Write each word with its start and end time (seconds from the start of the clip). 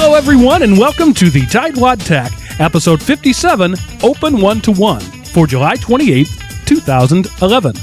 Hello, 0.00 0.14
everyone, 0.14 0.62
and 0.62 0.78
welcome 0.78 1.12
to 1.14 1.28
the 1.28 1.40
Tightwad 1.40 2.06
Tech, 2.06 2.30
episode 2.60 3.02
57, 3.02 3.74
Open 4.04 4.40
One 4.40 4.60
to 4.60 4.70
One, 4.70 5.00
for 5.00 5.48
July 5.48 5.74
28th, 5.74 6.64
2011. 6.66 7.74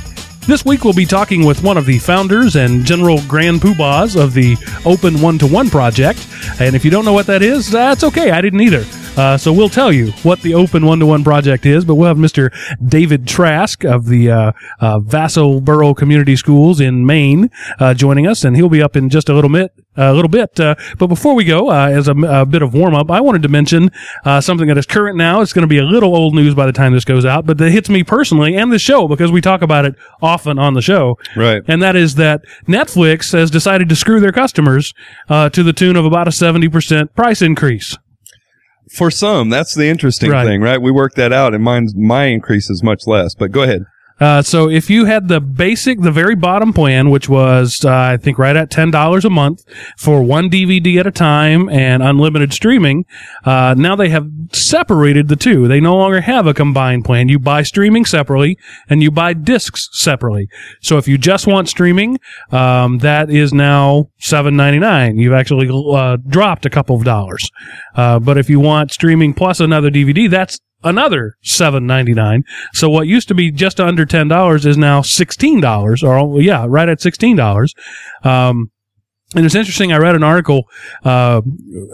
This 0.48 0.64
week, 0.64 0.86
we'll 0.86 0.94
be 0.94 1.06
talking 1.06 1.46
with 1.46 1.62
one 1.62 1.76
of 1.76 1.86
the 1.86 2.00
founders 2.00 2.56
and 2.56 2.86
general 2.86 3.20
grand 3.28 3.60
poobahs 3.60 4.16
of 4.20 4.34
the 4.34 4.56
Open 4.86 5.20
One 5.20 5.38
to 5.40 5.46
One 5.46 5.70
project. 5.70 6.26
And 6.62 6.74
if 6.74 6.86
you 6.86 6.90
don't 6.90 7.04
know 7.04 7.12
what 7.12 7.28
that 7.28 7.42
is, 7.42 7.70
that's 7.70 8.06
okay. 8.06 8.32
I 8.32 8.40
didn't 8.40 8.62
either. 8.62 8.86
Uh, 9.18 9.38
so 9.38 9.54
we'll 9.54 9.70
tell 9.70 9.94
you 9.94 10.12
what 10.24 10.42
the 10.42 10.54
Open 10.54 10.86
One 10.86 11.00
to 11.00 11.06
One 11.06 11.24
project 11.24 11.66
is, 11.66 11.86
but 11.86 11.96
we'll 11.96 12.08
have 12.08 12.18
Mr. 12.18 12.54
David 12.86 13.26
Trask 13.26 13.86
of 13.86 14.08
the 14.08 14.30
uh, 14.30 14.52
uh, 14.82 15.00
Vassalboro 15.00 15.96
Community 15.96 16.36
Schools 16.36 16.82
in 16.82 17.06
Maine 17.06 17.50
uh, 17.80 17.94
joining 17.94 18.28
us, 18.28 18.44
and 18.44 18.58
he'll 18.58 18.68
be 18.68 18.82
up 18.82 18.98
in 18.98 19.10
just 19.10 19.30
a 19.30 19.34
little 19.34 19.50
bit. 19.50 19.72
A 19.98 20.14
little 20.14 20.28
bit, 20.28 20.60
uh, 20.60 20.76
but 20.98 21.08
before 21.08 21.36
we 21.36 21.46
go, 21.46 21.72
uh, 21.72 21.88
as 21.88 22.10
a, 22.10 22.12
a 22.12 22.46
bit 22.46 22.62
of 22.62 22.74
warm 22.74 22.94
up, 22.94 23.10
I 23.10 23.22
wanted 23.22 23.44
to 23.44 23.48
mention 23.48 23.92
uh, 24.26 24.42
something 24.42 24.68
that 24.68 24.78
is 24.78 24.86
current 24.86 25.18
now. 25.18 25.40
It's 25.40 25.54
going 25.54 25.62
to 25.64 25.68
be 25.68 25.78
a 25.78 25.86
little 25.86 26.14
old 26.14 26.36
news 26.36 26.54
by 26.54 26.66
the 26.66 26.74
time 26.74 26.92
this 26.92 27.06
goes 27.06 27.24
out, 27.24 27.46
but 27.46 27.58
that 27.60 27.72
hits 27.72 27.90
me 27.90 28.04
personally 28.04 28.58
and 28.58 28.74
the 28.74 28.78
show 28.78 29.08
because 29.08 29.32
we 29.32 29.40
talk 29.40 29.62
about 29.62 29.86
it 29.86 29.96
often 30.22 30.60
on 30.60 30.74
the 30.74 30.82
show. 30.82 31.18
Right. 31.34 31.62
And 31.70 31.82
that 31.82 31.96
is 31.96 32.16
that 32.16 32.42
Netflix 32.68 33.32
has 33.32 33.50
decided 33.50 33.88
to 33.88 33.96
screw 33.96 34.20
their 34.20 34.34
customers 34.34 34.94
uh, 35.30 35.48
to 35.52 35.64
the 35.64 35.72
tune 35.72 35.96
of 35.96 36.04
about 36.04 36.28
a 36.28 36.32
70% 36.32 37.16
price 37.16 37.42
increase. 37.42 37.98
For 38.92 39.10
some, 39.10 39.50
that's 39.50 39.74
the 39.74 39.88
interesting 39.88 40.32
Right. 40.32 40.46
thing, 40.46 40.62
right? 40.62 40.82
We 40.82 40.92
work 40.92 41.16
that 41.16 41.34
out, 41.34 41.54
and 41.54 41.64
mine 41.64 41.88
my 41.96 42.26
increase 42.26 42.70
is 42.70 42.84
much 42.84 43.08
less. 43.08 43.34
But 43.36 43.52
go 43.52 43.64
ahead. 43.64 43.86
Uh, 44.20 44.42
so 44.42 44.70
if 44.70 44.90
you 44.90 45.06
had 45.06 45.28
the 45.28 45.42
basic, 45.42 46.00
the 46.02 46.12
very 46.12 46.36
bottom 46.36 46.72
plan, 46.72 47.10
which 47.10 47.28
was, 47.28 47.84
uh, 47.84 47.92
I 47.92 48.18
think 48.18 48.38
right 48.38 48.56
at 48.56 48.72
$10 48.72 49.26
a 49.26 49.30
month 49.30 49.64
for 49.98 50.24
one 50.24 50.50
DVD 50.50 51.00
at 51.00 51.08
a 51.08 51.12
time 51.12 51.68
and 51.70 52.02
unlimited 52.02 52.54
streaming, 52.54 53.06
uh, 53.44 53.76
now 53.78 53.96
they 53.96 54.10
have 54.10 54.30
separated 54.54 55.28
the 55.28 55.36
two. 55.36 55.68
They 55.68 55.82
no 55.82 55.96
longer 55.96 56.22
have 56.22 56.48
a 56.48 56.54
combined 56.54 57.04
plan. 57.04 57.28
You 57.28 57.40
buy 57.40 57.64
streaming 57.64 58.06
separately 58.06 58.58
and 58.90 59.04
you 59.04 59.12
buy 59.12 59.34
discs 59.34 59.90
separately. 59.92 60.48
So 60.82 60.98
if 60.98 61.08
you 61.08 61.18
just 61.18 61.46
want 61.46 61.68
streaming, 61.68 62.20
um, 62.52 63.00
that 63.00 63.30
is 63.30 63.54
now 63.54 64.10
$7.99. 64.22 65.20
You've 65.20 65.34
actually, 65.34 65.70
uh, 65.70 66.18
dropped 66.28 66.66
a 66.66 66.70
couple 66.70 66.96
of 66.96 67.04
dollars. 67.04 67.50
Uh, 67.96 68.20
but 68.20 68.38
if 68.38 68.50
you 68.50 68.60
want 68.60 68.92
streaming 68.92 69.34
plus 69.34 69.60
another 69.60 69.90
DVD, 69.90 70.30
that's 70.30 70.60
another 70.84 71.36
seven 71.42 71.86
ninety 71.86 72.14
nine. 72.14 72.44
So 72.74 72.90
what 72.90 73.08
used 73.08 73.28
to 73.30 73.36
be 73.36 73.52
just 73.52 73.80
under 73.80 74.06
ten 74.06 74.28
dollars 74.28 74.66
is 74.66 74.78
now 74.78 75.02
sixteen 75.02 75.60
dollars, 75.62 76.04
or 76.04 76.42
yeah, 76.42 76.66
right 76.68 76.90
at 76.90 77.02
sixteen 77.02 77.36
dollars. 77.36 77.74
Um, 78.24 78.72
and 79.36 79.46
it's 79.46 79.56
interesting. 79.56 79.92
I 79.92 79.98
read 79.98 80.16
an 80.16 80.24
article 80.24 80.70
uh, 81.04 81.42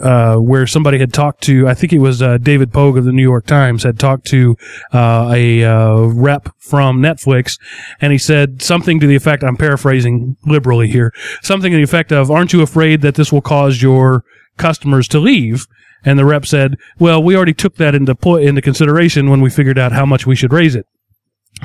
uh, 0.00 0.36
where 0.36 0.66
somebody 0.66 0.98
had 0.98 1.12
talked 1.12 1.42
to. 1.44 1.66
I 1.66 1.74
think 1.74 1.92
it 1.92 1.98
was 1.98 2.22
uh, 2.22 2.38
David 2.38 2.72
Pogue 2.72 2.98
of 2.98 3.04
the 3.04 3.10
New 3.10 3.22
York 3.22 3.46
Times 3.46 3.82
had 3.82 3.98
talked 3.98 4.26
to 4.26 4.56
uh, 4.92 5.30
a 5.32 5.64
uh, 5.64 6.02
rep 6.02 6.50
from 6.58 7.00
Netflix, 7.00 7.58
and 8.00 8.12
he 8.12 8.18
said 8.18 8.62
something 8.62 9.00
to 9.00 9.06
the 9.06 9.16
effect. 9.16 9.42
I'm 9.42 9.56
paraphrasing 9.56 10.36
liberally 10.44 10.88
here. 10.88 11.12
Something 11.42 11.72
to 11.72 11.76
the 11.78 11.82
effect 11.82 12.12
of, 12.12 12.30
"Aren't 12.30 12.52
you 12.52 12.62
afraid 12.62 13.00
that 13.00 13.16
this 13.16 13.32
will 13.32 13.40
cause 13.40 13.82
your 13.82 14.24
customers 14.58 15.08
to 15.08 15.18
leave?" 15.18 15.66
And 16.04 16.18
the 16.18 16.24
rep 16.24 16.46
said, 16.46 16.76
"Well, 16.98 17.22
we 17.22 17.36
already 17.36 17.54
took 17.54 17.76
that 17.76 17.94
into 17.94 18.14
put 18.14 18.42
into 18.42 18.60
consideration 18.60 19.30
when 19.30 19.40
we 19.40 19.50
figured 19.50 19.78
out 19.78 19.92
how 19.92 20.04
much 20.06 20.26
we 20.26 20.34
should 20.34 20.52
raise 20.52 20.74
it." 20.74 20.86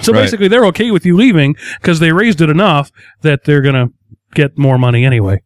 So 0.01 0.13
Right. 0.13 0.21
basically, 0.21 0.47
they're 0.47 0.65
okay 0.67 0.91
with 0.91 1.05
you 1.05 1.15
leaving 1.15 1.55
because 1.81 1.99
they 1.99 2.11
raised 2.11 2.41
it 2.41 2.49
enough 2.49 2.91
that 3.21 3.45
they're 3.45 3.61
gonna 3.61 3.89
get 4.35 4.57
more 4.57 4.77
money 4.77 5.05
anyway. 5.05 5.41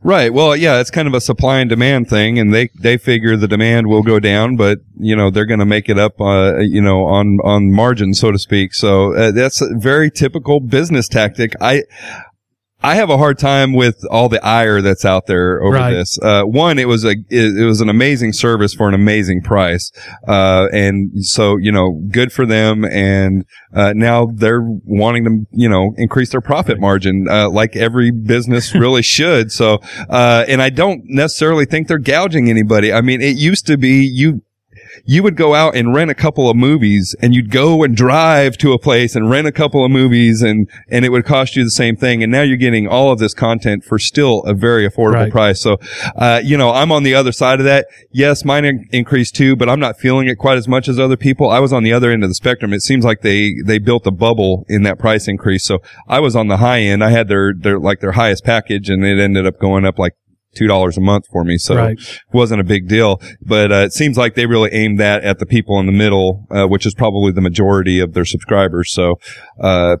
Right. 0.00 0.32
Well, 0.32 0.54
yeah, 0.54 0.78
it's 0.80 0.92
kind 0.92 1.08
of 1.08 1.14
a 1.14 1.20
supply 1.20 1.58
and 1.58 1.68
demand 1.68 2.08
thing, 2.08 2.38
and 2.38 2.54
they 2.54 2.70
they 2.80 2.96
figure 2.98 3.36
the 3.36 3.48
demand 3.48 3.88
will 3.88 4.02
go 4.04 4.20
down, 4.20 4.56
but 4.56 4.78
you 4.96 5.16
know 5.16 5.28
they're 5.28 5.44
going 5.44 5.58
to 5.58 5.66
make 5.66 5.88
it 5.88 5.98
up, 5.98 6.20
uh, 6.20 6.58
you 6.58 6.80
know, 6.80 7.04
on 7.04 7.38
on 7.42 7.72
margin, 7.72 8.14
so 8.14 8.30
to 8.30 8.38
speak. 8.38 8.74
So 8.74 9.12
uh, 9.16 9.32
that's 9.32 9.60
a 9.60 9.68
very 9.76 10.08
typical 10.10 10.60
business 10.60 11.08
tactic. 11.08 11.52
I. 11.60 11.82
I 12.80 12.94
have 12.94 13.10
a 13.10 13.18
hard 13.18 13.38
time 13.40 13.72
with 13.72 14.04
all 14.08 14.28
the 14.28 14.44
ire 14.44 14.80
that's 14.80 15.04
out 15.04 15.26
there 15.26 15.60
over 15.60 15.74
Right. 15.74 15.94
this. 15.94 16.16
Uh, 16.22 16.44
one, 16.44 16.78
it 16.78 16.86
was 16.86 17.04
a, 17.04 17.10
it, 17.28 17.56
it 17.58 17.64
was 17.64 17.80
an 17.80 17.88
amazing 17.88 18.32
service 18.32 18.72
for 18.72 18.86
an 18.88 18.94
amazing 18.94 19.42
price. 19.42 19.90
Uh, 20.28 20.68
and 20.72 21.24
so, 21.24 21.56
you 21.56 21.72
know, 21.72 22.00
good 22.10 22.32
for 22.32 22.46
them. 22.46 22.84
And, 22.84 23.44
uh, 23.74 23.94
now 23.96 24.26
they're 24.26 24.62
wanting 24.62 25.24
to, 25.24 25.46
you 25.50 25.68
know, 25.68 25.92
increase 25.96 26.30
their 26.30 26.40
profit 26.40 26.78
margin, 26.78 27.26
uh, 27.28 27.50
like 27.50 27.74
every 27.74 28.12
business 28.12 28.72
really 28.74 29.02
should. 29.02 29.50
So, 29.50 29.80
uh, 30.08 30.44
and 30.46 30.62
I 30.62 30.70
don't 30.70 31.02
necessarily 31.06 31.64
think 31.64 31.88
they're 31.88 31.98
gouging 31.98 32.48
anybody. 32.48 32.92
I 32.92 33.00
mean, 33.00 33.20
it 33.20 33.36
used 33.36 33.66
to 33.66 33.76
be 33.76 34.04
you, 34.06 34.42
you 35.04 35.22
would 35.22 35.36
go 35.36 35.54
out 35.54 35.74
and 35.76 35.94
rent 35.94 36.10
a 36.10 36.14
couple 36.14 36.48
of 36.50 36.56
movies 36.56 37.14
and 37.20 37.34
you'd 37.34 37.50
go 37.50 37.82
and 37.82 37.96
drive 37.96 38.56
to 38.58 38.72
a 38.72 38.78
place 38.78 39.14
and 39.16 39.30
rent 39.30 39.46
a 39.46 39.52
couple 39.52 39.84
of 39.84 39.90
movies 39.90 40.42
and, 40.42 40.68
and 40.88 41.04
it 41.04 41.10
would 41.10 41.24
cost 41.24 41.56
you 41.56 41.64
the 41.64 41.70
same 41.70 41.96
thing. 41.96 42.22
And 42.22 42.30
now 42.32 42.42
you're 42.42 42.56
getting 42.56 42.86
all 42.86 43.10
of 43.12 43.18
this 43.18 43.34
content 43.34 43.84
for 43.84 43.98
still 43.98 44.42
a 44.44 44.54
very 44.54 44.88
affordable 44.88 45.08
Right. 45.14 45.32
price. 45.32 45.60
So, 45.60 45.78
uh, 46.16 46.40
you 46.44 46.56
know, 46.56 46.70
I'm 46.70 46.92
on 46.92 47.02
the 47.02 47.14
other 47.14 47.32
side 47.32 47.60
of 47.60 47.64
that. 47.64 47.86
Yes, 48.10 48.44
mine 48.44 48.64
in- 48.64 48.86
increased 48.92 49.34
too, 49.36 49.56
but 49.56 49.68
I'm 49.68 49.80
not 49.80 49.98
feeling 49.98 50.28
it 50.28 50.36
quite 50.36 50.58
as 50.58 50.68
much 50.68 50.88
as 50.88 50.98
other 50.98 51.16
people. 51.16 51.48
I 51.50 51.58
was 51.60 51.72
on 51.72 51.82
the 51.82 51.92
other 51.92 52.10
end 52.10 52.22
of 52.24 52.30
the 52.30 52.34
spectrum. 52.34 52.72
It 52.72 52.82
seems 52.82 53.04
like 53.04 53.22
they, 53.22 53.54
they 53.64 53.78
built 53.78 54.06
a 54.06 54.10
bubble 54.10 54.64
in 54.68 54.82
that 54.82 54.98
price 54.98 55.26
increase. 55.28 55.64
So 55.64 55.80
I 56.08 56.20
was 56.20 56.36
on 56.36 56.48
the 56.48 56.58
high 56.58 56.80
end. 56.80 57.02
I 57.02 57.10
had 57.10 57.28
their, 57.28 57.52
their, 57.54 57.78
like 57.78 58.00
their 58.00 58.12
highest 58.12 58.44
package 58.44 58.88
and 58.90 59.04
it 59.04 59.18
ended 59.18 59.46
up 59.46 59.58
going 59.58 59.84
up 59.84 59.98
like 59.98 60.14
two 60.54 60.66
dollars 60.66 60.96
a 60.96 61.00
month 61.00 61.26
for 61.30 61.44
me. 61.44 61.58
So 61.58 61.76
Right. 61.76 61.98
wasn't 62.32 62.60
a 62.60 62.64
big 62.64 62.88
deal. 62.88 63.20
But 63.40 63.72
uh, 63.72 63.76
it 63.76 63.92
seems 63.92 64.16
like 64.16 64.34
they 64.34 64.46
really 64.46 64.70
aimed 64.72 64.98
that 65.00 65.22
at 65.24 65.38
the 65.38 65.46
people 65.46 65.78
in 65.80 65.86
the 65.86 65.92
middle, 65.92 66.46
uh, 66.50 66.66
which 66.66 66.86
is 66.86 66.94
probably 66.94 67.32
the 67.32 67.40
majority 67.40 68.00
of 68.00 68.14
their 68.14 68.24
subscribers. 68.24 68.92
So, 68.92 69.18
uh, 69.60 69.96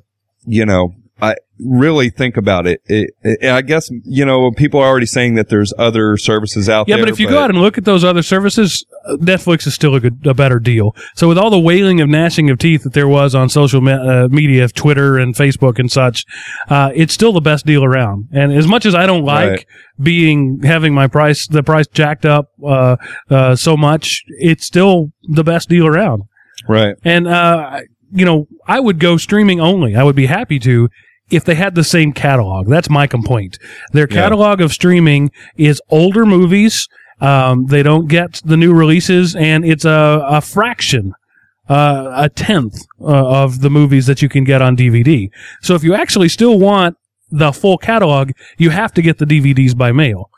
you 0.46 0.64
know, 0.64 0.94
I 1.20 1.34
really 1.58 2.10
think 2.10 2.36
about 2.36 2.66
it. 2.68 2.80
It, 2.86 3.10
it. 3.22 3.50
I 3.50 3.62
guess 3.62 3.90
you 4.04 4.24
know 4.24 4.52
people 4.52 4.78
are 4.80 4.86
already 4.88 5.06
saying 5.06 5.34
that 5.34 5.48
there's 5.48 5.72
other 5.76 6.16
services 6.16 6.68
out 6.68 6.86
Yeah, 6.86 6.94
there. 6.94 7.00
Yeah, 7.00 7.04
but 7.06 7.12
if 7.12 7.18
you 7.20 7.28
go 7.28 7.40
out 7.42 7.50
and 7.50 7.60
look 7.60 7.76
at 7.76 7.84
those 7.84 8.04
other 8.04 8.22
services, 8.22 8.86
uh, 9.04 9.16
Netflix 9.16 9.66
is 9.66 9.74
still 9.74 9.96
a 9.96 10.00
good, 10.00 10.24
a 10.24 10.34
better 10.34 10.60
deal. 10.60 10.94
So 11.16 11.26
with 11.26 11.36
all 11.36 11.50
the 11.50 11.58
wailing 11.58 12.00
of 12.00 12.08
gnashing 12.08 12.50
of 12.50 12.58
teeth 12.58 12.84
that 12.84 12.92
there 12.92 13.08
was 13.08 13.34
on 13.34 13.48
social 13.48 13.80
me- 13.80 13.92
uh, 13.92 14.28
media, 14.28 14.68
Twitter 14.68 15.18
and 15.18 15.34
Facebook 15.34 15.80
and 15.80 15.90
such, 15.90 16.24
uh, 16.68 16.92
it's 16.94 17.14
still 17.14 17.32
the 17.32 17.40
best 17.40 17.66
deal 17.66 17.84
around. 17.84 18.28
And 18.32 18.52
as 18.52 18.68
much 18.68 18.86
as 18.86 18.94
I 18.94 19.06
don't 19.06 19.24
like 19.24 19.48
Right. 19.50 19.66
being 20.00 20.60
having 20.62 20.94
my 20.94 21.08
price, 21.08 21.48
the 21.48 21.64
price 21.64 21.88
jacked 21.88 22.24
up 22.26 22.50
uh, 22.64 22.96
uh, 23.28 23.56
so 23.56 23.76
much, 23.76 24.22
it's 24.38 24.64
still 24.64 25.10
the 25.28 25.42
best 25.44 25.68
deal 25.68 25.86
around. 25.86 26.22
right, 26.68 26.94
And, 27.04 27.26
uh, 27.26 27.80
you 28.12 28.24
know, 28.24 28.46
I 28.66 28.80
would 28.80 28.98
go 29.00 29.16
streaming 29.16 29.60
only. 29.60 29.94
I 29.96 30.02
would 30.02 30.16
be 30.16 30.26
happy 30.26 30.58
to 30.60 30.88
if 31.30 31.44
they 31.44 31.54
had 31.54 31.74
the 31.74 31.84
same 31.84 32.12
catalog. 32.12 32.68
That's 32.68 32.88
my 32.90 33.06
complaint. 33.06 33.58
Their 33.92 34.06
Yeah. 34.10 34.16
catalog 34.22 34.60
of 34.60 34.72
streaming 34.72 35.30
is 35.56 35.80
older 35.90 36.24
movies. 36.24 36.88
Um, 37.20 37.66
they 37.66 37.82
don't 37.82 38.06
get 38.08 38.40
the 38.44 38.56
new 38.56 38.72
releases 38.72 39.34
and 39.34 39.64
it's 39.64 39.84
a, 39.84 40.24
a 40.28 40.40
fraction, 40.40 41.12
uh, 41.68 42.12
a 42.14 42.28
tenth 42.28 42.80
uh, 43.00 43.04
of 43.06 43.60
the 43.60 43.70
movies 43.70 44.06
that 44.06 44.22
you 44.22 44.28
can 44.28 44.44
get 44.44 44.62
on 44.62 44.76
DVD. 44.76 45.28
So 45.60 45.74
if 45.74 45.82
you 45.82 45.94
actually 45.94 46.28
still 46.28 46.58
want 46.58 46.96
the 47.30 47.52
full 47.52 47.76
catalog, 47.76 48.30
you 48.56 48.70
have 48.70 48.92
to 48.94 49.02
get 49.02 49.18
the 49.18 49.26
DVDs 49.26 49.76
by 49.76 49.92
mail. 49.92 50.30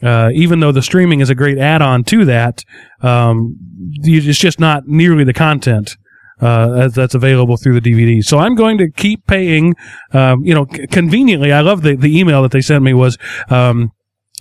Uh, 0.00 0.30
even 0.32 0.60
though 0.60 0.70
the 0.72 0.80
streaming 0.80 1.18
is 1.20 1.28
a 1.28 1.34
great 1.34 1.58
add-on 1.58 2.04
to 2.04 2.24
that, 2.24 2.64
um, 3.02 3.56
it's 4.04 4.38
just 4.38 4.60
not 4.60 4.86
nearly 4.86 5.24
the 5.24 5.32
content 5.34 5.96
uh, 6.40 6.72
as- 6.72 6.94
that's 6.94 7.14
available 7.14 7.56
through 7.56 7.80
the 7.80 7.92
DVD. 7.92 8.22
So 8.24 8.38
I'm 8.38 8.54
going 8.54 8.78
to 8.78 8.90
keep 8.90 9.26
paying. 9.26 9.74
Um, 10.12 10.44
you 10.44 10.54
know, 10.54 10.66
c- 10.72 10.86
conveniently, 10.86 11.52
I 11.52 11.60
love 11.60 11.82
the 11.82 11.96
the 11.96 12.18
email 12.18 12.42
that 12.42 12.52
they 12.52 12.60
sent 12.60 12.82
me 12.84 12.94
was. 12.94 13.18
Um, 13.50 13.92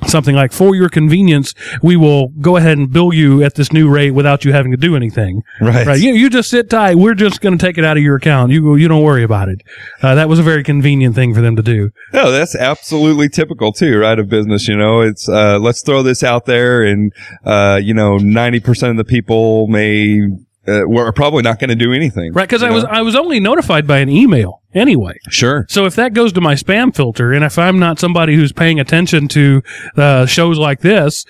Something 0.06 0.36
like, 0.36 0.52
for 0.52 0.76
your 0.76 0.90
convenience, 0.90 1.56
we 1.82 1.96
will 1.98 2.28
go 2.40 2.56
ahead 2.56 2.78
and 2.78 2.94
bill 2.94 3.12
you 3.12 3.42
at 3.44 3.56
this 3.56 3.74
new 3.74 3.90
rate 3.90 4.12
without 4.12 4.46
you 4.46 4.54
having 4.54 4.70
to 4.70 4.78
do 4.78 4.96
anything. 4.96 5.42
right, 5.60 5.88
Right. 5.88 6.00
You, 6.00 6.14
you 6.14 6.30
just 6.30 6.52
sit 6.52 6.70
tight. 6.70 6.98
We're 6.98 7.16
just 7.16 7.42
going 7.42 7.58
to 7.58 7.66
take 7.66 7.80
it 7.80 7.84
out 7.84 7.98
of 7.98 8.04
your 8.04 8.18
account. 8.18 8.52
You, 8.52 8.76
you 8.76 8.88
don't 8.88 9.02
worry 9.02 9.24
about 9.24 9.50
it. 9.50 9.64
Uh, 10.04 10.14
that 10.14 10.30
was 10.30 10.38
a 10.38 10.44
very 10.44 10.64
convenient 10.64 11.16
thing 11.16 11.34
for 11.34 11.42
them 11.42 11.56
to 11.56 11.64
do. 11.64 11.90
No, 12.14 12.30
that's 12.30 12.54
absolutely 12.56 13.28
typical 13.28 13.72
too, 13.74 13.98
right? 13.98 14.20
Of 14.20 14.30
business, 14.30 14.68
you 14.68 14.78
know, 14.78 15.02
it's, 15.02 15.28
uh, 15.28 15.58
let's 15.58 15.82
throw 15.82 16.04
this 16.04 16.22
out 16.22 16.46
there 16.46 16.84
and, 16.84 17.12
uh, 17.44 17.80
you 17.82 17.96
know, 17.96 18.20
90% 18.20 18.92
of 18.92 18.98
the 18.98 19.04
people 19.04 19.66
may, 19.66 20.22
uh, 20.68 20.82
we're 20.86 21.12
probably 21.12 21.44
not 21.44 21.60
going 21.60 21.70
to 21.70 21.76
do 21.76 21.94
anything. 21.94 22.34
Right. 22.34 22.48
Cause 22.48 22.64
I 22.64 22.70
was. 22.70 22.84
I 22.84 23.02
was 23.02 23.16
only 23.16 23.40
notified 23.40 23.88
by 23.88 24.00
an 24.00 24.10
email 24.10 24.62
anyway. 24.74 25.18
Sure. 25.30 25.66
So 25.70 25.86
if 25.86 25.96
that 25.96 26.14
goes 26.14 26.34
to 26.34 26.42
my 26.42 26.56
spam 26.56 26.96
filter, 26.96 27.34
and 27.34 27.44
if 27.44 27.58
I'm 27.58 27.80
not 27.80 28.00
somebody 28.00 28.36
who's 28.36 28.52
paying 28.52 28.80
attention 28.80 29.28
to 29.30 29.62
uh, 29.96 30.26
shows 30.26 30.58
like 30.58 30.82
this, 30.82 31.26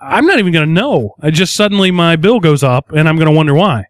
I'm 0.00 0.26
not 0.26 0.38
even 0.38 0.52
going 0.52 0.66
to 0.66 0.72
know. 0.72 1.14
I 1.20 1.30
just 1.30 1.54
suddenly 1.54 1.90
my 1.90 2.16
bill 2.16 2.40
goes 2.40 2.62
up, 2.62 2.90
and 2.92 3.08
I'm 3.08 3.16
going 3.16 3.28
to 3.28 3.34
wonder 3.34 3.54
why. 3.54 3.84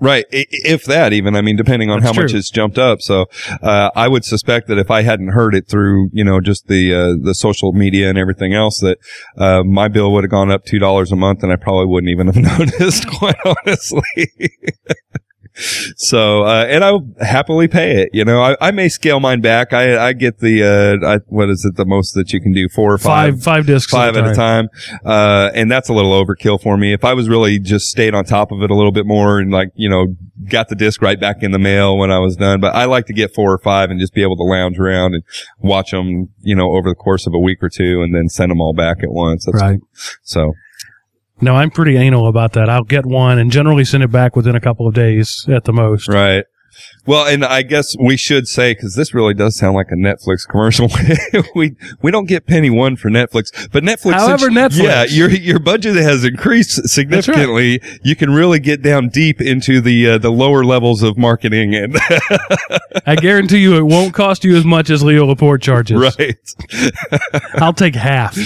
Right. 0.00 0.24
If 0.30 0.84
that 0.84 1.12
even, 1.12 1.34
I 1.34 1.40
mean, 1.40 1.56
depending 1.56 1.90
on 1.90 2.00
That's 2.00 2.16
how 2.16 2.22
much 2.22 2.32
it's 2.32 2.50
jumped 2.50 2.78
up. 2.78 3.02
So, 3.02 3.26
uh, 3.62 3.90
I 3.96 4.06
would 4.08 4.24
suspect 4.24 4.68
that 4.68 4.78
if 4.78 4.90
I 4.90 5.02
hadn't 5.02 5.28
heard 5.28 5.54
it 5.54 5.68
through, 5.68 6.10
you 6.12 6.24
know, 6.24 6.40
just 6.40 6.68
the, 6.68 6.94
uh, 6.94 7.14
the 7.20 7.34
social 7.34 7.72
media 7.72 8.08
and 8.08 8.16
everything 8.16 8.54
else 8.54 8.78
that, 8.80 8.98
uh, 9.36 9.62
my 9.64 9.88
bill 9.88 10.12
would 10.12 10.24
have 10.24 10.30
gone 10.30 10.50
up 10.50 10.64
$2 10.64 11.12
a 11.12 11.16
month 11.16 11.42
and 11.42 11.52
I 11.52 11.56
probably 11.56 11.86
wouldn't 11.86 12.10
even 12.10 12.28
have 12.28 12.36
noticed, 12.58 13.08
quite 13.08 13.36
honestly. 13.44 14.02
So, 15.96 16.44
uh, 16.44 16.64
and 16.68 16.84
I 16.84 16.92
will 16.92 17.08
happily 17.20 17.68
pay 17.68 18.02
it. 18.02 18.10
You 18.12 18.24
know, 18.24 18.40
I, 18.40 18.56
I 18.60 18.70
may 18.70 18.88
scale 18.88 19.20
mine 19.20 19.40
back. 19.40 19.72
I, 19.72 20.08
I 20.08 20.12
get 20.12 20.38
the, 20.38 20.62
uh, 21.04 21.06
I, 21.06 21.18
what 21.26 21.50
is 21.50 21.64
it, 21.64 21.76
the 21.76 21.84
most 21.84 22.12
that 22.14 22.32
you 22.32 22.40
can 22.40 22.52
do? 22.52 22.68
Four 22.68 22.94
or 22.94 22.98
five? 22.98 23.42
Five 23.42 23.42
five 23.42 23.66
discs 23.66 23.90
five 23.90 24.16
at 24.16 24.26
a 24.26 24.34
time. 24.34 24.68
Uh, 25.04 25.50
and 25.54 25.70
that's 25.70 25.88
a 25.88 25.92
little 25.92 26.12
overkill 26.12 26.60
for 26.60 26.76
me. 26.76 26.92
If 26.92 27.04
I 27.04 27.14
was 27.14 27.28
really 27.28 27.58
just 27.58 27.90
stayed 27.90 28.14
on 28.14 28.24
top 28.24 28.52
of 28.52 28.62
it 28.62 28.70
a 28.70 28.74
little 28.74 28.92
bit 28.92 29.06
more 29.06 29.38
and 29.38 29.50
like, 29.50 29.70
you 29.74 29.88
know, 29.88 30.16
got 30.48 30.68
the 30.68 30.76
disc 30.76 31.02
right 31.02 31.18
back 31.18 31.42
in 31.42 31.50
the 31.50 31.58
mail 31.58 31.96
when 31.98 32.10
I 32.10 32.18
was 32.18 32.36
done, 32.36 32.60
but 32.60 32.74
I 32.74 32.84
like 32.84 33.06
to 33.06 33.12
get 33.12 33.34
four 33.34 33.52
or 33.52 33.58
five 33.58 33.90
and 33.90 33.98
just 33.98 34.14
be 34.14 34.22
able 34.22 34.36
to 34.36 34.44
lounge 34.44 34.78
around 34.78 35.14
and 35.14 35.24
watch 35.58 35.90
them, 35.90 36.28
you 36.40 36.54
know, 36.54 36.72
over 36.76 36.88
the 36.88 36.94
course 36.94 37.26
of 37.26 37.34
a 37.34 37.38
week 37.38 37.62
or 37.62 37.68
two 37.68 38.02
and 38.02 38.14
then 38.14 38.28
send 38.28 38.50
them 38.50 38.60
all 38.60 38.72
back 38.74 39.02
at 39.02 39.10
once. 39.10 39.46
That's, 39.46 39.60
Right. 39.60 39.80
So, 40.22 40.54
No, 41.40 41.54
I'm 41.54 41.70
pretty 41.70 41.96
anal 41.96 42.28
about 42.28 42.52
that. 42.54 42.68
I'll 42.68 42.84
get 42.84 43.06
one 43.06 43.38
and 43.38 43.50
generally 43.50 43.84
send 43.84 44.02
it 44.02 44.10
back 44.10 44.34
within 44.34 44.54
a 44.54 44.60
couple 44.60 44.86
of 44.88 44.94
days 44.94 45.46
at 45.48 45.64
the 45.64 45.72
most. 45.72 46.08
right. 46.08 46.44
Well, 47.06 47.26
and 47.26 47.44
I 47.44 47.62
guess 47.62 47.96
we 47.98 48.16
should 48.16 48.46
say 48.48 48.74
because 48.74 48.94
this 48.94 49.14
really 49.14 49.34
does 49.34 49.56
sound 49.56 49.74
like 49.74 49.90
a 49.90 49.94
Netflix 49.94 50.46
commercial. 50.46 50.88
we 51.54 51.74
we 52.02 52.10
don't 52.10 52.26
get 52.26 52.46
penny 52.46 52.70
one 52.70 52.96
for 52.96 53.08
Netflix, 53.10 53.70
but 53.72 53.82
Netflix. 53.82 54.12
However, 54.12 54.48
Netflix- 54.48 54.82
yeah, 54.82 55.04
your 55.04 55.30
your 55.30 55.58
budget 55.58 55.96
has 55.96 56.24
increased 56.24 56.88
significantly. 56.88 57.80
You 58.02 58.14
can 58.16 58.30
really 58.30 58.60
get 58.60 58.82
down 58.82 59.08
deep 59.08 59.40
into 59.40 59.80
the 59.80 60.06
uh, 60.10 60.18
the 60.18 60.30
lower 60.30 60.64
levels 60.64 61.02
of 61.02 61.16
marketing 61.16 61.74
and 61.74 61.96
I 63.06 63.16
guarantee 63.16 63.58
you 63.58 63.76
it 63.76 63.82
won't 63.84 64.12
cost 64.14 64.44
you 64.44 64.56
as 64.56 64.64
much 64.64 64.90
as 64.90 65.02
Leo 65.02 65.26
Laporte 65.26 65.62
charges. 65.62 65.98
right. 66.18 66.36
I'll 67.54 67.72
take 67.72 67.94
half 67.94 68.36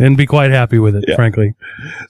and 0.00 0.16
be 0.16 0.26
quite 0.26 0.50
happy 0.50 0.78
with 0.78 0.96
it, 0.96 1.04
Yeah. 1.06 1.16
frankly. 1.16 1.54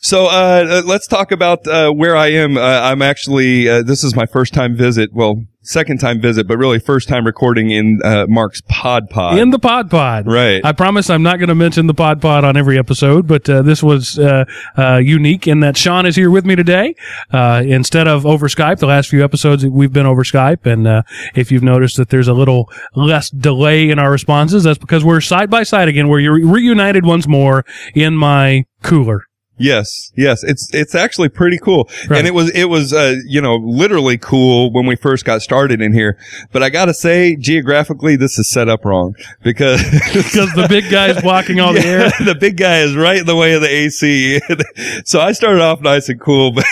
So 0.00 0.26
uh, 0.26 0.82
let's 0.84 1.06
talk 1.06 1.32
about 1.32 1.66
uh, 1.66 1.90
where 1.90 2.16
I 2.16 2.28
am. 2.28 2.56
Uh, 2.56 2.60
I'm 2.60 3.02
actually 3.02 3.68
uh, 3.68 3.82
this 3.82 4.04
is 4.04 4.14
my 4.14 4.26
first 4.26 4.54
time 4.54 4.76
visit. 4.76 5.10
Well, 5.12 5.44
second 5.62 5.95
time 5.98 6.20
visit, 6.20 6.46
but 6.46 6.58
really 6.58 6.78
first 6.78 7.08
time 7.08 7.24
recording 7.26 7.70
in 7.70 8.00
uh, 8.04 8.26
Mark's 8.28 8.60
Pod 8.68 9.10
Pod. 9.10 9.38
In 9.38 9.50
the 9.50 9.58
Pod 9.58 9.90
Pod. 9.90 10.26
Right. 10.26 10.64
I 10.64 10.72
promise 10.72 11.10
I'm 11.10 11.22
not 11.22 11.38
going 11.38 11.48
to 11.48 11.54
mention 11.54 11.86
the 11.86 11.94
Pod 11.94 12.20
Pod 12.20 12.44
on 12.44 12.56
every 12.56 12.78
episode, 12.78 13.26
but 13.26 13.48
uh, 13.48 13.62
this 13.62 13.82
was 13.82 14.18
uh, 14.18 14.44
uh, 14.76 14.96
unique 14.96 15.46
in 15.46 15.60
that 15.60 15.76
Sean 15.76 16.06
is 16.06 16.16
here 16.16 16.30
with 16.30 16.44
me 16.44 16.56
today 16.56 16.94
uh, 17.32 17.62
instead 17.64 18.08
of 18.08 18.26
over 18.26 18.48
Skype. 18.48 18.78
The 18.78 18.86
last 18.86 19.08
few 19.08 19.24
episodes 19.24 19.64
we've 19.66 19.92
been 19.92 20.06
over 20.06 20.22
Skype, 20.22 20.66
and 20.66 20.86
uh, 20.86 21.02
if 21.34 21.50
you've 21.52 21.62
noticed 21.62 21.96
that 21.96 22.08
there's 22.08 22.28
a 22.28 22.34
little 22.34 22.70
less 22.94 23.30
delay 23.30 23.90
in 23.90 23.98
our 23.98 24.10
responses, 24.10 24.64
that's 24.64 24.78
because 24.78 25.04
we're 25.04 25.20
side 25.20 25.50
by 25.50 25.62
side 25.62 25.88
again. 25.88 26.08
We're 26.08 26.32
reunited 26.32 27.04
once 27.04 27.26
more 27.26 27.64
in 27.94 28.16
my 28.16 28.64
cooler. 28.82 29.24
Yes, 29.58 30.12
yes, 30.16 30.44
it's 30.44 30.68
it's 30.74 30.94
actually 30.94 31.30
pretty 31.30 31.58
cool, 31.58 31.88
Right. 32.10 32.18
and 32.18 32.26
it 32.26 32.34
was 32.34 32.50
it 32.50 32.66
was 32.66 32.92
uh 32.92 33.16
you 33.26 33.40
know 33.40 33.56
literally 33.56 34.18
cool 34.18 34.70
when 34.72 34.84
we 34.86 34.96
first 34.96 35.24
got 35.24 35.40
started 35.40 35.80
in 35.80 35.94
here. 35.94 36.18
But 36.52 36.62
I 36.62 36.68
gotta 36.68 36.92
say, 36.92 37.36
geographically, 37.36 38.16
this 38.16 38.38
is 38.38 38.50
set 38.50 38.68
up 38.68 38.84
wrong 38.84 39.14
because 39.42 39.82
Because 40.12 40.52
the 40.52 40.66
big 40.68 40.90
guy's 40.90 41.20
blocking 41.22 41.60
all 41.60 41.72
the 41.72 41.80
Yeah, 41.80 41.86
air. 41.86 42.10
the 42.26 42.34
big 42.38 42.58
guy 42.58 42.80
is 42.80 42.94
right 42.94 43.18
in 43.18 43.24
the 43.26 43.34
way 43.36 43.54
of 43.54 43.62
the 43.62 43.68
AC. 43.70 44.40
so 45.06 45.20
I 45.20 45.32
started 45.32 45.62
off 45.62 45.80
nice 45.80 46.08
and 46.10 46.20
cool, 46.20 46.52
but 46.52 46.64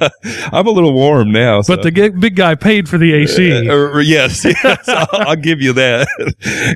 uh, 0.00 0.08
I'm 0.52 0.66
a 0.66 0.70
little 0.70 0.92
warm 0.94 1.30
now. 1.30 1.62
But 1.62 1.82
the 1.82 1.90
g- 1.92 2.08
big 2.08 2.34
guy 2.34 2.56
paid 2.56 2.88
for 2.88 2.98
the 2.98 3.12
AC. 3.14 3.68
Uh, 3.68 3.72
uh, 3.74 3.98
yes, 3.98 4.44
yes, 4.44 4.88
I'll, 4.88 5.06
I'll 5.12 5.36
give 5.36 5.60
you 5.60 5.72
that. 5.74 6.08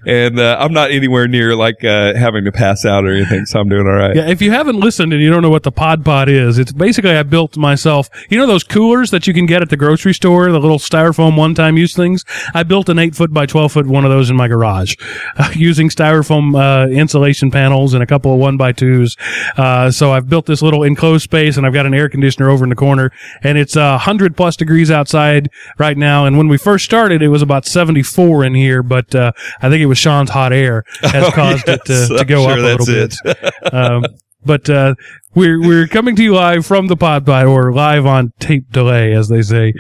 and 0.06 0.38
uh, 0.38 0.56
I'm 0.60 0.72
not 0.72 0.92
anywhere 0.92 1.26
near 1.26 1.56
like 1.56 1.82
uh, 1.84 2.14
having 2.14 2.44
to 2.44 2.52
pass 2.52 2.84
out 2.84 3.04
or 3.04 3.12
anything, 3.12 3.46
so 3.46 3.58
I'm 3.58 3.68
doing 3.68 3.86
all 3.88 3.92
right. 3.94 4.14
Yeah, 4.14 4.28
if 4.28 4.40
you 4.40 4.52
haven't 4.52 4.76
listened 4.78 5.12
and 5.12 5.20
you 5.20 5.31
don't 5.32 5.42
know 5.42 5.50
what 5.50 5.62
the 5.62 5.72
Pod 5.72 6.04
Pod 6.04 6.28
is, 6.28 6.58
it's 6.58 6.72
basically 6.72 7.10
I 7.10 7.22
built 7.22 7.56
myself. 7.56 8.08
You 8.28 8.38
know 8.38 8.46
those 8.46 8.64
coolers 8.64 9.10
that 9.10 9.26
you 9.26 9.34
can 9.34 9.46
get 9.46 9.62
at 9.62 9.70
the 9.70 9.76
grocery 9.76 10.14
store, 10.14 10.50
the 10.52 10.60
little 10.60 10.78
styrofoam 10.78 11.36
one-time 11.36 11.76
use 11.76 11.94
things. 11.94 12.24
I 12.54 12.62
built 12.62 12.88
an 12.88 12.98
eight 12.98 13.14
foot 13.14 13.32
by 13.32 13.46
twelve 13.46 13.72
foot 13.72 13.86
one 13.86 14.04
of 14.04 14.10
those 14.10 14.30
in 14.30 14.36
my 14.36 14.48
garage, 14.48 14.94
uh, 15.36 15.50
using 15.54 15.88
styrofoam 15.88 16.54
uh, 16.54 16.88
insulation 16.90 17.50
panels 17.50 17.94
and 17.94 18.02
a 18.02 18.06
couple 18.06 18.32
of 18.32 18.38
one 18.38 18.56
by 18.56 18.72
twos. 18.72 19.16
Uh, 19.56 19.90
so 19.90 20.12
I've 20.12 20.28
built 20.28 20.46
this 20.46 20.62
little 20.62 20.82
enclosed 20.82 21.24
space, 21.24 21.56
and 21.56 21.66
I've 21.66 21.72
got 21.72 21.86
an 21.86 21.94
air 21.94 22.08
conditioner 22.08 22.50
over 22.50 22.64
in 22.64 22.70
the 22.70 22.76
corner, 22.76 23.10
and 23.42 23.58
it's 23.58 23.76
uh, 23.76 23.98
hundred 23.98 24.36
plus 24.36 24.56
degrees 24.56 24.90
outside 24.90 25.50
right 25.78 25.96
now. 25.96 26.26
And 26.26 26.36
when 26.36 26.48
we 26.48 26.58
first 26.58 26.84
started, 26.84 27.22
it 27.22 27.28
was 27.28 27.42
about 27.42 27.66
seventy 27.66 28.02
four 28.02 28.44
in 28.44 28.54
here, 28.54 28.82
but 28.82 29.14
uh, 29.14 29.32
I 29.60 29.68
think 29.68 29.82
it 29.82 29.86
was 29.86 29.98
Sean's 29.98 30.30
hot 30.30 30.52
air 30.52 30.84
has 31.02 31.32
caused 31.34 31.68
it 31.68 31.80
yes, 31.86 32.08
to, 32.08 32.14
to 32.14 32.20
I'm 32.20 32.26
go 32.26 32.42
sure 32.42 32.52
up 32.52 32.58
a 32.58 32.60
little 32.60 32.86
that's 32.86 33.22
bit. 33.22 33.52
um, 33.72 34.04
but 34.44 34.68
uh, 34.68 34.94
we're 35.34 35.60
we're 35.60 35.86
coming 35.86 36.16
to 36.16 36.22
you 36.22 36.34
live 36.34 36.66
from 36.66 36.88
the 36.88 36.96
Pod 36.96 37.24
Pod, 37.26 37.46
or 37.46 37.72
live 37.72 38.06
on 38.06 38.32
tape 38.38 38.70
delay, 38.70 39.12
as 39.12 39.28
they 39.28 39.42
say, 39.42 39.72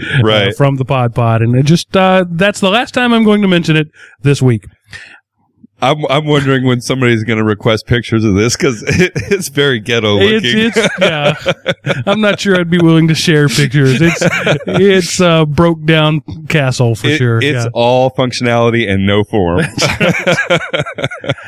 uh, 0.50 0.52
from 0.56 0.76
the 0.76 0.84
Pod 0.84 1.14
Pod, 1.14 1.42
and 1.42 1.54
it 1.54 1.64
just 1.66 1.96
uh, 1.96 2.24
that's 2.30 2.60
the 2.60 2.70
last 2.70 2.94
time 2.94 3.12
I'm 3.12 3.24
going 3.24 3.42
to 3.42 3.48
mention 3.48 3.76
it 3.76 3.88
this 4.22 4.40
week. 4.40 4.64
I'm 5.82 6.06
I'm 6.08 6.26
wondering 6.26 6.64
when 6.64 6.80
somebody's 6.80 7.24
going 7.24 7.38
to 7.38 7.44
request 7.44 7.86
pictures 7.86 8.24
of 8.24 8.34
this 8.36 8.56
because 8.56 8.82
it, 8.86 9.12
it's 9.16 9.48
very 9.48 9.80
ghetto 9.80 10.14
looking. 10.14 10.40
It's 10.58 10.76
it's 10.76 10.98
yeah. 11.00 11.34
I'm 12.06 12.20
not 12.20 12.38
sure 12.40 12.58
I'd 12.58 12.70
be 12.70 12.78
willing 12.78 13.08
to 13.08 13.14
share 13.14 13.48
pictures. 13.48 14.00
It's 14.00 14.20
it's 14.66 15.20
uh, 15.20 15.44
broke 15.44 15.84
down 15.84 16.20
castle 16.48 16.94
for 16.94 17.08
It- 17.08 17.18
sure. 17.18 17.38
It's 17.42 17.64
yeah. 17.64 17.70
all 17.74 18.10
functionality 18.12 18.88
and 18.88 19.06
no 19.06 19.24
form. 19.24 19.60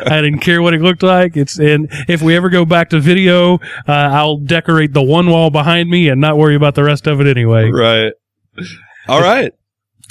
I 0.06 0.20
didn't 0.20 0.40
care 0.40 0.60
what 0.62 0.74
it 0.74 0.80
looked 0.82 1.02
like. 1.02 1.36
It's 1.36 1.58
and 1.58 1.88
if 2.08 2.20
we 2.22 2.36
ever 2.36 2.50
go 2.50 2.64
back 2.64 2.90
to 2.90 3.00
video, 3.00 3.54
uh, 3.86 3.92
I'll 3.92 4.38
decorate 4.38 4.92
the 4.92 5.02
one 5.02 5.30
wall 5.30 5.50
behind 5.50 5.88
me 5.88 6.08
and 6.08 6.20
not 6.20 6.36
worry 6.36 6.56
about 6.56 6.74
the 6.74 6.82
rest 6.84 7.06
of 7.06 7.20
it 7.20 7.26
anyway. 7.26 7.70
right. 7.70 8.12
All 9.08 9.20
right. 9.20 9.52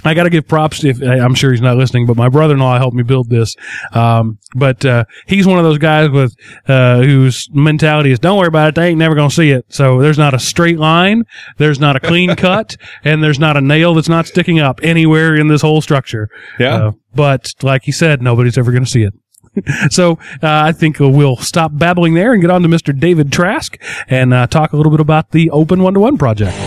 I 0.05 0.13
got 0.13 0.23
to 0.23 0.29
give 0.29 0.47
props. 0.47 0.79
to- 0.81 0.89
If 0.89 1.01
I'm 1.01 1.33
sure 1.35 1.51
he's 1.51 1.61
not 1.61 1.77
listening, 1.77 2.05
but 2.05 2.17
my 2.17 2.29
brother-in-law 2.29 2.77
helped 2.77 2.95
me 2.95 3.03
build 3.03 3.29
this. 3.29 3.55
Um, 3.94 4.38
but 4.55 4.83
uh, 4.85 5.05
he's 5.27 5.47
one 5.47 5.57
of 5.57 5.63
those 5.63 5.77
guys 5.77 6.10
with 6.10 6.36
uh, 6.67 7.01
whose 7.01 7.48
mentality 7.53 8.12
is, 8.12 8.19
"Don't 8.19 8.38
worry 8.38 8.48
about 8.48 8.69
it. 8.69 8.75
They 8.75 8.88
ain't 8.89 9.00
never 9.00 9.15
gonna 9.15 9.29
see 9.31 9.51
it." 9.51 9.65
So 9.69 10.01
there's 10.01 10.17
not 10.17 10.33
a 10.33 10.39
straight 10.39 10.77
line, 10.79 11.24
there's 11.57 11.79
not 11.79 11.95
a 11.95 12.00
clean 12.00 12.36
cut, 12.36 12.75
and 13.03 13.24
there's 13.24 13.39
not 13.39 13.55
a 13.57 13.62
nail 13.62 13.93
that's 13.93 14.10
not 14.10 14.27
sticking 14.27 14.60
up 14.60 14.79
anywhere 14.83 15.36
in 15.36 15.48
this 15.48 15.62
whole 15.62 15.81
structure. 15.81 16.29
Yeah. 16.60 16.75
Uh, 16.75 16.91
but 17.15 17.53
like 17.62 17.83
he 17.83 17.91
said, 17.91 18.22
nobody's 18.22 18.57
ever 18.57 18.72
gonna 18.72 18.86
see 18.86 19.03
it. 19.03 19.13
so 19.93 20.13
uh, 20.41 20.48
I 20.65 20.72
think 20.72 21.00
we'll 21.00 21.38
stop 21.38 21.72
babbling 21.75 22.15
there 22.15 22.33
and 22.33 22.41
get 22.41 22.50
on 22.50 22.63
to 22.63 22.67
Mr. 22.67 22.98
David 22.98 23.31
Trask 23.31 23.77
and 24.07 24.33
uh, 24.33 24.48
talk 24.48 24.74
a 24.74 24.77
little 24.77 24.91
bit 24.91 25.00
about 25.00 25.29
the 25.31 25.51
Open 25.51 25.83
One 25.83 25.93
to 25.93 26.00
One 26.00 26.17
project. 26.17 26.57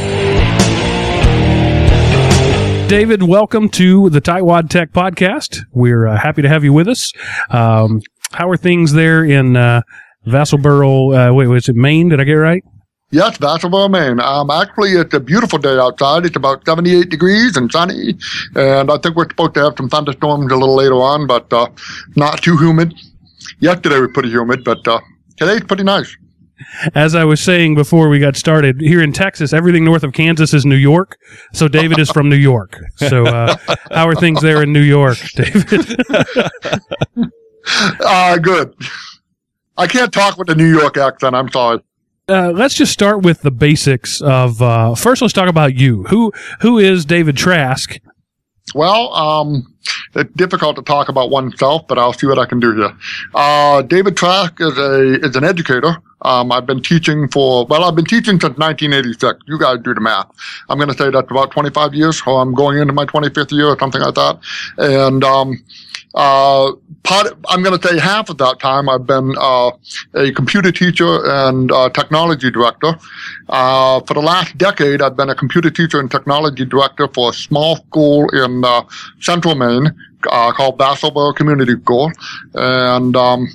David, 2.89 3.25
welcome 3.25 3.69
to 3.71 4.09
the 4.11 4.21
Tightwad 4.21 4.71
Tech 4.71 4.93
Podcast. 4.93 5.59
We're 5.73 6.07
uh, 6.07 6.17
happy 6.17 6.43
to 6.43 6.49
have 6.49 6.63
you 6.63 6.73
with 6.73 6.87
us. 6.87 7.13
Um, 7.51 8.01
how 8.31 8.49
are 8.49 8.57
things 8.57 8.93
there 8.93 9.25
in 9.25 9.57
uh, 9.57 9.83
Vassalboro? 10.25 11.31
Uh, 11.31 11.35
wait, 11.35 11.49
was 11.49 11.69
it 11.69 11.75
Maine? 11.75 12.11
Did 12.11 12.21
I 12.21 12.25
get 12.25 12.35
it 12.35 12.39
right? 12.39 12.63
Yes, 13.11 13.39
Vassalboro, 13.39 13.91
Maine. 13.91 14.21
Um, 14.21 14.51
actually, 14.53 14.93
it's 14.93 15.13
a 15.15 15.19
beautiful 15.19 15.59
day 15.59 15.77
outside. 15.77 16.27
It's 16.27 16.37
about 16.37 16.65
78 16.65 17.09
degrees 17.09 17.57
and 17.57 17.73
sunny, 17.73 18.15
and 18.55 18.89
I 18.89 18.99
think 18.99 19.17
we're 19.17 19.29
supposed 19.29 19.55
to 19.55 19.65
have 19.65 19.75
some 19.77 19.89
thunderstorms 19.89 20.53
a 20.53 20.57
little 20.57 20.77
later 20.77 20.95
on, 20.95 21.27
but 21.27 21.53
uh, 21.53 21.69
not 22.15 22.41
too 22.41 22.57
humid. 22.57 22.95
Yesterday 23.59 23.99
was 23.99 24.11
pretty 24.15 24.31
humid, 24.31 24.63
but 24.63 24.87
uh, 24.87 25.01
today's 25.37 25.65
pretty 25.65 25.83
nice. 25.83 26.17
As 26.95 27.15
I 27.15 27.25
was 27.25 27.41
saying 27.41 27.75
before 27.75 28.09
we 28.09 28.19
got 28.19 28.37
started, 28.37 28.81
here 28.81 29.03
in 29.03 29.13
Texas, 29.13 29.53
everything 29.53 29.85
north 29.85 30.03
of 30.03 30.13
Kansas 30.13 30.55
is 30.55 30.65
New 30.65 30.77
York. 30.77 31.19
So 31.53 31.69
David 31.69 31.99
is 31.99 32.11
from 32.11 32.29
New 32.29 32.37
York. 32.37 32.79
So 32.97 33.27
uh, 33.27 33.57
how 33.91 34.09
are 34.09 34.15
things 34.15 34.41
there 34.41 34.63
in 34.63 34.73
New 34.73 34.83
York, 34.83 35.19
David? 35.35 35.97
Uh, 38.01 38.39
good. 38.39 38.73
I 39.77 39.89
can't 39.89 40.13
talk 40.13 40.39
with 40.39 40.47
the 40.47 40.55
New 40.55 40.71
York 40.71 40.97
accent. 40.97 41.35
I'm 41.35 41.51
sorry. 41.51 41.81
Uh, 42.29 42.51
let's 42.51 42.75
just 42.75 42.93
start 42.93 43.23
with 43.23 43.43
the 43.43 43.51
basics 43.51 44.21
of. 44.21 44.63
Uh, 44.63 44.95
first, 44.95 45.23
let's 45.23 45.35
talk 45.35 45.49
about 45.49 45.75
you. 45.75 46.05
Who 46.05 46.33
who 46.61 46.79
is 46.79 47.05
David 47.05 47.37
Trask? 47.37 47.99
Well, 48.75 49.13
um, 49.15 49.77
it's 50.15 50.33
difficult 50.35 50.77
to 50.77 50.83
talk 50.83 51.09
about 51.09 51.31
oneself, 51.31 51.87
but 51.87 51.99
I'll 51.99 52.13
see 52.13 52.27
what 52.27 52.39
I 52.39 52.47
can 52.47 52.59
do 52.59 52.75
here. 52.75 52.97
Uh, 53.35 53.83
David 53.83 54.17
Trask 54.17 54.61
is 54.61 54.77
a 54.77 55.25
is 55.25 55.37
an 55.37 55.45
educator. 55.45 55.97
Um, 56.23 56.51
I've 56.51 56.67
been 56.67 56.83
teaching 56.83 57.29
for 57.29 57.67
well, 57.67 57.85
I've 57.85 57.95
been 57.95 58.07
teaching 58.07 58.41
since 58.41 58.57
1986. 58.59 59.41
You 59.47 59.59
guys 59.59 59.79
do 59.83 59.95
the 59.95 60.01
math. 60.01 60.31
I'm 60.69 60.79
going 60.79 60.91
to 60.91 60.97
say 60.97 61.11
that's 61.11 61.31
about 61.31 61.51
25 61.51 61.95
years, 61.95 62.23
I'm 62.27 62.55
going 62.55 62.79
into 62.79 62.93
my 62.93 63.05
25th 63.05 63.53
year 63.53 63.67
or 63.67 63.79
something 63.79 64.01
like 64.01 64.15
that. 64.15 64.39
And 64.79 65.23
um, 65.23 65.63
uh, 66.15 66.73
part, 67.03 67.35
I'm 67.49 67.63
going 67.63 67.79
to 67.79 67.89
say 67.89 67.99
half 67.99 68.31
of 68.31 68.39
that 68.39 68.59
time 68.59 68.89
I've 68.89 69.07
been 69.07 69.35
uh, 69.39 69.71
a 70.15 70.33
computer 70.33 70.73
teacher 70.73 71.21
and 71.27 71.71
uh, 71.71 71.91
technology 71.91 72.51
director. 72.51 72.97
Uh, 73.51 74.01
for 74.01 74.15
the 74.15 74.23
last 74.23 74.57
decade, 74.57 75.03
I've 75.03 75.17
been 75.17 75.29
a 75.29 75.35
computer 75.35 75.71
teacher 75.71 76.01
and 76.01 76.11
technology 76.11 76.65
director 76.65 77.07
for 77.09 77.31
a 77.31 77.33
small 77.35 77.77
school 77.77 78.31
in 78.31 78.65
uh, 78.65 78.85
central 79.21 79.55
Maine 79.55 79.95
uh, 80.31 80.53
called 80.53 80.79
Vassalboro 80.79 81.37
Community 81.37 81.75
School. 81.83 82.11
And 82.55 83.15
um, 83.15 83.47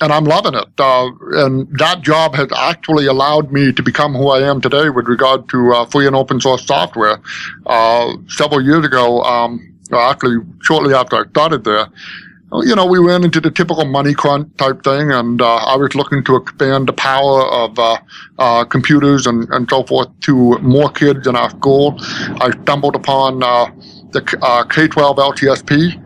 and 0.00 0.12
I'm 0.12 0.24
loving 0.24 0.54
it. 0.54 0.68
Uh, 0.78 1.10
and 1.32 1.78
that 1.78 2.02
job 2.02 2.34
has 2.34 2.48
actually 2.56 3.06
allowed 3.06 3.52
me 3.52 3.72
to 3.72 3.82
become 3.82 4.14
who 4.14 4.28
I 4.28 4.48
am 4.48 4.60
today 4.60 4.88
with 4.88 5.06
regard 5.06 5.48
to 5.50 5.72
uh, 5.72 5.86
free 5.86 6.06
and 6.06 6.16
open 6.16 6.40
source 6.40 6.66
software. 6.66 7.20
Uh, 7.66 8.14
several 8.28 8.62
years 8.62 8.84
ago, 8.84 9.22
um, 9.22 9.74
actually 9.92 10.38
shortly 10.62 10.94
after 10.94 11.16
I 11.16 11.28
started 11.28 11.64
there, 11.64 11.86
you 12.60 12.76
know, 12.76 12.84
we 12.84 12.98
ran 12.98 13.24
into 13.24 13.40
the 13.40 13.50
typical 13.50 13.86
money 13.86 14.12
crunch 14.12 14.54
type 14.58 14.84
thing, 14.84 15.10
and 15.10 15.40
uh, 15.40 15.54
I 15.54 15.76
was 15.76 15.94
looking 15.94 16.22
to 16.24 16.36
expand 16.36 16.86
the 16.86 16.92
power 16.92 17.46
of 17.46 17.78
uh, 17.78 17.96
uh, 18.38 18.64
computers 18.64 19.26
and, 19.26 19.48
and 19.50 19.68
so 19.70 19.84
forth 19.84 20.08
to 20.22 20.58
more 20.58 20.90
kids 20.90 21.26
in 21.26 21.34
our 21.34 21.48
school. 21.48 21.96
I 22.42 22.50
stumbled 22.62 22.94
upon 22.94 23.38
the 23.38 24.20
K-12 24.20 25.16
LTSP, 25.16 26.01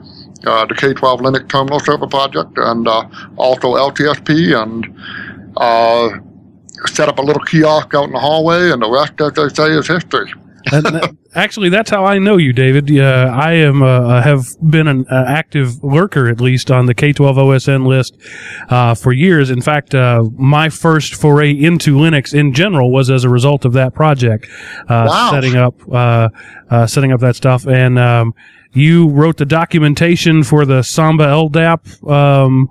the 0.46 0.74
K-12 0.76 1.20
Linux 1.20 1.48
Terminal 1.48 1.80
Server 1.80 2.06
Project, 2.06 2.56
and 2.56 2.86
uh, 2.86 3.08
also 3.36 3.74
LTSP, 3.74 4.56
and 4.60 4.86
uh, 5.56 6.08
set 6.86 7.08
up 7.08 7.18
a 7.18 7.22
little 7.22 7.42
kiosk 7.42 7.94
out 7.94 8.04
in 8.04 8.12
the 8.12 8.18
hallway, 8.18 8.70
and 8.70 8.82
the 8.82 8.90
rest, 8.90 9.20
as 9.20 9.32
they 9.32 9.48
say, 9.48 9.70
is 9.72 9.86
history. 9.86 10.32
and, 10.72 11.16
actually, 11.34 11.68
that's 11.68 11.90
how 11.90 12.04
I 12.04 12.18
know 12.18 12.38
you, 12.38 12.52
David. 12.52 12.90
Uh, 12.90 13.30
I 13.32 13.52
am 13.52 13.82
uh, 13.82 14.20
have 14.20 14.46
been 14.68 14.88
an 14.88 15.06
uh, 15.08 15.24
active 15.28 15.82
lurker, 15.82 16.28
at 16.28 16.40
least, 16.40 16.72
on 16.72 16.86
the 16.86 16.94
K12 16.94 17.36
OSN 17.36 17.86
list 17.86 18.16
uh, 18.68 18.94
for 18.96 19.12
years. 19.12 19.48
In 19.48 19.62
fact, 19.62 19.94
uh, 19.94 20.24
my 20.36 20.68
first 20.68 21.14
foray 21.14 21.52
into 21.52 21.96
Linux 21.96 22.34
in 22.34 22.52
general 22.52 22.90
was 22.90 23.10
as 23.10 23.22
a 23.22 23.28
result 23.28 23.64
of 23.64 23.74
that 23.74 23.94
project, 23.94 24.48
uh, 24.88 25.06
wow. 25.08 25.30
setting 25.30 25.54
up 25.54 26.88
setting 26.88 27.12
up 27.12 27.20
that 27.20 27.36
stuff. 27.36 27.66
And 27.66 27.96
um, 27.96 28.34
you 28.72 29.08
wrote 29.08 29.36
the 29.36 29.46
documentation 29.46 30.42
for 30.42 30.64
the 30.64 30.82
Samba 30.82 31.26
LDAP 31.26 32.10
um, 32.10 32.70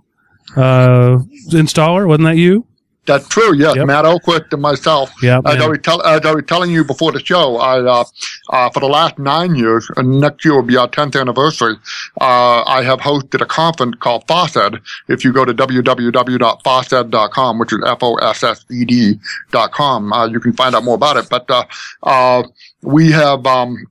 uh, 0.55 1.19
installer, 1.51 2.07
wasn't 2.07 2.25
that 2.25 2.37
you? 2.37 2.65
That's 3.05 3.27
true. 3.27 3.55
Yes, 3.55 3.75
yep. 3.75 3.85
Matt 3.85 4.05
Oquist 4.05 4.51
and 4.51 4.61
myself. 4.61 5.11
Yeah. 5.21 5.39
As, 5.45 5.61
I 5.61 5.67
was 5.67 5.77
tell, 5.83 6.01
as 6.03 6.25
I 6.25 6.33
was 6.33 6.43
telling 6.47 6.71
you 6.71 6.83
before 6.83 7.11
the 7.11 7.23
show, 7.23 7.57
I 7.57 7.79
uh, 7.79 8.03
uh, 8.49 8.71
for 8.71 8.79
the 8.79 8.87
last 8.87 9.19
nine 9.19 9.53
years, 9.55 9.87
and 9.95 10.19
next 10.19 10.43
year 10.43 10.55
will 10.55 10.63
be 10.63 10.75
our 10.75 10.87
tenth 10.87 11.15
anniversary. 11.15 11.75
Uh, 12.19 12.63
I 12.63 12.81
have 12.83 12.99
hosted 12.99 13.41
a 13.41 13.45
conference 13.45 13.97
called 13.99 14.25
FOSSED. 14.27 14.81
If 15.07 15.23
you 15.23 15.31
go 15.31 15.45
to 15.45 15.53
www.fossed.com, 15.53 17.59
which 17.59 17.73
is 17.73 17.79
f 17.85 17.99
o 18.01 18.15
s 18.15 18.43
s 18.43 18.65
e 18.71 18.85
d 18.85 19.19
dot 19.51 19.71
com, 19.71 20.11
uh, 20.11 20.25
you 20.27 20.39
can 20.39 20.53
find 20.53 20.73
out 20.73 20.83
more 20.83 20.95
about 20.95 21.17
it. 21.17 21.29
But 21.29 21.47
uh, 21.51 21.65
uh, 22.01 22.41
we 22.81 23.11
have 23.11 23.45
um, 23.45 23.85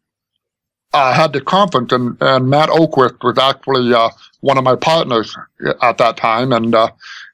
uh, 0.94 1.12
had 1.12 1.32
the 1.32 1.40
conference, 1.40 1.92
and, 1.92 2.16
and 2.20 2.48
Matt 2.48 2.68
Oquist 2.70 3.22
was 3.22 3.36
actually 3.36 3.92
uh, 3.92 4.08
one 4.40 4.56
of 4.56 4.64
my 4.64 4.76
partners 4.76 5.36
at 5.82 5.98
that 5.98 6.16
time, 6.16 6.52
and 6.52 6.74
uh, 6.74 6.88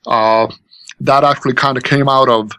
uh 0.07 0.49
that 1.03 1.25
actually 1.25 1.55
kind 1.55 1.77
of 1.79 1.83
came 1.83 2.09
out 2.09 2.29
of. 2.29 2.51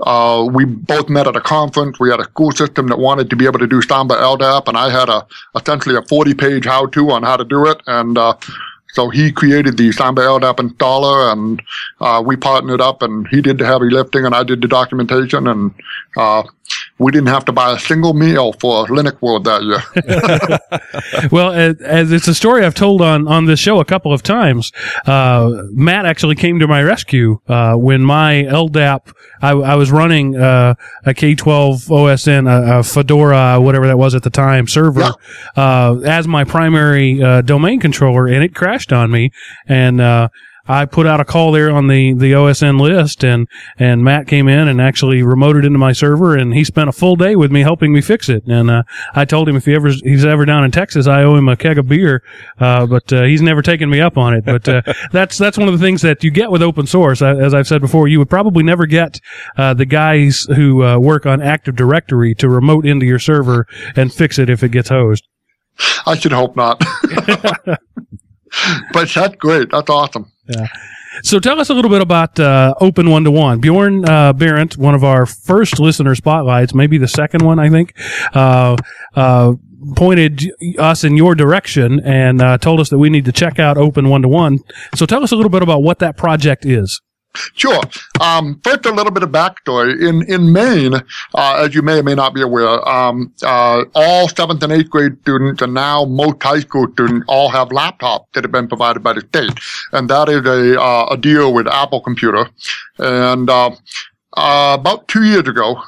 Uh, 0.00 0.46
we 0.52 0.66
both 0.66 1.08
met 1.08 1.26
at 1.26 1.34
a 1.34 1.40
conference. 1.40 1.98
We 1.98 2.10
had 2.10 2.20
a 2.20 2.24
school 2.24 2.52
system 2.52 2.88
that 2.88 2.98
wanted 2.98 3.30
to 3.30 3.36
be 3.36 3.46
able 3.46 3.58
to 3.58 3.66
do 3.66 3.80
Samba 3.80 4.16
LDAP, 4.16 4.68
and 4.68 4.76
I 4.76 4.90
had 4.90 5.08
a 5.08 5.26
essentially 5.56 5.96
a 5.96 6.02
40-page 6.02 6.66
how-to 6.66 7.10
on 7.10 7.22
how 7.22 7.36
to 7.36 7.44
do 7.44 7.66
it, 7.66 7.80
and 7.86 8.18
uh, 8.18 8.36
so 8.92 9.10
he 9.10 9.32
created 9.32 9.76
the 9.76 9.92
Samba 9.92 10.22
LDAP 10.22 10.56
installer, 10.56 11.32
and 11.32 11.62
uh, 12.00 12.22
we 12.24 12.36
partnered 12.36 12.80
up, 12.80 13.02
and 13.02 13.26
he 13.28 13.40
did 13.40 13.58
the 13.58 13.66
heavy 13.66 13.90
lifting, 13.90 14.24
and 14.24 14.34
I 14.34 14.42
did 14.42 14.62
the 14.62 14.68
documentation, 14.68 15.46
and 15.46 15.74
uh, 16.16 16.42
we 16.98 17.12
didn't 17.12 17.28
have 17.28 17.44
to 17.44 17.52
buy 17.52 17.72
a 17.74 17.78
single 17.78 18.14
meal 18.14 18.54
for 18.54 18.86
Linux 18.86 19.20
World 19.20 19.44
that 19.44 19.62
year. 19.62 21.28
well, 21.30 21.52
as 21.52 22.10
it's 22.10 22.26
a 22.26 22.34
story 22.34 22.64
I've 22.64 22.74
told 22.74 23.02
on 23.02 23.28
on 23.28 23.44
this 23.44 23.60
show 23.60 23.80
a 23.80 23.84
couple 23.84 24.12
of 24.12 24.22
times. 24.22 24.72
Uh, 25.06 25.62
Matt 25.72 26.06
actually 26.06 26.36
came 26.36 26.58
to 26.58 26.66
my 26.66 26.82
rescue 26.82 27.40
uh, 27.48 27.74
when 27.74 28.02
my 28.02 28.44
LDAP. 28.48 29.12
I, 29.42 29.50
I 29.50 29.74
was 29.74 29.90
running 29.90 30.36
uh, 30.36 30.74
a 31.04 31.10
K12 31.10 31.88
OSN, 31.88 32.48
a, 32.48 32.78
a, 32.78 32.82
Fedora, 32.82 33.60
whatever 33.60 33.86
that 33.86 33.98
was 33.98 34.14
at 34.14 34.22
the 34.22 34.30
time, 34.30 34.66
server 34.66 35.00
yeah. 35.00 35.12
Uh, 35.56 36.00
as 36.06 36.26
my 36.26 36.44
primary 36.44 37.22
uh, 37.22 37.42
domain 37.42 37.78
controller, 37.78 38.26
and 38.26 38.42
it 38.42 38.54
crashed 38.54 38.92
on 38.92 39.10
me, 39.10 39.32
and 39.66 40.00
uh, 40.00 40.28
I 40.68 40.84
put 40.84 41.06
out 41.06 41.20
a 41.20 41.24
call 41.24 41.52
there 41.52 41.70
on 41.70 41.86
the, 41.86 42.12
the 42.12 42.32
OSN 42.32 42.80
list 42.80 43.24
and, 43.24 43.48
and 43.78 44.04
Matt 44.04 44.26
came 44.26 44.48
in 44.48 44.68
and 44.68 44.80
actually 44.80 45.20
remoted 45.20 45.64
into 45.64 45.78
my 45.78 45.92
server 45.92 46.36
and 46.36 46.54
he 46.54 46.64
spent 46.64 46.88
a 46.88 46.92
full 46.92 47.16
day 47.16 47.36
with 47.36 47.52
me 47.52 47.62
helping 47.62 47.92
me 47.92 48.00
fix 48.00 48.28
it. 48.28 48.44
And, 48.46 48.70
uh, 48.70 48.82
I 49.14 49.24
told 49.24 49.48
him 49.48 49.56
if 49.56 49.66
he 49.66 49.74
ever, 49.74 49.90
he's 49.90 50.24
ever 50.24 50.44
down 50.44 50.64
in 50.64 50.70
Texas, 50.70 51.06
I 51.06 51.22
owe 51.22 51.36
him 51.36 51.48
a 51.48 51.56
keg 51.56 51.78
of 51.78 51.88
beer. 51.88 52.22
Uh, 52.58 52.86
but, 52.86 53.12
uh, 53.12 53.22
he's 53.24 53.42
never 53.42 53.62
taken 53.62 53.90
me 53.90 54.00
up 54.00 54.16
on 54.16 54.34
it. 54.34 54.44
But, 54.44 54.68
uh, 54.68 54.82
that's, 55.12 55.38
that's 55.38 55.58
one 55.58 55.68
of 55.68 55.78
the 55.78 55.84
things 55.84 56.02
that 56.02 56.24
you 56.24 56.30
get 56.30 56.50
with 56.50 56.62
open 56.62 56.86
source. 56.86 57.22
As 57.22 57.54
I've 57.54 57.66
said 57.66 57.80
before, 57.80 58.08
you 58.08 58.18
would 58.18 58.30
probably 58.30 58.62
never 58.62 58.86
get, 58.86 59.20
uh, 59.56 59.74
the 59.74 59.86
guys 59.86 60.46
who, 60.54 60.82
uh, 60.82 60.98
work 60.98 61.26
on 61.26 61.40
Active 61.42 61.76
Directory 61.76 62.34
to 62.36 62.48
remote 62.48 62.86
into 62.86 63.06
your 63.06 63.18
server 63.18 63.66
and 63.94 64.12
fix 64.12 64.38
it 64.38 64.50
if 64.50 64.62
it 64.62 64.70
gets 64.70 64.88
hosed. 64.88 65.26
I 66.06 66.16
should 66.16 66.32
hope 66.32 66.56
not. 66.56 66.82
but 68.92 69.08
that's 69.08 69.36
great. 69.36 69.70
That's 69.70 69.90
awesome. 69.90 70.30
Yeah. 70.48 70.66
So 71.22 71.40
tell 71.40 71.58
us 71.60 71.70
a 71.70 71.74
little 71.74 71.90
bit 71.90 72.02
about 72.02 72.38
uh, 72.38 72.74
Open 72.80 73.10
One 73.10 73.24
to 73.24 73.30
One. 73.30 73.60
Bjorn 73.60 74.04
uh, 74.08 74.32
one 74.76 74.94
of 74.94 75.02
our 75.02 75.24
first 75.24 75.80
listener 75.80 76.14
spotlights, 76.14 76.74
maybe 76.74 76.98
the 76.98 77.08
second 77.08 77.44
one, 77.44 77.58
I 77.58 77.70
think, 77.70 77.94
uh, 78.34 78.76
uh 79.14 79.54
pointed 79.94 80.50
us 80.78 81.04
in 81.04 81.16
your 81.16 81.34
direction 81.34 82.00
and 82.00 82.40
uh, 82.40 82.58
told 82.58 82.80
us 82.80 82.88
that 82.90 82.98
we 82.98 83.10
need 83.10 83.24
to 83.26 83.32
check 83.32 83.58
out 83.58 83.76
Open 83.76 84.08
One 84.08 84.22
to 84.22 84.28
One. 84.28 84.58
So 84.94 85.06
tell 85.06 85.22
us 85.22 85.32
a 85.32 85.36
little 85.36 85.50
bit 85.50 85.62
about 85.62 85.82
what 85.82 86.00
that 86.00 86.16
project 86.16 86.64
is. 86.66 87.00
Sure. 87.54 87.80
Um, 88.20 88.60
first, 88.64 88.86
a 88.86 88.92
little 88.92 89.12
bit 89.12 89.22
of 89.22 89.30
backstory. 89.30 90.00
In 90.06 90.22
in 90.30 90.52
Maine, 90.52 90.94
uh, 91.34 91.64
as 91.64 91.74
you 91.74 91.82
may 91.82 91.98
or 91.98 92.02
may 92.02 92.14
not 92.14 92.34
be 92.34 92.42
aware, 92.42 92.86
um, 92.88 93.32
uh, 93.42 93.84
all 93.94 94.28
seventh 94.28 94.62
and 94.62 94.72
eighth 94.72 94.90
grade 94.90 95.18
students, 95.22 95.62
and 95.62 95.74
now 95.74 96.04
most 96.04 96.42
high 96.42 96.60
school 96.60 96.86
students, 96.92 97.24
all 97.28 97.48
have 97.48 97.68
laptops 97.68 98.26
that 98.34 98.44
have 98.44 98.52
been 98.52 98.68
provided 98.68 99.02
by 99.02 99.12
the 99.12 99.20
state, 99.20 99.58
and 99.92 100.08
that 100.10 100.28
is 100.28 100.44
a 100.46 100.80
uh, 100.80 101.06
a 101.10 101.16
deal 101.16 101.52
with 101.52 101.66
Apple 101.66 102.00
Computer. 102.00 102.48
And 102.98 103.50
uh, 103.50 103.70
uh, 104.36 104.76
about 104.78 105.08
two 105.08 105.24
years 105.24 105.48
ago, 105.48 105.82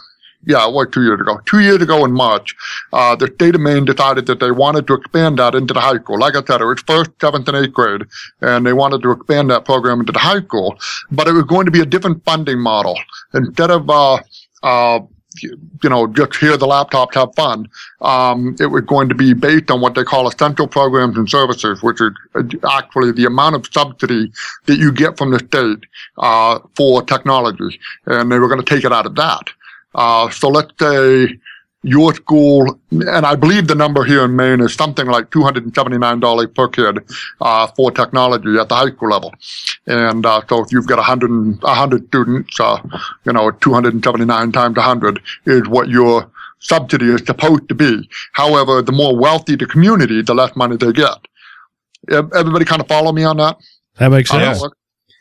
yeah, 0.49 0.67
was 0.67 0.89
two 0.91 1.05
years 1.05 1.21
ago. 1.21 1.39
Two 1.45 1.61
years 1.61 1.83
ago 1.83 2.07
in 2.07 2.13
March, 2.13 2.57
uh, 2.95 3.15
the 3.15 3.27
state 3.35 3.55
of 3.55 3.61
Maine 3.61 3.85
decided 3.85 4.25
that 4.27 4.41
they 4.41 4.51
wanted 4.51 4.87
to 4.87 4.95
expand 4.95 5.39
that 5.39 5.55
into 5.55 5.75
the 5.75 5.81
high 5.81 5.99
school. 5.99 6.19
Like 6.19 6.37
I 6.37 6.43
said, 6.43 6.63
it 6.63 6.65
was 6.65 6.81
first, 6.81 7.11
seventh, 7.21 7.47
and 7.49 7.57
eighth 7.59 7.75
grade, 7.75 8.05
and 8.41 8.65
they 8.65 8.73
wanted 8.73 9.03
to 9.03 9.11
expand 9.11 9.51
that 9.51 9.67
program 9.67 10.01
into 10.01 10.13
the 10.13 10.19
high 10.19 10.41
school. 10.41 10.79
But 11.11 11.29
it 11.29 11.33
was 11.33 11.45
going 11.45 11.67
to 11.67 11.71
be 11.71 11.81
a 11.81 11.87
different 11.87 12.25
funding 12.25 12.61
model. 12.61 12.99
Instead 13.35 13.71
of, 13.71 13.91
uh, 13.91 14.21
uh, 14.63 15.01
you 15.43 15.91
know, 15.91 16.07
just 16.07 16.37
hear 16.37 16.57
the 16.57 16.67
laptops, 16.67 17.15
have 17.15 17.35
fun. 17.35 17.69
Um, 18.01 18.57
it 18.59 18.67
was 18.67 18.83
going 18.83 19.11
to 19.11 19.15
be 19.15 19.35
based 19.35 19.71
on 19.71 19.83
what 19.83 19.95
they 19.95 20.03
call 20.03 20.27
essential 20.29 20.67
programs 20.67 21.19
and 21.19 21.29
services, 21.29 21.83
which 21.83 22.01
is 22.01 22.13
actually 22.69 23.13
the 23.13 23.27
amount 23.27 23.55
of 23.55 23.67
subsidy 23.71 24.33
that 24.65 24.79
you 24.79 24.93
get 24.93 25.19
from 25.19 25.31
the 25.31 25.41
state 25.41 25.85
uh, 26.17 26.59
for 26.75 27.03
technology, 27.03 27.79
and 28.07 28.33
they 28.33 28.39
were 28.39 28.49
going 28.49 28.65
to 28.65 28.75
take 28.75 28.85
it 28.85 28.93
out 28.93 29.05
of 29.05 29.15
that. 29.17 29.51
Uh, 29.95 30.31
so 30.31 30.49
let's 30.49 30.73
say 30.79 31.39
your 31.83 32.13
school, 32.15 32.79
and 32.91 33.25
I 33.25 33.37
believe 33.37 33.69
the 33.69 33.75
number 33.75 34.05
here 34.05 34.25
in 34.25 34.35
Maine 34.35 34.61
is 34.61 34.75
something 34.75 35.07
like 35.07 35.31
$279 35.31 36.55
per 36.55 36.69
kid 36.69 36.99
uh, 37.41 37.67
for 37.69 37.91
technology 37.93 38.59
at 38.59 38.69
the 38.69 38.75
high 38.75 38.91
school 38.91 39.11
level. 39.11 39.33
And 39.87 40.27
uh, 40.27 40.43
so 40.49 40.65
if 40.65 40.73
you've 40.73 40.89
got 40.89 40.99
100, 40.99 41.63
100 41.63 42.07
students, 42.09 42.59
uh, 42.59 42.83
you 43.25 43.33
know, 43.33 43.51
279 43.53 44.53
times 44.53 44.77
100 44.77 45.21
is 45.47 45.69
what 45.69 45.89
your 45.89 46.31
subsidy 46.59 47.07
is 47.07 47.23
supposed 47.25 47.69
to 47.69 47.75
be. 47.75 48.09
However, 48.33 48.83
the 48.83 48.93
more 48.93 49.17
wealthy 49.17 49.55
the 49.55 49.67
community, 49.67 50.23
the 50.23 50.35
less 50.35 50.55
money 50.57 50.77
they 50.77 50.93
get. 50.93 51.17
Everybody 52.11 52.65
kind 52.65 52.81
of 52.81 52.89
follow 52.89 53.13
me 53.13 53.23
on 53.23 53.37
that? 53.37 53.57
That 53.99 54.11
makes 54.11 54.31
sense. 54.31 54.63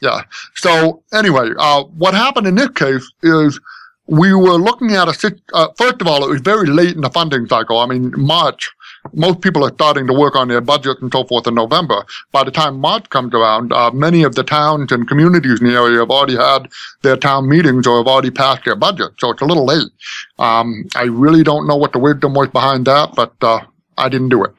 Yeah. 0.02 0.22
So 0.56 1.04
anyway, 1.14 1.52
uh, 1.58 1.84
what 1.84 2.14
happened 2.14 2.48
in 2.48 2.56
this 2.56 2.70
case 2.70 3.12
is 3.24 3.60
we 4.08 4.34
were 4.34 4.54
looking 4.54 4.94
at 4.94 5.08
a, 5.08 5.36
uh, 5.54 5.68
first 5.78 6.02
of 6.02 6.08
all, 6.08 6.24
it 6.24 6.30
was 6.30 6.42
very 6.42 6.68
late 6.68 6.96
in 6.96 7.02
the 7.02 7.10
funding 7.10 7.48
cycle. 7.48 7.80
I 7.80 7.86
mean, 7.86 8.14
March, 8.16 8.72
most 9.14 9.42
people 9.42 9.64
are 9.66 9.74
starting 9.74 10.08
to 10.08 10.14
work 10.14 10.36
on 10.36 10.48
their 10.48 10.62
budgets 10.62 11.02
and 11.02 11.12
so 11.12 11.24
forth 11.26 11.48
in 11.48 11.56
November. 11.56 12.06
By 12.32 12.44
the 12.44 12.52
time 12.52 12.80
March 12.80 13.10
comes 13.10 13.34
around, 13.34 13.74
uh, 13.74 13.92
many 13.92 14.24
of 14.24 14.36
the 14.36 14.44
towns 14.44 14.92
and 14.92 15.08
communities 15.08 15.62
in 15.62 15.68
the 15.68 15.74
area 15.74 16.00
have 16.00 16.10
already 16.10 16.36
had 16.36 16.70
their 17.02 17.18
town 17.18 17.50
meetings 17.50 17.86
or 17.86 17.98
have 17.98 18.08
already 18.08 18.32
passed 18.32 18.66
their 18.66 18.76
budget. 18.76 19.12
So 19.20 19.32
it's 19.32 19.42
a 19.42 19.46
little 19.46 19.66
late. 19.66 19.92
Um, 20.40 20.86
I 20.96 21.04
really 21.04 21.44
don't 21.44 21.68
know 21.68 21.76
what 21.76 21.92
the 21.92 22.00
wisdom 22.00 22.34
was 22.34 22.50
behind 22.50 22.86
that, 22.88 23.14
but, 23.16 23.34
uh, 23.42 23.60
I 23.98 24.10
didn't 24.10 24.30
do 24.30 24.44
it. 24.44 24.54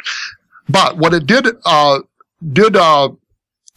but 0.68 0.98
what 0.98 1.14
it 1.14 1.26
did 1.26 1.46
uh, 1.64 2.00
did 2.52 2.76
uh, 2.76 3.08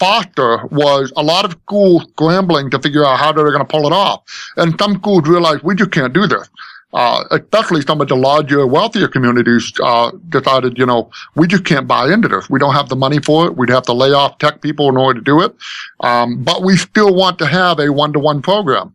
foster 0.01 0.65
was 0.72 1.13
a 1.15 1.24
lot 1.24 1.46
of 1.46 1.51
schools 1.63 2.03
scrambling 2.13 2.72
to 2.72 2.79
figure 2.79 3.05
out 3.05 3.20
how 3.20 3.31
they're 3.31 3.53
going 3.55 3.67
to 3.67 3.74
pull 3.75 3.86
it 3.86 3.93
off, 3.93 4.20
and 4.58 4.67
some 4.81 4.96
schools 4.96 5.27
realized 5.27 5.62
we 5.62 5.75
just 5.75 5.91
can't 5.91 6.13
do 6.13 6.25
this. 6.25 6.50
Uh, 6.93 7.24
especially 7.31 7.81
some 7.81 8.01
of 8.01 8.08
the 8.10 8.15
larger, 8.15 8.67
wealthier 8.67 9.08
communities 9.08 9.72
uh, 9.81 10.12
decided, 10.27 10.77
you 10.77 10.86
know, 10.86 11.10
we 11.36 11.48
just 11.48 11.63
can't 11.63 11.88
buy 11.88 12.12
into 12.12 12.27
this. 12.27 12.50
We 12.50 12.60
don't 12.60 12.74
have 12.74 12.89
the 12.89 12.98
money 12.98 13.20
for 13.20 13.46
it. 13.46 13.55
We'd 13.55 13.70
have 13.70 13.84
to 13.84 13.93
lay 13.93 14.12
off 14.12 14.39
tech 14.39 14.62
people 14.62 14.89
in 14.89 14.98
order 14.98 15.22
to 15.22 15.24
do 15.24 15.41
it. 15.41 15.55
Um, 16.01 16.43
but 16.43 16.63
we 16.63 16.75
still 16.75 17.15
want 17.15 17.39
to 17.39 17.46
have 17.46 17.79
a 17.79 17.89
one-to-one 17.93 18.41
program. 18.41 18.93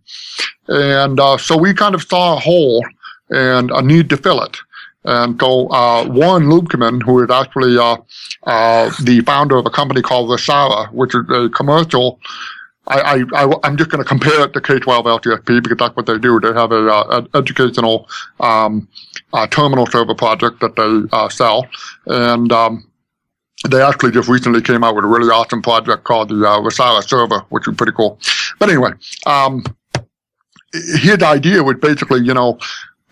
And 0.68 1.18
uh, 1.18 1.38
so 1.38 1.56
we 1.56 1.72
kind 1.72 1.94
of 1.94 2.02
saw 2.02 2.36
a 2.36 2.38
hole 2.38 2.84
and 3.30 3.70
a 3.70 3.80
need 3.80 4.10
to 4.10 4.18
fill 4.18 4.42
it. 4.42 4.58
And 5.06 5.40
so 5.40 5.68
uh, 5.68 6.06
Warren 6.08 6.44
Luebkeman, 6.44 7.02
who 7.02 7.22
is 7.22 7.30
actually 7.30 7.78
uh, 7.78 7.96
uh, 8.42 8.90
the 9.02 9.20
founder 9.20 9.56
of 9.56 9.66
a 9.66 9.70
company 9.70 10.02
called 10.02 10.28
Resara, 10.28 10.92
which 10.92 11.14
is 11.14 11.25
a 11.30 11.48
commercial 11.50 12.20
I, 12.88 13.25
am 13.64 13.76
just 13.76 13.90
going 13.90 14.02
to 14.02 14.08
compare 14.08 14.44
it 14.44 14.52
to 14.52 14.60
K-12 14.60 15.20
LTSP 15.20 15.62
because 15.62 15.78
that's 15.78 15.96
what 15.96 16.06
they 16.06 16.18
do. 16.18 16.38
They 16.38 16.52
have 16.52 16.70
a, 16.70 16.86
uh, 16.86 17.26
educational 17.34 18.08
um, 18.40 18.88
uh, 19.32 19.46
terminal 19.48 19.86
server 19.86 20.14
project 20.14 20.60
that 20.60 20.76
they 20.76 21.16
uh, 21.16 21.28
sell, 21.28 21.66
and 22.06 22.52
um, 22.52 22.88
they 23.68 23.82
actually 23.82 24.12
just 24.12 24.28
recently 24.28 24.62
came 24.62 24.84
out 24.84 24.94
with 24.94 25.04
a 25.04 25.08
really 25.08 25.30
awesome 25.30 25.62
project 25.62 26.04
called 26.04 26.28
the 26.28 26.48
uh, 26.48 27.00
server, 27.00 27.40
which 27.48 27.66
is 27.66 27.75
pretty 27.75 27.92
cool. 27.92 28.20
But 28.60 28.68
anyway, 28.68 28.92
um, 29.26 29.64
his 30.72 31.22
idea 31.22 31.64
was 31.64 31.76
basically, 31.76 32.20
you 32.20 32.34
know, 32.34 32.58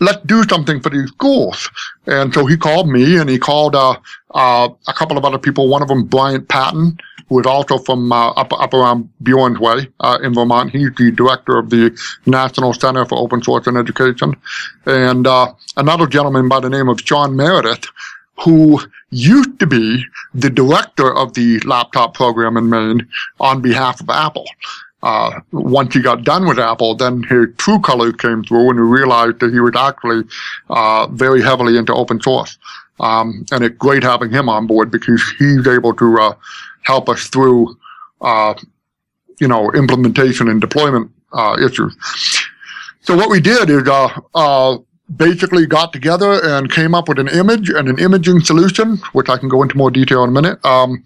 let's 0.00 0.22
do 0.26 0.42
something 0.44 0.80
for 0.80 0.90
these 0.90 1.08
schools. 1.08 1.70
And 2.06 2.32
so 2.34 2.46
he 2.46 2.56
called 2.56 2.88
me 2.88 3.18
and 3.18 3.28
he 3.28 3.38
called 3.38 3.74
uh, 3.74 3.96
uh, 4.34 4.68
a 4.88 4.92
couple 4.92 5.16
of 5.16 5.24
other 5.24 5.38
people. 5.38 5.68
One 5.68 5.82
of 5.82 5.88
them, 5.88 6.04
Bryant 6.04 6.48
Patten, 6.48 6.98
who 7.28 7.40
is 7.40 7.46
also 7.46 7.78
from 7.78 8.12
uh, 8.12 8.30
up 8.32 8.52
up 8.52 8.74
around 8.74 9.08
Bjorn's 9.22 9.58
Way 9.58 9.88
uh, 10.00 10.18
in 10.22 10.34
Vermont. 10.34 10.70
He's 10.70 10.94
the 10.96 11.10
director 11.10 11.58
of 11.58 11.70
the 11.70 11.96
National 12.26 12.72
Center 12.72 13.04
for 13.04 13.18
Open 13.18 13.42
Source 13.42 13.66
and 13.66 13.76
Education, 13.76 14.34
and 14.86 15.26
uh, 15.26 15.52
another 15.76 16.06
gentleman 16.06 16.48
by 16.48 16.60
the 16.60 16.70
name 16.70 16.88
of 16.88 17.00
Sean 17.00 17.34
Meredith, 17.34 17.86
who 18.40 18.80
used 19.10 19.58
to 19.60 19.66
be 19.66 20.04
the 20.34 20.50
director 20.50 21.14
of 21.14 21.34
the 21.34 21.60
laptop 21.60 22.14
program 22.14 22.56
in 22.56 22.68
Maine 22.68 23.08
on 23.40 23.62
behalf 23.62 24.00
of 24.00 24.10
Apple. 24.10 24.46
Uh, 25.04 25.40
once 25.52 25.92
he 25.94 26.00
got 26.00 26.24
done 26.24 26.46
with 26.48 26.58
Apple, 26.58 26.94
then 26.94 27.22
his 27.24 27.48
true 27.58 27.78
colors 27.78 28.14
came 28.14 28.42
through 28.42 28.70
and 28.70 28.78
he 28.78 28.82
realized 28.82 29.38
that 29.40 29.52
he 29.52 29.60
was 29.60 29.76
actually 29.76 30.24
uh, 30.70 31.06
very 31.08 31.42
heavily 31.42 31.76
into 31.76 31.92
open 31.92 32.20
source. 32.22 32.56
Um, 33.00 33.44
and 33.52 33.62
it's 33.62 33.76
great 33.76 34.02
having 34.02 34.30
him 34.30 34.48
on 34.48 34.66
board 34.66 34.90
because 34.90 35.22
he's 35.38 35.66
able 35.68 35.94
to 35.94 36.18
uh, 36.18 36.34
help 36.82 37.10
us 37.10 37.28
through, 37.28 37.76
uh, 38.22 38.54
you 39.40 39.48
know, 39.48 39.70
implementation 39.72 40.48
and 40.48 40.58
deployment 40.58 41.10
uh, 41.34 41.56
issues. 41.62 41.94
So 43.02 43.14
what 43.14 43.28
we 43.28 43.40
did 43.40 43.68
is 43.68 43.86
uh, 43.86 44.08
uh, 44.34 44.78
basically 45.16 45.66
got 45.66 45.92
together 45.92 46.42
and 46.42 46.70
came 46.70 46.94
up 46.94 47.08
with 47.08 47.18
an 47.18 47.28
image 47.28 47.68
and 47.68 47.88
an 47.88 47.98
imaging 47.98 48.40
solution, 48.40 48.96
which 49.12 49.28
I 49.28 49.36
can 49.36 49.48
go 49.48 49.62
into 49.62 49.76
more 49.76 49.90
detail 49.90 50.24
in 50.24 50.30
a 50.30 50.32
minute. 50.32 50.64
Um, 50.64 51.04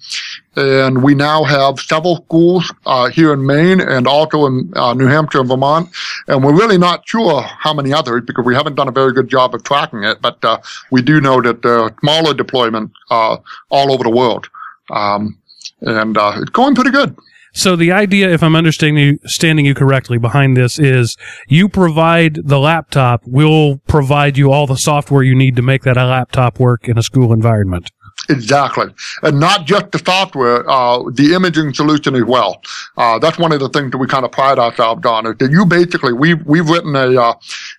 and 0.56 1.02
we 1.02 1.14
now 1.14 1.42
have 1.44 1.80
several 1.80 2.16
schools 2.24 2.72
uh, 2.86 3.08
here 3.08 3.32
in 3.32 3.44
Maine 3.44 3.80
and 3.80 4.06
also 4.06 4.46
in 4.46 4.72
uh, 4.76 4.94
New 4.94 5.06
Hampshire 5.06 5.40
and 5.40 5.48
Vermont. 5.48 5.88
And 6.28 6.44
we're 6.44 6.54
really 6.54 6.78
not 6.78 7.08
sure 7.08 7.42
how 7.42 7.74
many 7.74 7.92
others 7.92 8.22
because 8.24 8.44
we 8.44 8.54
haven't 8.54 8.76
done 8.76 8.88
a 8.88 8.92
very 8.92 9.12
good 9.12 9.28
job 9.28 9.54
of 9.54 9.64
tracking 9.64 10.04
it. 10.04 10.22
But 10.22 10.44
uh, 10.44 10.58
we 10.90 11.02
do 11.02 11.20
know 11.20 11.40
that 11.42 11.62
there 11.62 11.80
are 11.80 11.94
smaller 12.00 12.34
deployments 12.34 12.92
uh, 13.10 13.38
all 13.70 13.92
over 13.92 14.04
the 14.04 14.10
world. 14.10 14.48
Um, 14.90 15.38
and 15.80 16.16
uh, 16.16 16.34
it's 16.36 16.50
going 16.50 16.74
pretty 16.74 16.90
good. 16.90 17.16
So 17.58 17.74
the 17.74 17.90
idea, 17.90 18.32
if 18.32 18.44
I'm 18.44 18.54
understanding 18.54 19.18
you, 19.66 19.74
correctly, 19.74 20.16
behind 20.16 20.56
this 20.56 20.78
is 20.78 21.16
you 21.48 21.68
provide 21.68 22.38
the 22.46 22.60
laptop. 22.60 23.22
We'll 23.26 23.78
provide 23.88 24.38
you 24.38 24.52
all 24.52 24.68
the 24.68 24.76
software 24.76 25.24
you 25.24 25.34
need 25.34 25.56
to 25.56 25.62
make 25.62 25.82
that 25.82 25.96
a 25.96 26.06
laptop 26.06 26.60
work 26.60 26.88
in 26.88 26.96
a 26.96 27.02
school 27.02 27.32
environment. 27.32 27.90
Exactly, 28.28 28.86
and 29.22 29.40
not 29.40 29.66
just 29.66 29.90
the 29.90 29.98
software, 29.98 30.68
uh, 30.70 31.02
the 31.10 31.34
imaging 31.34 31.74
solution 31.74 32.14
as 32.14 32.24
well. 32.24 32.62
Uh, 32.96 33.18
that's 33.18 33.38
one 33.38 33.50
of 33.50 33.58
the 33.58 33.68
things 33.70 33.90
that 33.90 33.98
we 33.98 34.06
kind 34.06 34.24
of 34.24 34.30
pride 34.30 34.60
ourselves 34.60 35.04
on 35.04 35.26
is 35.26 35.34
that 35.38 35.50
you 35.50 35.66
basically 35.66 36.12
we've 36.12 36.44
we've 36.46 36.68
written 36.68 36.94
a 36.94 37.20
uh, 37.20 37.34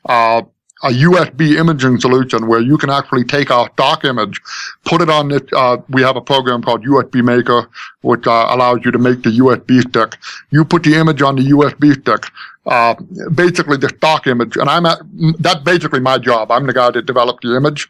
uh 0.05 0.41
a 0.83 0.89
USB 0.89 1.57
imaging 1.57 1.99
solution 1.99 2.47
where 2.47 2.61
you 2.61 2.77
can 2.77 2.89
actually 2.89 3.25
take 3.25 3.49
a 3.49 3.69
stock 3.73 4.05
image, 4.05 4.39
put 4.85 5.01
it 5.01 5.09
on 5.09 5.27
this. 5.27 5.41
Uh, 5.51 5.77
we 5.89 6.01
have 6.01 6.15
a 6.15 6.21
program 6.21 6.61
called 6.61 6.83
USB 6.85 7.23
Maker, 7.23 7.69
which 8.01 8.25
uh, 8.25 8.47
allows 8.49 8.79
you 8.85 8.91
to 8.91 8.97
make 8.97 9.23
the 9.23 9.29
USB 9.29 9.81
stick. 9.81 10.17
You 10.51 10.63
put 10.63 10.83
the 10.83 10.95
image 10.95 11.21
on 11.21 11.35
the 11.35 11.43
USB 11.43 11.99
stick, 11.99 12.31
uh, 12.65 12.95
basically 13.33 13.75
the 13.77 13.89
stock 13.89 14.25
image, 14.27 14.55
and 14.55 14.69
I'm 14.69 14.85
at, 14.85 14.99
that's 15.39 15.61
basically 15.63 15.99
my 15.99 16.17
job. 16.17 16.49
I'm 16.49 16.65
the 16.65 16.73
guy 16.73 16.91
that 16.91 17.05
developed 17.05 17.43
the 17.43 17.57
image, 17.57 17.89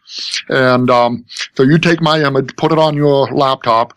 and 0.50 0.90
um, 0.90 1.26
so 1.56 1.64
you 1.64 1.78
take 1.78 2.02
my 2.02 2.24
image, 2.24 2.56
put 2.56 2.72
it 2.72 2.80
on 2.80 2.96
your 2.96 3.28
laptop, 3.28 3.94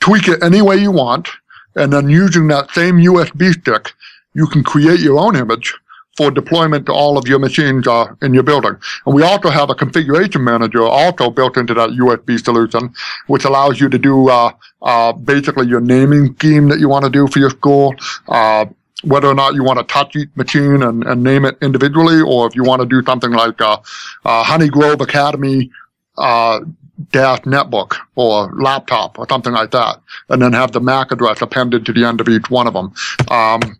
tweak 0.00 0.28
it 0.28 0.42
any 0.42 0.62
way 0.62 0.76
you 0.76 0.92
want, 0.92 1.28
and 1.76 1.92
then 1.92 2.08
using 2.08 2.48
that 2.48 2.70
same 2.70 2.96
USB 2.96 3.52
stick, 3.52 3.92
you 4.32 4.46
can 4.46 4.62
create 4.62 5.00
your 5.00 5.18
own 5.18 5.36
image 5.36 5.74
for 6.16 6.30
deployment 6.30 6.86
to 6.86 6.92
all 6.92 7.16
of 7.16 7.26
your 7.26 7.38
machines 7.38 7.86
uh, 7.86 8.06
in 8.22 8.34
your 8.34 8.42
building. 8.42 8.76
And 9.06 9.14
we 9.14 9.22
also 9.22 9.48
have 9.48 9.70
a 9.70 9.74
configuration 9.74 10.42
manager 10.44 10.82
also 10.82 11.30
built 11.30 11.56
into 11.56 11.74
that 11.74 11.90
USB 11.90 12.42
solution, 12.42 12.92
which 13.26 13.44
allows 13.44 13.80
you 13.80 13.88
to 13.88 13.98
do 13.98 14.28
uh, 14.28 14.52
uh, 14.82 15.12
basically 15.12 15.66
your 15.66 15.80
naming 15.80 16.34
scheme 16.34 16.68
that 16.68 16.78
you 16.78 16.88
want 16.88 17.04
to 17.04 17.10
do 17.10 17.26
for 17.28 17.38
your 17.38 17.50
school. 17.50 17.94
Uh, 18.28 18.66
whether 19.02 19.28
or 19.28 19.34
not 19.34 19.54
you 19.54 19.64
want 19.64 19.78
to 19.78 19.84
touch 19.84 20.14
each 20.14 20.28
machine 20.34 20.82
and, 20.82 21.04
and 21.04 21.22
name 21.22 21.46
it 21.46 21.56
individually, 21.62 22.20
or 22.20 22.46
if 22.46 22.54
you 22.54 22.62
want 22.62 22.82
to 22.82 22.86
do 22.86 23.02
something 23.04 23.30
like 23.30 23.58
uh, 23.62 23.78
uh, 24.26 24.42
Honey 24.42 24.68
Grove 24.68 25.00
Academy 25.00 25.70
uh, 26.18 26.60
dash 27.10 27.40
netbook 27.40 27.96
or 28.14 28.52
laptop 28.54 29.18
or 29.18 29.26
something 29.28 29.52
like 29.52 29.70
that, 29.70 30.00
and 30.28 30.42
then 30.42 30.52
have 30.52 30.72
the 30.72 30.80
MAC 30.80 31.12
address 31.12 31.42
appended 31.42 31.86
to 31.86 31.92
the 31.92 32.04
end 32.04 32.20
of 32.20 32.28
each 32.28 32.50
one 32.50 32.66
of 32.66 32.74
them. 32.74 32.92
Um, 33.28 33.78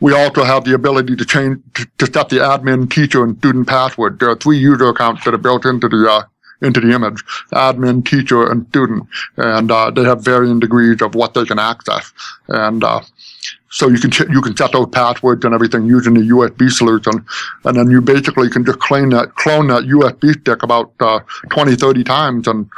we 0.00 0.12
also 0.14 0.44
have 0.44 0.64
the 0.64 0.74
ability 0.74 1.16
to 1.16 1.24
change 1.24 1.58
to, 1.74 1.86
to, 1.98 2.06
set 2.06 2.28
the 2.28 2.36
admin, 2.36 2.90
teacher, 2.90 3.24
and 3.24 3.36
student 3.38 3.68
password. 3.68 4.18
There 4.18 4.30
are 4.30 4.36
three 4.36 4.58
user 4.58 4.88
accounts 4.88 5.24
that 5.24 5.34
are 5.34 5.38
built 5.38 5.64
into 5.64 5.88
the 5.88 6.10
uh, 6.10 6.22
into 6.62 6.80
the 6.80 6.92
image: 6.92 7.24
admin, 7.52 8.04
teacher, 8.04 8.50
and 8.50 8.66
student, 8.68 9.06
and 9.36 9.70
uh, 9.70 9.90
they 9.90 10.04
have 10.04 10.24
varying 10.24 10.60
degrees 10.60 11.02
of 11.02 11.14
what 11.14 11.34
they 11.34 11.44
can 11.44 11.58
access. 11.58 12.12
And 12.48 12.82
uh, 12.84 13.00
so 13.74 13.88
you 13.88 13.98
can 13.98 14.10
ch- 14.12 14.30
you 14.30 14.40
can 14.40 14.56
set 14.56 14.70
those 14.70 14.86
passwords 14.90 15.44
and 15.44 15.52
everything 15.52 15.84
using 15.84 16.14
the 16.14 16.20
USB 16.20 16.70
solution, 16.70 17.26
and 17.64 17.76
then 17.76 17.90
you 17.90 18.00
basically 18.00 18.48
can 18.48 18.64
just 18.64 18.78
clone 18.78 19.08
that 19.08 19.34
clone 19.34 19.66
that 19.66 19.82
USB 19.82 20.40
stick 20.40 20.62
about 20.62 20.92
uh, 21.00 21.18
20, 21.50 21.74
30 21.74 22.04
times 22.04 22.46
and 22.46 22.70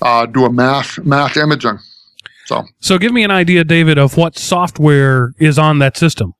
uh, 0.00 0.24
do 0.24 0.46
a 0.46 0.50
mass 0.50 0.98
mass 1.00 1.36
imaging. 1.36 1.78
So, 2.46 2.64
so 2.80 2.96
give 2.96 3.12
me 3.12 3.22
an 3.22 3.30
idea, 3.30 3.64
David, 3.64 3.98
of 3.98 4.16
what 4.16 4.38
software 4.38 5.34
is 5.38 5.58
on 5.58 5.78
that 5.80 5.98
system. 5.98 6.32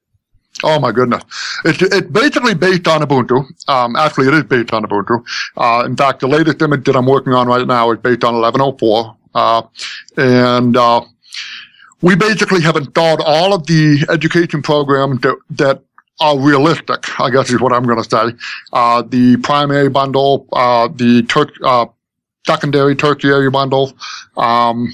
Oh 0.64 0.80
my 0.80 0.90
goodness! 0.90 1.22
It's 1.66 1.82
it's 1.82 2.10
basically 2.10 2.54
based 2.54 2.88
on 2.88 3.02
Ubuntu. 3.02 3.44
Um, 3.68 3.96
actually, 3.96 4.28
it 4.28 4.34
is 4.34 4.44
based 4.44 4.72
on 4.72 4.82
Ubuntu. 4.84 5.22
Uh, 5.58 5.84
in 5.84 5.94
fact, 5.94 6.20
the 6.20 6.26
latest 6.26 6.62
image 6.62 6.84
that 6.84 6.96
I'm 6.96 7.06
working 7.06 7.34
on 7.34 7.46
right 7.46 7.66
now 7.66 7.90
is 7.92 7.98
based 7.98 8.24
on 8.24 8.32
1104, 8.32 9.16
uh, 9.34 9.62
and 10.16 10.74
uh, 10.74 11.02
we 12.02 12.14
basically 12.14 12.60
have 12.62 12.76
installed 12.76 13.20
all 13.24 13.52
of 13.52 13.66
the 13.66 14.06
education 14.08 14.62
programs 14.62 15.20
that, 15.22 15.36
that 15.50 15.82
are 16.20 16.38
realistic, 16.38 17.20
I 17.20 17.30
guess 17.30 17.50
is 17.50 17.60
what 17.60 17.72
I'm 17.72 17.84
going 17.84 18.02
to 18.02 18.08
say. 18.08 18.36
Uh, 18.72 19.02
the 19.02 19.36
primary 19.38 19.88
bundle, 19.88 20.46
uh, 20.52 20.88
the 20.88 21.22
ter- 21.22 21.52
uh, 21.64 21.86
secondary, 22.46 22.96
tertiary 22.96 23.50
bundles. 23.50 23.94
Um, 24.36 24.92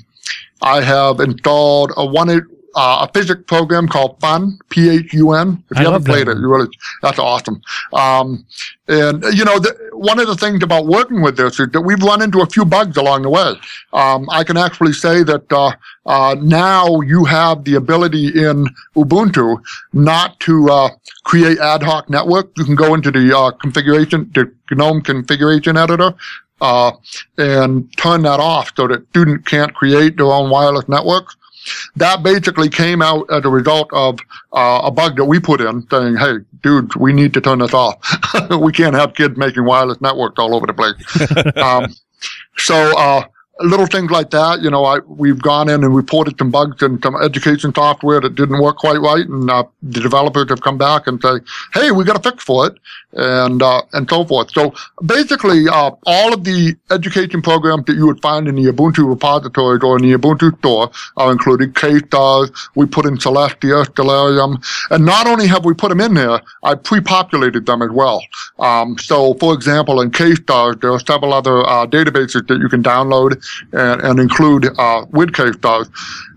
I 0.63 0.81
have 0.83 1.21
installed 1.21 1.93
a 1.97 2.05
one 2.05 2.31
uh, 2.75 3.07
a 3.09 3.13
physics 3.13 3.43
program 3.47 3.89
called 3.89 4.19
Phun, 4.21 4.59
P-H-U-N. 4.71 5.65
If 5.71 5.79
you 5.79 5.87
I 5.87 5.91
haven't 5.91 6.05
played 6.05 6.27
that. 6.27 6.33
it, 6.33 6.41
you 6.41 6.49
really, 6.49 6.69
that's 7.03 7.19
awesome. 7.19 7.61
Um, 7.93 8.45
and 8.89 9.23
you 9.33 9.45
know, 9.45 9.59
the, 9.59 9.75
one 9.93 10.19
of 10.19 10.27
the 10.27 10.37
things 10.37 10.63
about 10.63 10.87
working 10.87 11.23
with 11.23 11.37
this 11.37 11.59
is 11.61 11.69
that 11.71 11.81
we've 11.81 12.03
run 12.03 12.23
into 12.23 12.41
a 12.41 12.47
few 12.47 12.65
bugs 12.65 12.97
along 12.97 13.23
the 13.23 13.31
way. 13.31 13.55
Um, 13.93 14.29
I 14.31 14.45
can 14.45 14.57
actually 14.57 14.93
say 14.93 15.23
that, 15.23 15.53
uh, 15.53 15.73
uh, 16.07 16.37
now 16.41 17.01
you 17.01 17.25
have 17.25 17.65
the 17.65 17.77
ability 17.77 18.29
in 18.29 18.67
Ubuntu 18.95 19.63
not 19.93 20.39
to, 20.41 20.71
uh, 20.71 20.91
create 21.25 21.59
ad 21.59 21.83
hoc 21.83 22.11
network. 22.11 22.51
You 22.57 22.65
can 22.65 22.75
go 22.75 22.95
into 22.95 23.11
the, 23.11 23.37
uh, 23.37 23.51
configuration, 23.53 24.31
the 24.35 24.53
GNOME 24.71 25.01
configuration 25.03 25.77
editor, 25.77 26.15
uh, 26.61 26.93
and 27.39 27.97
turn 27.97 28.23
that 28.23 28.41
off 28.41 28.73
so 28.77 28.87
that 28.89 29.07
students 29.11 29.49
can't 29.49 29.75
create 29.75 30.17
their 30.17 30.27
own 30.27 30.51
wireless 30.51 30.89
networks. 30.89 31.37
That 31.97 32.23
basically 32.23 32.69
came 32.69 33.03
out 33.03 33.27
as 33.31 33.45
a 33.45 33.49
result 33.49 33.89
of 33.93 34.19
uh, 34.53 34.83
a 34.85 34.91
bug 34.91 35.17
that 35.17 35.25
we 35.25 35.41
put 35.41 35.61
in 35.61 35.87
saying, 35.89 36.17
hey, 36.17 36.39
dude, 36.63 36.95
we 36.97 37.13
need 37.13 37.35
to 37.35 37.41
turn 37.41 37.59
this 37.61 37.75
off. 37.75 37.97
we 38.61 38.73
can't 38.73 38.95
have 38.95 39.15
kids 39.15 39.37
making 39.37 39.65
wireless 39.65 40.01
networks 40.01 40.39
all 40.39 40.55
over 40.55 40.67
the 40.67 40.75
place. 40.75 41.57
um, 41.57 41.93
so 42.57 42.75
uh, 42.99 43.25
little 43.61 43.87
things 43.87 44.11
like 44.11 44.31
that. 44.31 44.61
You 44.61 44.71
know, 44.71 44.85
I, 44.85 44.99
we've 45.01 45.41
gone 45.41 45.69
in 45.69 45.85
and 45.85 45.95
reported 45.95 46.39
some 46.39 46.51
bugs 46.51 46.83
in 46.83 47.01
some 47.03 47.17
education 47.23 47.73
software 47.75 48.21
that 48.21 48.35
didn't 48.35 48.61
work 48.61 48.77
quite 48.77 49.01
right, 49.01 49.27
and 49.27 49.51
uh, 49.51 49.65
the 49.83 50.01
developers 50.01 50.49
have 50.49 50.61
come 50.61 50.79
back 50.79 51.07
and 51.07 51.21
say, 51.23 51.41
"Hey, 51.73 51.91
we 51.91 52.05
got 52.05 52.17
a 52.17 52.31
fix 52.31 52.43
for 52.43 52.67
it," 52.67 52.79
and 53.15 53.63
uh, 53.63 53.83
and 53.93 54.09
so 54.09 54.25
forth. 54.25 54.51
So 54.51 54.75
basically, 55.05 55.69
uh, 55.69 55.93
all 56.07 56.33
of 56.33 56.45
the 56.45 56.77
education 56.91 57.43
programs 57.43 57.85
that 57.87 57.95
you 57.95 58.07
would 58.07 58.21
find 58.21 58.49
in 58.49 58.55
the 58.57 58.73
Ubuntu 58.73 59.09
repositories 59.09 59.83
or 59.83 59.97
in 59.97 60.03
the 60.03 60.17
Ubuntu 60.19 60.57
store 60.59 60.91
are 61.17 61.33
included. 61.33 61.75
K-Stars, 61.75 62.51
we 62.75 62.87
put 62.87 63.07
in 63.07 63.17
Celestia, 63.17 63.85
Stellarium, 63.85 64.65
and 64.91 65.05
not 65.05 65.27
only 65.27 65.47
have 65.47 65.65
we 65.65 65.75
put 65.75 65.89
them 65.89 66.01
in 66.01 66.15
there, 66.15 66.41
I 66.63 66.75
pre-populated 66.75 67.67
them 67.67 67.83
as 67.83 67.91
well. 67.91 68.23
Um, 68.59 68.99
so, 68.99 69.35
for 69.35 69.55
example, 69.55 70.01
in 70.01 70.11
K-Stars, 70.11 70.77
there 70.81 70.93
are 70.93 71.01
several 71.01 71.33
other 71.33 71.61
uh, 71.61 71.87
databases 71.87 72.47
that 72.49 72.59
you 72.59 72.69
can 72.69 72.83
download 72.83 73.43
and, 73.73 74.01
and 74.03 74.19
include 74.19 74.67
uh, 74.79 75.07
with 75.11 75.33
K-Stars. 75.35 75.89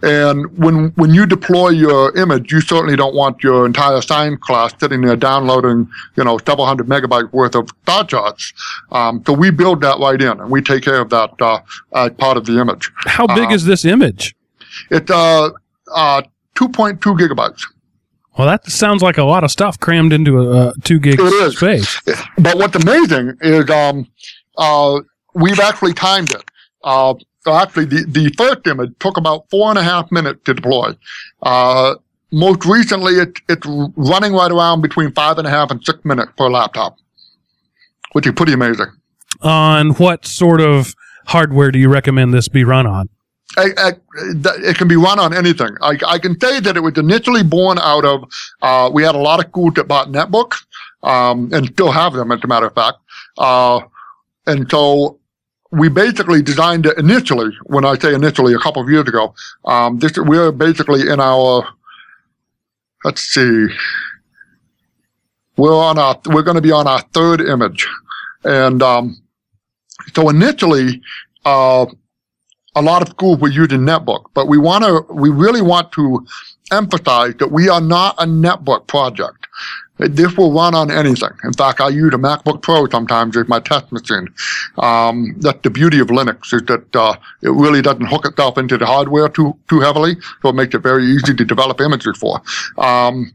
And 0.04 0.56
when 0.58 0.90
when 0.96 1.14
you 1.14 1.26
deploy 1.26 1.70
your 1.70 2.16
image, 2.16 2.52
you 2.52 2.62
certainly 2.62 2.96
don't 2.96 3.16
want 3.16 3.44
your 3.44 3.66
entire 3.66 4.02
science 4.02 4.40
class 4.42 4.74
sitting 4.80 5.02
there 5.02 5.16
downloading, 5.16 5.90
you 6.16 6.24
know, 6.24 6.38
several 6.38 6.67
hundred 6.68 6.88
megabytes 6.88 7.32
worth 7.34 7.56
of 7.56 7.70
star 7.84 8.04
charts. 8.06 8.54
Um, 8.92 9.24
so 9.26 9.34
we 9.34 9.50
build 9.52 9.82
that 9.82 9.98
right 10.00 10.22
in, 10.22 10.40
and 10.40 10.50
we 10.52 10.62
take 10.62 10.84
care 10.84 11.02
of 11.02 11.10
that 11.10 11.32
uh, 11.42 11.60
as 11.96 12.12
part 12.18 12.38
of 12.38 12.46
the 12.46 12.60
image. 12.60 12.92
How 12.98 13.26
big 13.28 13.46
Um, 13.46 13.52
is 13.54 13.66
this 13.66 13.86
image? 13.86 14.36
It's 14.92 15.10
uh, 15.10 15.50
uh, 15.94 16.22
2.2 16.56 17.00
gigabytes. 17.00 17.62
Well, 18.38 18.48
that 18.48 18.70
sounds 18.70 19.02
like 19.02 19.18
a 19.18 19.24
lot 19.24 19.44
of 19.44 19.50
stuff 19.50 19.80
crammed 19.80 20.14
into 20.14 20.40
a, 20.40 20.52
uh 20.68 20.74
two 20.84 21.00
gig 21.00 21.20
space. 21.52 22.00
But 22.38 22.58
what's 22.58 22.76
amazing 22.76 23.36
is 23.42 23.68
um, 23.72 24.08
uh, 24.58 25.00
we've 25.34 25.60
actually 25.60 25.94
timed 25.94 26.32
it. 26.32 26.44
Uh, 26.84 27.16
so 27.40 27.54
actually, 27.54 27.86
the, 27.86 28.06
the 28.08 28.30
first 28.38 28.68
image 28.68 28.92
took 29.00 29.18
about 29.18 29.50
four 29.50 29.70
and 29.70 29.80
a 29.80 29.84
half 29.84 30.12
minutes 30.12 30.42
to 30.46 30.54
deploy. 30.54 30.94
Uh, 31.42 31.96
most 32.32 32.66
recently, 32.66 33.14
it, 33.14 33.40
it's 33.48 33.66
running 33.66 34.34
right 34.34 34.52
around 34.52 34.82
between 34.82 35.12
five 35.14 35.38
and 35.38 35.48
a 35.48 35.50
half 35.50 35.72
and 35.72 35.84
six 35.84 36.04
minutes 36.04 36.32
per 36.38 36.50
laptop, 36.50 36.98
which 38.14 38.28
is 38.28 38.34
pretty 38.34 38.54
amazing. 38.54 38.88
On 39.42 39.92
what 39.96 40.26
sort 40.26 40.62
of 40.62 40.94
hardware 41.26 41.72
do 41.72 41.80
you 41.80 41.90
recommend 41.90 42.34
this 42.34 42.48
be 42.48 42.64
run 42.64 42.88
on? 42.88 43.10
I, 43.58 43.70
I, 43.78 43.92
it 44.64 44.78
can 44.78 44.88
be 44.88 44.98
run 44.98 45.20
on 45.20 45.34
anything. 45.34 45.70
I, 45.82 45.98
I 46.06 46.20
can 46.20 46.40
say 46.40 46.60
that 46.60 46.76
it 46.76 46.82
was 46.82 46.98
initially 46.98 47.44
born 47.44 47.80
out 47.80 48.06
of, 48.06 48.24
uh, 48.62 48.90
we 48.94 49.04
had 49.04 49.16
a 49.16 49.20
lot 49.20 49.40
of 49.40 49.50
schools 49.50 49.74
that 49.76 49.88
bought 49.88 50.10
netbooks, 50.10 50.66
um, 51.04 51.50
and 51.54 51.68
still 51.68 51.92
have 51.92 52.14
them, 52.14 52.32
as 52.32 52.44
a 52.44 52.48
matter 52.48 52.68
of 52.68 52.76
fact. 52.76 52.98
Uh, 53.38 53.80
and 54.46 54.70
so 54.70 55.20
we 55.72 55.90
basically 55.90 56.42
designed 56.42 56.86
it 56.86 56.98
initially, 56.98 57.56
when 57.64 57.86
I 57.86 57.98
say 57.98 58.14
initially, 58.14 58.54
a 58.54 58.60
couple 58.60 58.82
of 58.82 58.90
years 58.90 59.08
ago. 59.08 59.34
Um, 59.66 60.00
this, 60.00 60.18
we're 60.18 60.52
basically 60.52 61.10
in 61.10 61.20
our, 61.20 61.68
let's 63.08 63.22
see, 63.22 63.68
we're 65.56 65.74
on 65.74 65.98
our, 65.98 66.20
we're 66.26 66.42
going 66.42 66.56
to 66.56 66.62
be 66.62 66.74
on 66.74 66.88
our 66.88 67.00
third 67.14 67.40
image. 67.40 67.88
And, 68.44 68.84
um, 68.84 69.16
so 70.14 70.28
initially, 70.28 71.02
uh, 71.46 71.86
a 72.76 72.82
lot 72.82 73.02
of 73.02 73.08
schools 73.08 73.40
were 73.40 73.48
using 73.48 73.80
netbook, 73.80 74.26
but 74.34 74.50
we 74.50 74.58
want 74.58 74.84
to, 74.84 75.06
we 75.14 75.30
really 75.30 75.62
want 75.62 75.94
to 75.94 76.26
emphasize 76.74 77.34
that 77.40 77.50
we 77.50 77.70
are 77.70 77.80
not 77.80 78.16
a 78.18 78.26
netbook 78.26 78.88
project. 78.88 79.48
This 79.98 80.38
will 80.38 80.54
run 80.54 80.76
on 80.76 80.92
anything. 80.92 81.32
In 81.44 81.54
fact, 81.54 81.82
I 81.82 81.90
use 81.90 82.14
a 82.14 82.18
MacBook 82.18 82.62
Pro 82.62 82.88
sometimes 82.88 83.36
as 83.36 83.48
my 83.48 83.60
test 83.60 83.92
machine. 83.92 84.28
Um, 84.78 85.36
that's 85.40 85.60
the 85.64 85.70
beauty 85.70 86.00
of 86.00 86.08
Linux 86.08 86.54
is 86.54 86.62
that 86.64 86.96
uh, 86.96 87.16
it 87.42 87.50
really 87.50 87.82
doesn't 87.82 88.06
hook 88.06 88.26
itself 88.26 88.58
into 88.58 88.78
the 88.78 88.86
hardware 88.86 89.28
too 89.30 89.58
too 89.70 89.80
heavily, 89.80 90.16
so 90.42 90.50
it 90.50 90.56
makes 90.56 90.76
it 90.76 90.80
very 90.80 91.06
easy 91.06 91.34
to 91.34 91.46
develop 91.46 91.82
images 91.82 92.18
for. 92.18 92.42
Um, 92.78 93.34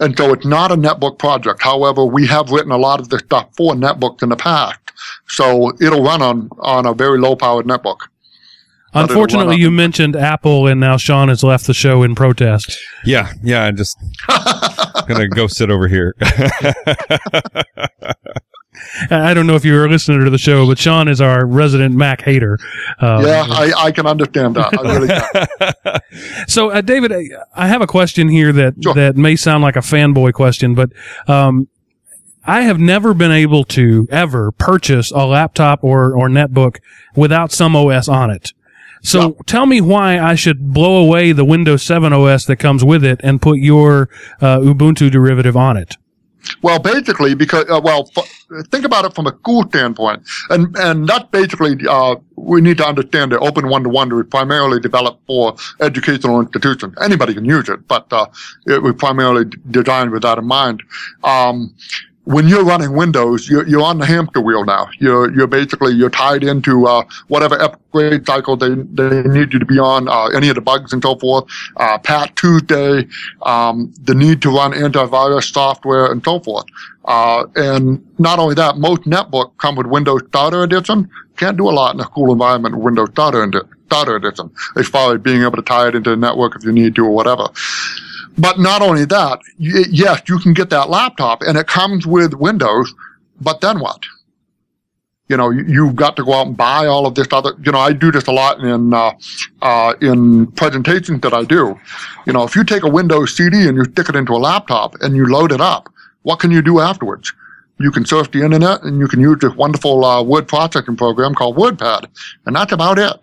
and 0.00 0.16
so 0.16 0.32
it's 0.32 0.46
not 0.46 0.72
a 0.72 0.76
netbook 0.76 1.18
project. 1.18 1.62
However, 1.62 2.04
we 2.04 2.26
have 2.26 2.50
written 2.50 2.72
a 2.72 2.78
lot 2.78 2.98
of 2.98 3.08
the 3.08 3.20
stuff 3.20 3.48
for 3.56 3.74
netbooks 3.74 4.22
in 4.22 4.30
the 4.30 4.36
past, 4.36 4.80
so 5.28 5.72
it'll 5.80 6.02
run 6.02 6.22
on 6.22 6.48
on 6.60 6.86
a 6.86 6.94
very 6.94 7.18
low 7.18 7.36
powered 7.36 7.66
netbook. 7.66 8.08
But 8.92 9.04
it'll 9.04 9.10
Unfortunately, 9.12 9.56
you 9.56 9.70
mentioned 9.70 10.16
Apple, 10.16 10.66
and 10.66 10.78
now 10.80 10.96
Sean 10.98 11.28
has 11.28 11.42
left 11.42 11.66
the 11.66 11.74
show 11.74 12.02
in 12.02 12.14
protest. 12.14 12.78
Yeah, 13.04 13.32
yeah. 13.42 13.62
I'm 13.64 13.76
just 13.76 13.96
gonna 15.08 15.28
go 15.28 15.46
sit 15.46 15.70
over 15.70 15.88
here. 15.88 16.14
I 19.10 19.30
I 19.30 19.34
don't 19.34 19.46
know 19.46 19.54
if 19.54 19.64
you 19.64 19.74
were 19.74 19.88
listening 19.88 20.24
to 20.24 20.30
the 20.30 20.38
show, 20.38 20.66
but 20.66 20.78
Sean 20.78 21.08
is 21.08 21.20
our 21.20 21.46
resident 21.46 21.94
Mac 21.94 22.22
hater. 22.22 22.58
Uh, 23.00 23.22
yeah, 23.24 23.46
I, 23.48 23.72
I 23.86 23.92
can 23.92 24.06
understand 24.06 24.56
that. 24.56 24.72
I 24.78 24.96
really 24.96 25.08
can. 25.08 26.00
So, 26.48 26.70
uh, 26.70 26.80
David, 26.82 27.12
I- 27.12 27.28
I 27.54 27.68
have 27.68 27.80
a 27.80 27.86
question 27.86 28.28
here 28.28 28.52
that 28.52 28.74
Sure. 28.82 28.94
that 28.94 29.16
may 29.16 29.36
sound 29.36 29.62
like 29.62 29.76
a 29.76 29.80
fanboy 29.80 30.32
question, 30.34 30.74
but 30.74 30.90
um, 31.28 31.68
I 32.44 32.62
have 32.62 32.78
never 32.78 33.14
been 33.14 33.30
able 33.32 33.64
to 33.64 34.06
ever 34.10 34.52
purchase 34.52 35.10
a 35.12 35.24
laptop 35.26 35.82
or 35.82 36.14
or 36.14 36.28
netbook 36.28 36.76
without 37.16 37.52
some 37.52 37.74
OS 37.76 38.08
on 38.08 38.30
it. 38.30 38.52
So, 39.02 39.36
tell 39.46 39.66
me 39.66 39.80
why 39.80 40.18
I 40.20 40.36
should 40.36 40.72
blow 40.72 41.04
away 41.04 41.32
the 41.32 41.44
Windows 41.44 41.82
7 41.82 42.12
OS 42.12 42.46
that 42.46 42.56
comes 42.56 42.84
with 42.84 43.04
it 43.04 43.20
and 43.24 43.42
put 43.42 43.58
your 43.58 44.08
uh, 44.40 44.58
Ubuntu 44.58 45.10
derivative 45.10 45.56
on 45.56 45.76
it. 45.76 45.96
Well, 46.62 46.78
basically, 46.78 47.34
because 47.34 47.68
uh, 47.70 47.80
well, 47.82 48.10
f- 48.16 48.30
think 48.70 48.84
about 48.84 49.04
it 49.04 49.14
from 49.14 49.26
a 49.26 49.36
school 49.36 49.64
standpoint, 49.68 50.22
and 50.50 50.76
and 50.76 51.06
that's 51.08 51.24
basically 51.30 51.76
uh, 51.88 52.16
we 52.36 52.60
need 52.60 52.78
to 52.78 52.86
understand 52.86 53.32
that 53.32 53.40
Open 53.40 53.68
One 53.68 53.84
to 53.84 53.88
One 53.88 54.12
is 54.12 54.26
primarily 54.28 54.80
developed 54.80 55.24
for 55.26 55.54
educational 55.80 56.40
institutions. 56.40 56.94
Anybody 57.00 57.34
can 57.34 57.44
use 57.44 57.68
it, 57.68 57.86
but 57.86 58.12
uh, 58.12 58.26
it 58.66 58.82
was 58.82 58.94
primarily 58.96 59.44
d- 59.44 59.58
designed 59.70 60.10
with 60.10 60.22
that 60.22 60.38
in 60.38 60.46
mind. 60.46 60.82
Um, 61.22 61.74
when 62.24 62.46
you're 62.46 62.64
running 62.64 62.92
Windows, 62.92 63.48
you're, 63.48 63.66
you're 63.66 63.82
on 63.82 63.98
the 63.98 64.06
hamster 64.06 64.40
wheel 64.40 64.64
now. 64.64 64.88
You're 64.98 65.32
you're 65.34 65.46
basically 65.46 65.92
you're 65.94 66.10
tied 66.10 66.44
into 66.44 66.86
uh, 66.86 67.04
whatever 67.28 67.60
upgrade 67.60 68.26
cycle 68.26 68.56
they 68.56 68.74
they 68.74 69.22
need 69.22 69.52
you 69.52 69.58
to 69.58 69.66
be 69.66 69.78
on, 69.78 70.08
uh, 70.08 70.26
any 70.26 70.48
of 70.48 70.54
the 70.54 70.60
bugs 70.60 70.92
and 70.92 71.02
so 71.02 71.16
forth. 71.16 71.44
Uh, 71.76 71.98
Patch 71.98 72.34
Tuesday, 72.36 73.08
um, 73.42 73.92
the 74.02 74.14
need 74.14 74.40
to 74.42 74.50
run 74.50 74.72
antivirus 74.72 75.52
software 75.52 76.10
and 76.10 76.24
so 76.24 76.38
forth. 76.40 76.66
Uh, 77.04 77.46
and 77.56 78.04
not 78.18 78.38
only 78.38 78.54
that, 78.54 78.76
most 78.76 79.02
netbook 79.02 79.56
come 79.58 79.74
with 79.74 79.86
Windows 79.86 80.22
Starter 80.28 80.62
Edition. 80.62 81.10
Can't 81.36 81.56
do 81.56 81.68
a 81.68 81.72
lot 81.72 81.94
in 81.94 82.00
a 82.00 82.04
school 82.04 82.30
environment 82.30 82.76
with 82.76 82.84
Windows 82.84 83.08
Starter, 83.10 83.50
Starter 83.86 84.14
Edition, 84.14 84.50
as 84.76 84.88
far 84.88 85.14
as 85.14 85.20
being 85.20 85.42
able 85.42 85.56
to 85.56 85.62
tie 85.62 85.88
it 85.88 85.96
into 85.96 86.10
the 86.10 86.16
network 86.16 86.54
if 86.54 86.62
you 86.62 86.70
need 86.70 86.94
to 86.94 87.04
or 87.04 87.10
whatever. 87.10 87.48
But 88.38 88.58
not 88.58 88.82
only 88.82 89.04
that, 89.06 89.40
y- 89.58 89.84
yes, 89.90 90.22
you 90.28 90.38
can 90.38 90.52
get 90.52 90.70
that 90.70 90.88
laptop 90.88 91.42
and 91.42 91.58
it 91.58 91.66
comes 91.66 92.06
with 92.06 92.34
Windows, 92.34 92.94
but 93.40 93.60
then 93.60 93.80
what? 93.80 94.02
You 95.28 95.36
know, 95.36 95.50
you, 95.50 95.64
you've 95.66 95.96
got 95.96 96.16
to 96.16 96.24
go 96.24 96.34
out 96.34 96.46
and 96.46 96.56
buy 96.56 96.86
all 96.86 97.06
of 97.06 97.14
this 97.14 97.28
other, 97.32 97.52
you 97.64 97.72
know, 97.72 97.78
I 97.78 97.92
do 97.92 98.10
this 98.10 98.26
a 98.26 98.32
lot 98.32 98.60
in, 98.60 98.92
uh, 98.92 99.12
uh, 99.62 99.94
in 100.00 100.46
presentations 100.52 101.20
that 101.22 101.32
I 101.32 101.44
do. 101.44 101.78
You 102.26 102.32
know, 102.32 102.42
if 102.44 102.54
you 102.56 102.64
take 102.64 102.82
a 102.82 102.88
Windows 102.90 103.36
CD 103.36 103.68
and 103.68 103.76
you 103.76 103.84
stick 103.84 104.08
it 104.08 104.16
into 104.16 104.32
a 104.32 104.38
laptop 104.38 104.94
and 105.00 105.16
you 105.16 105.26
load 105.26 105.52
it 105.52 105.60
up, 105.60 105.88
what 106.22 106.38
can 106.38 106.50
you 106.50 106.62
do 106.62 106.80
afterwards? 106.80 107.32
You 107.80 107.90
can 107.90 108.04
surf 108.04 108.30
the 108.30 108.44
internet 108.44 108.82
and 108.82 108.98
you 108.98 109.08
can 109.08 109.20
use 109.20 109.38
this 109.40 109.54
wonderful, 109.54 110.04
uh, 110.04 110.22
word 110.22 110.46
processing 110.48 110.96
program 110.96 111.34
called 111.34 111.56
WordPad. 111.56 112.06
And 112.46 112.54
that's 112.54 112.72
about 112.72 112.98
it. 112.98 113.16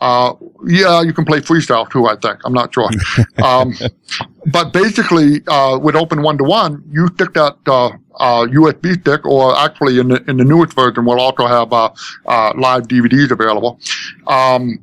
Uh, 0.00 0.34
yeah, 0.66 1.02
you 1.02 1.12
can 1.12 1.24
play 1.24 1.40
FreeCell 1.40 1.90
too, 1.90 2.06
I 2.06 2.16
think. 2.16 2.40
I'm 2.44 2.52
not 2.52 2.74
sure. 2.74 2.90
um, 3.42 3.74
but 4.46 4.72
basically, 4.72 5.42
uh, 5.46 5.78
with 5.78 5.94
Open 5.94 6.22
One 6.22 6.36
to 6.38 6.44
One, 6.44 6.82
you 6.90 7.06
stick 7.14 7.34
that 7.34 7.56
uh, 7.66 7.90
uh, 8.18 8.46
USB 8.46 9.00
stick, 9.00 9.24
or 9.24 9.56
actually 9.56 9.98
in 9.98 10.08
the 10.08 10.22
in 10.28 10.36
the 10.36 10.44
newest 10.44 10.74
version, 10.74 11.04
we'll 11.04 11.20
also 11.20 11.46
have 11.46 11.72
uh, 11.72 11.90
uh, 12.26 12.52
live 12.56 12.88
DVDs 12.88 13.30
available. 13.30 13.78
Um, 14.26 14.80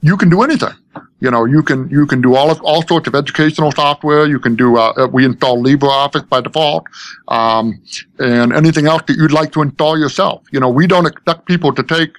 you 0.00 0.16
can 0.16 0.28
do 0.28 0.42
anything. 0.42 0.74
You 1.20 1.30
know, 1.30 1.44
you 1.44 1.62
can 1.62 1.88
you 1.88 2.06
can 2.06 2.20
do 2.20 2.34
all 2.34 2.50
of 2.50 2.60
all 2.62 2.86
sorts 2.86 3.06
of 3.06 3.14
educational 3.14 3.70
software. 3.72 4.26
You 4.26 4.40
can 4.40 4.56
do. 4.56 4.76
Uh, 4.76 5.08
we 5.12 5.24
install 5.24 5.62
LibreOffice 5.62 6.28
by 6.28 6.40
default, 6.40 6.86
um, 7.28 7.80
and 8.18 8.52
anything 8.52 8.86
else 8.86 9.02
that 9.06 9.16
you'd 9.16 9.32
like 9.32 9.52
to 9.52 9.62
install 9.62 9.98
yourself. 9.98 10.42
You 10.50 10.60
know, 10.60 10.68
we 10.68 10.86
don't 10.86 11.06
expect 11.06 11.46
people 11.46 11.72
to 11.74 11.82
take 11.82 12.10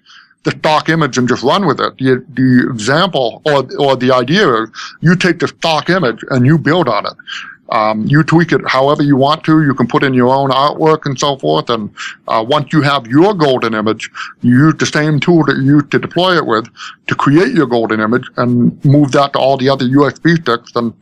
the 0.44 0.52
stock 0.52 0.90
image 0.90 1.18
and 1.18 1.28
just 1.28 1.44
run 1.44 1.66
with 1.66 1.80
it. 1.80 1.98
The, 1.98 2.26
the 2.30 2.70
example 2.70 3.42
or, 3.46 3.66
or 3.80 3.96
the 3.96 4.12
idea 4.12 4.64
is 4.64 4.70
you 5.02 5.16
take 5.16 5.40
the 5.40 5.48
stock 5.48 5.90
image 5.90 6.24
and 6.30 6.46
you 6.46 6.58
build 6.58 6.88
on 6.88 7.06
it. 7.06 7.14
Um, 7.70 8.06
you 8.06 8.24
tweak 8.24 8.52
it 8.52 8.62
however 8.68 9.02
you 9.02 9.16
want 9.16 9.44
to. 9.46 9.64
You 9.64 9.74
can 9.74 9.88
put 9.88 10.04
in 10.04 10.14
your 10.14 10.30
own 10.30 10.52
artwork 10.52 11.06
and 11.06 11.18
so 11.18 11.38
forth. 11.38 11.70
And 11.70 11.90
uh, 12.28 12.46
once 12.48 12.72
you 12.74 12.82
have 12.82 13.08
your 13.08 13.34
golden 13.34 13.74
image, 13.74 14.12
you 14.42 14.52
use 14.52 14.76
the 14.76 14.86
same 14.86 15.20
tool 15.20 15.44
that 15.46 15.58
you 15.58 15.78
used 15.78 15.90
to 15.92 16.00
deploy 16.00 16.36
it 16.36 16.46
with 16.46 16.68
to 17.08 17.16
create 17.16 17.54
your 17.54 17.66
golden 17.66 18.00
image 18.00 18.30
and 18.38 18.84
move 18.86 19.12
that 19.14 19.34
to 19.34 19.40
all 19.40 19.58
the 19.58 19.70
other 19.70 19.86
USB 19.86 20.42
sticks. 20.42 20.76
And 20.76 20.94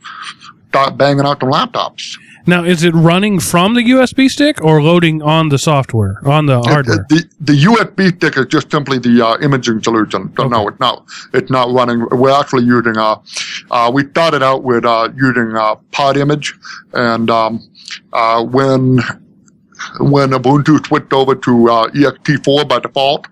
banging 0.72 1.24
out 1.24 1.40
the 1.40 1.46
laptops. 1.46 2.18
Now, 2.44 2.64
is 2.64 2.82
it 2.82 2.92
running 2.92 3.38
from 3.38 3.74
the 3.74 3.82
USB 3.82 4.28
stick 4.28 4.62
or 4.64 4.82
loading 4.82 5.22
on 5.22 5.48
the 5.48 5.58
software 5.58 6.16
on 6.26 6.46
the 6.46 6.60
hardware? 6.60 7.06
The, 7.08 7.24
the 7.40 7.52
USB 7.52 8.16
stick 8.16 8.36
is 8.36 8.46
just 8.46 8.68
simply 8.70 8.98
the 8.98 9.24
uh, 9.24 9.38
imaging 9.38 9.82
solution. 9.82 10.32
So 10.36 10.48
no, 10.48 10.66
it's 10.66 10.80
not. 10.80 11.04
It's 11.32 11.50
not 11.50 11.70
running. 11.70 12.04
We're 12.10 12.38
actually 12.38 12.64
using. 12.64 12.96
Uh, 12.96 13.20
uh, 13.70 13.92
we 13.94 14.08
started 14.08 14.42
out 14.42 14.64
with 14.64 14.84
uh, 14.84 15.10
using 15.14 15.56
uh, 15.56 15.76
Partimage, 15.92 16.52
and 16.92 17.30
um, 17.30 17.60
uh, 18.12 18.42
when 18.44 18.98
when 20.00 20.30
Ubuntu 20.30 20.84
switched 20.86 21.12
over 21.12 21.34
to 21.34 21.70
uh, 21.70 21.88
ext4 21.90 22.68
by 22.68 22.78
default, 22.78 23.26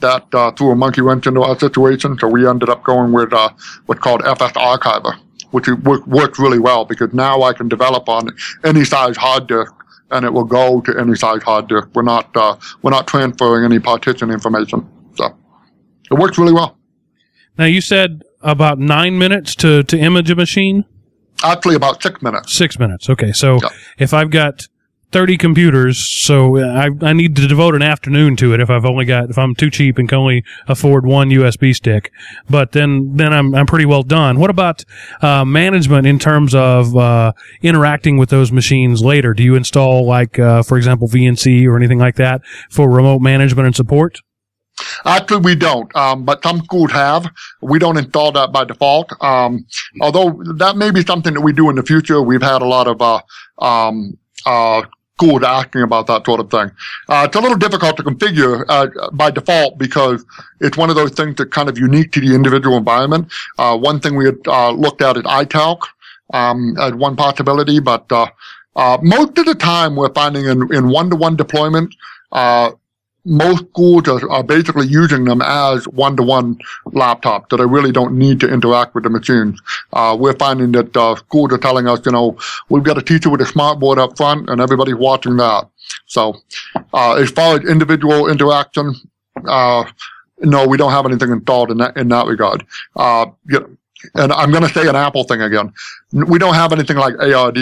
that 0.00 0.26
uh, 0.34 0.50
threw 0.52 0.70
a 0.70 0.76
monkey 0.76 1.00
wrench 1.00 1.26
into 1.26 1.42
our 1.42 1.58
situation. 1.58 2.18
So 2.18 2.28
we 2.28 2.46
ended 2.46 2.68
up 2.68 2.84
going 2.84 3.12
with 3.12 3.32
uh, 3.32 3.50
what's 3.86 4.00
called 4.00 4.22
FS 4.24 4.52
Archiver, 4.52 5.18
which 5.56 5.68
worked 6.06 6.38
really 6.38 6.58
well 6.58 6.84
because 6.84 7.12
now 7.14 7.42
I 7.42 7.54
can 7.54 7.66
develop 7.66 8.08
on 8.10 8.28
any 8.62 8.84
size 8.84 9.16
hard 9.16 9.46
disk 9.46 9.72
and 10.10 10.24
it 10.26 10.32
will 10.32 10.44
go 10.44 10.82
to 10.82 10.98
any 11.00 11.14
size 11.14 11.42
hard 11.42 11.66
disk. 11.68 11.88
We're 11.94 12.02
not 12.02 12.36
uh, 12.36 12.56
we're 12.82 12.90
not 12.90 13.06
transferring 13.06 13.64
any 13.64 13.78
partition 13.78 14.30
information. 14.30 14.86
So 15.14 15.34
it 16.10 16.14
works 16.14 16.36
really 16.36 16.52
well. 16.52 16.76
Now, 17.56 17.64
you 17.64 17.80
said 17.80 18.22
about 18.42 18.78
nine 18.78 19.16
minutes 19.18 19.54
to, 19.56 19.82
to 19.84 19.98
image 19.98 20.30
a 20.30 20.34
machine? 20.36 20.84
Actually, 21.42 21.74
about 21.74 22.02
six 22.02 22.20
minutes. 22.20 22.52
Six 22.52 22.78
minutes. 22.78 23.08
Okay. 23.08 23.32
So 23.32 23.58
Yeah. 23.62 23.70
if 23.96 24.12
I've 24.12 24.30
got 24.30 24.68
30 25.12 25.36
computers, 25.38 25.98
so 25.98 26.58
I, 26.58 26.90
I 27.00 27.12
need 27.12 27.36
to 27.36 27.46
devote 27.46 27.74
an 27.74 27.82
afternoon 27.82 28.36
to 28.36 28.52
it 28.52 28.60
if 28.60 28.68
I've 28.68 28.84
only 28.84 29.04
got, 29.04 29.30
if 29.30 29.38
I'm 29.38 29.54
too 29.54 29.70
cheap 29.70 29.98
and 29.98 30.08
can 30.08 30.18
only 30.18 30.44
afford 30.66 31.06
one 31.06 31.30
USB 31.30 31.74
stick. 31.74 32.12
But 32.50 32.72
then, 32.72 33.16
then 33.16 33.32
I'm, 33.32 33.54
I'm 33.54 33.66
pretty 33.66 33.86
well 33.86 34.02
done. 34.02 34.38
What 34.40 34.50
about, 34.50 34.84
uh, 35.22 35.44
management 35.44 36.06
in 36.06 36.18
terms 36.18 36.54
of, 36.54 36.96
uh, 36.96 37.32
interacting 37.62 38.16
with 38.18 38.30
those 38.30 38.50
machines 38.50 39.02
later? 39.02 39.32
Do 39.32 39.42
you 39.42 39.54
install 39.54 40.06
like, 40.06 40.38
uh, 40.38 40.62
for 40.62 40.76
example, 40.76 41.08
VNC 41.08 41.66
or 41.66 41.76
anything 41.76 41.98
like 41.98 42.16
that 42.16 42.42
for 42.70 42.90
remote 42.90 43.20
management 43.20 43.66
and 43.66 43.76
support? 43.76 44.20
Actually, 45.04 45.40
we 45.40 45.54
don't, 45.54 45.94
um, 45.96 46.24
but 46.24 46.42
some 46.42 46.58
schools 46.58 46.92
have. 46.92 47.30
We 47.62 47.78
don't 47.78 47.96
install 47.96 48.32
that 48.32 48.52
by 48.52 48.64
default. 48.64 49.10
Um, 49.22 49.64
although 50.00 50.42
that 50.56 50.76
may 50.76 50.90
be 50.90 51.02
something 51.02 51.32
that 51.34 51.40
we 51.40 51.52
do 51.52 51.70
in 51.70 51.76
the 51.76 51.82
future. 51.82 52.20
We've 52.20 52.42
had 52.42 52.60
a 52.60 52.66
lot 52.66 52.86
of 52.86 53.00
uh, 53.00 53.20
um, 53.58 54.18
uh, 54.46 54.82
schools 55.18 55.42
asking 55.42 55.82
about 55.82 56.06
that 56.06 56.24
sort 56.26 56.40
of 56.40 56.50
thing. 56.50 56.70
Uh, 57.08 57.24
it's 57.26 57.36
a 57.36 57.40
little 57.40 57.56
difficult 57.56 57.96
to 57.96 58.02
configure 58.02 58.64
uh, 58.68 58.86
by 59.12 59.30
default 59.30 59.78
because 59.78 60.24
it's 60.60 60.76
one 60.76 60.90
of 60.90 60.96
those 60.96 61.12
things 61.12 61.34
that's 61.36 61.50
kind 61.50 61.68
of 61.68 61.78
unique 61.78 62.12
to 62.12 62.20
the 62.20 62.34
individual 62.34 62.76
environment. 62.76 63.32
Uh, 63.58 63.76
one 63.76 63.98
thing 63.98 64.14
we 64.14 64.26
had 64.26 64.38
uh, 64.46 64.70
looked 64.70 65.00
at 65.02 65.16
is 65.16 65.22
iTALC 65.22 65.80
um, 66.34 66.76
as 66.78 66.92
one 66.92 67.16
possibility, 67.16 67.80
but 67.80 68.10
uh, 68.12 68.26
uh, 68.76 68.98
most 69.02 69.38
of 69.38 69.46
the 69.46 69.54
time 69.54 69.96
we're 69.96 70.12
finding 70.12 70.44
in, 70.44 70.74
in 70.74 70.88
one-to-one 70.88 71.34
deployment, 71.34 71.94
uh, 72.32 72.72
most 73.26 73.66
schools 73.70 74.08
are, 74.08 74.30
are 74.30 74.44
basically 74.44 74.86
using 74.86 75.24
them 75.24 75.42
as 75.42 75.86
one-to-one 75.88 76.56
laptops 76.86 77.48
that 77.48 77.56
they 77.56 77.66
really 77.66 77.90
don't 77.90 78.16
need 78.16 78.38
to 78.40 78.48
interact 78.48 78.94
with 78.94 79.04
the 79.04 79.10
machines. 79.10 79.60
Uh, 79.92 80.16
we're 80.18 80.36
finding 80.36 80.72
that 80.72 80.96
uh, 80.96 81.16
schools 81.16 81.52
are 81.52 81.58
telling 81.58 81.88
us, 81.88 82.00
you 82.06 82.12
know, 82.12 82.38
we've 82.68 82.84
got 82.84 82.96
a 82.96 83.02
teacher 83.02 83.28
with 83.28 83.40
a 83.40 83.46
smart 83.46 83.80
board 83.80 83.98
up 83.98 84.16
front 84.16 84.48
and 84.48 84.60
everybody's 84.60 84.94
watching 84.94 85.36
that. 85.36 85.68
So 86.06 86.36
uh, 86.94 87.14
as 87.14 87.30
far 87.30 87.56
as 87.56 87.68
individual 87.68 88.30
interaction, 88.30 88.94
uh, 89.44 89.84
no, 90.38 90.66
we 90.66 90.76
don't 90.76 90.92
have 90.92 91.06
anything 91.06 91.30
installed 91.30 91.70
in 91.70 91.78
that 91.78 91.96
in 91.96 92.08
that 92.08 92.26
regard. 92.26 92.64
Uh, 92.94 93.26
you 93.48 93.60
know, 93.60 93.76
and 94.14 94.32
I'm 94.32 94.50
going 94.50 94.62
to 94.62 94.68
say 94.68 94.86
an 94.86 94.94
Apple 94.94 95.24
thing 95.24 95.42
again. 95.42 95.72
We 96.12 96.38
don't 96.38 96.54
have 96.54 96.72
anything 96.72 96.96
like 96.96 97.18
ARD 97.18 97.58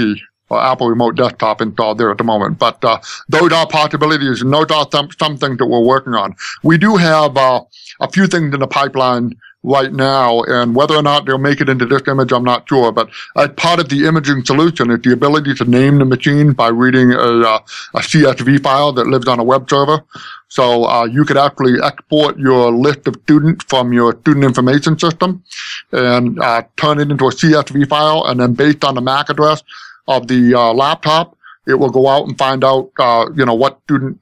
Apple 0.59 0.89
Remote 0.89 1.17
Desktop 1.17 1.61
installed 1.61 1.99
there 1.99 2.11
at 2.11 2.19
the 2.19 2.25
moment, 2.25 2.59
but 2.59 2.83
uh, 2.85 2.99
those 3.29 3.53
are 3.53 3.67
possibilities, 3.67 4.43
and 4.43 4.53
those 4.53 4.71
are 4.71 4.87
some, 4.93 5.09
things 5.09 5.59
that 5.59 5.67
we're 5.67 5.85
working 5.85 6.15
on. 6.15 6.35
We 6.63 6.79
do 6.79 6.97
have 6.97 7.37
uh, 7.37 7.63
a 8.01 8.11
few 8.11 8.27
things 8.27 8.55
in 8.55 8.61
the 8.61 8.67
pipeline 8.67 9.37
right 9.65 9.93
now, 9.93 10.43
and 10.43 10.77
whether 10.77 10.95
or 10.95 11.03
not 11.03 11.25
they'll 11.25 11.39
make 11.39 11.61
it 11.61 11.69
into 11.69 11.87
this 11.87 12.03
image, 12.07 12.33
I'm 12.33 12.45
not 12.45 12.69
sure. 12.69 12.93
But 12.93 13.09
as 13.37 13.49
part 13.57 13.81
of 13.81 13.89
the 13.89 14.07
imaging 14.07 14.45
solution 14.45 14.91
is 14.91 15.01
the 15.01 15.13
ability 15.13 15.55
to 15.55 15.65
name 15.65 15.99
the 15.99 16.05
machine 16.05 16.53
by 16.53 16.69
reading 16.69 17.13
a, 17.13 17.17
uh, 17.17 17.59
a 17.95 18.01
CSV 18.01 18.63
file 18.63 18.93
that 18.93 19.07
lives 19.07 19.27
on 19.27 19.41
a 19.41 19.45
web 19.45 19.69
server. 19.69 20.05
So 20.49 20.85
uh, 20.85 21.07
you 21.07 21.25
could 21.25 21.39
actually 21.39 21.83
export 21.83 22.39
your 22.39 22.71
list 22.71 23.09
of 23.09 23.17
students 23.25 23.65
from 23.65 23.93
your 23.93 24.17
student 24.21 24.45
information 24.45 24.99
system 24.99 25.43
and 25.91 26.39
uh, 26.39 26.63
turn 26.77 27.01
it 27.01 27.11
into 27.11 27.25
a 27.25 27.31
CSV 27.31 27.89
file, 27.89 28.25
and 28.27 28.39
then 28.39 28.53
based 28.53 28.85
on 28.85 28.95
the 28.95 29.01
MAC 29.01 29.31
address 29.31 29.63
of 30.07 30.29
the 30.29 30.55
uh, 30.55 30.73
laptop, 30.73 31.37
it 31.67 31.75
will 31.75 31.91
go 31.91 32.09
out 32.09 32.27
and 32.27 32.37
find 32.37 32.65
out, 32.65 32.91
uh, 32.99 33.27
you 33.35 33.45
know, 33.45 33.55
what 33.55 33.81
student 33.85 34.19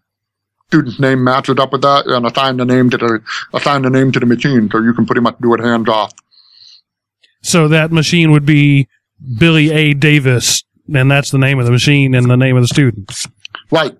student's 0.68 0.98
name 0.98 1.22
matches 1.22 1.58
up 1.58 1.72
with 1.72 1.82
that, 1.82 2.06
and 2.06 2.24
assign 2.24 2.56
the 2.56 2.64
name 2.64 2.88
to 2.90 2.96
the 2.96 3.22
assign 3.52 3.82
the 3.82 3.90
name 3.90 4.10
to 4.12 4.20
the 4.20 4.26
machine, 4.26 4.70
so 4.70 4.78
you 4.78 4.94
can 4.94 5.04
pretty 5.06 5.20
much 5.20 5.36
do 5.40 5.52
it 5.54 5.60
hands 5.60 5.88
off. 5.88 6.12
So 7.42 7.68
that 7.68 7.92
machine 7.92 8.30
would 8.30 8.46
be 8.46 8.88
Billy 9.38 9.70
A. 9.70 9.94
Davis, 9.94 10.64
and 10.94 11.10
that's 11.10 11.30
the 11.30 11.38
name 11.38 11.58
of 11.58 11.66
the 11.66 11.72
machine 11.72 12.14
and 12.14 12.30
the 12.30 12.36
name 12.36 12.56
of 12.56 12.62
the 12.62 12.68
student. 12.68 13.12
Right. 13.70 13.96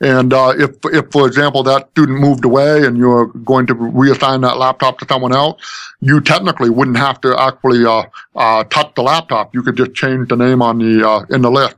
And 0.00 0.32
uh, 0.32 0.54
if, 0.56 0.76
if, 0.84 1.10
for 1.10 1.26
example, 1.26 1.64
that 1.64 1.90
student 1.90 2.20
moved 2.20 2.44
away 2.44 2.86
and 2.86 2.96
you're 2.96 3.26
going 3.26 3.66
to 3.66 3.74
reassign 3.74 4.42
that 4.42 4.56
laptop 4.56 4.98
to 5.00 5.06
someone 5.08 5.32
else, 5.32 5.60
you 6.00 6.20
technically 6.20 6.70
wouldn't 6.70 6.98
have 6.98 7.20
to 7.22 7.38
actually 7.40 7.84
uh, 7.84 8.04
uh, 8.36 8.62
touch 8.64 8.94
the 8.94 9.02
laptop. 9.02 9.54
You 9.54 9.62
could 9.62 9.76
just 9.76 9.94
change 9.94 10.28
the 10.28 10.36
name 10.36 10.62
on 10.62 10.78
the 10.78 11.06
uh, 11.06 11.24
in 11.30 11.42
the 11.42 11.50
list, 11.50 11.76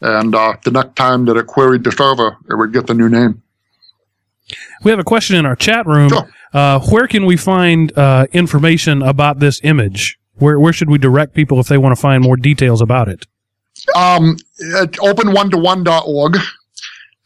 and 0.00 0.32
uh, 0.32 0.56
the 0.62 0.70
next 0.70 0.94
time 0.94 1.24
that 1.24 1.36
it 1.36 1.48
queried 1.48 1.82
the 1.82 1.90
server, 1.90 2.36
it 2.48 2.54
would 2.54 2.72
get 2.72 2.86
the 2.86 2.94
new 2.94 3.08
name. 3.08 3.42
We 4.84 4.92
have 4.92 5.00
a 5.00 5.04
question 5.04 5.34
in 5.36 5.44
our 5.44 5.56
chat 5.56 5.86
room. 5.86 6.10
Sure. 6.10 6.30
Uh, 6.52 6.80
where 6.80 7.08
can 7.08 7.26
we 7.26 7.36
find 7.36 7.96
uh, 7.98 8.26
information 8.32 9.02
about 9.02 9.40
this 9.40 9.60
image? 9.64 10.18
Where 10.34 10.60
where 10.60 10.72
should 10.72 10.88
we 10.88 10.98
direct 10.98 11.34
people 11.34 11.58
if 11.58 11.66
they 11.66 11.78
want 11.78 11.96
to 11.96 12.00
find 12.00 12.22
more 12.22 12.36
details 12.36 12.80
about 12.80 13.08
it? 13.08 13.26
Um, 13.96 14.36
it's 14.58 14.98
open1to1.org. 14.98 16.36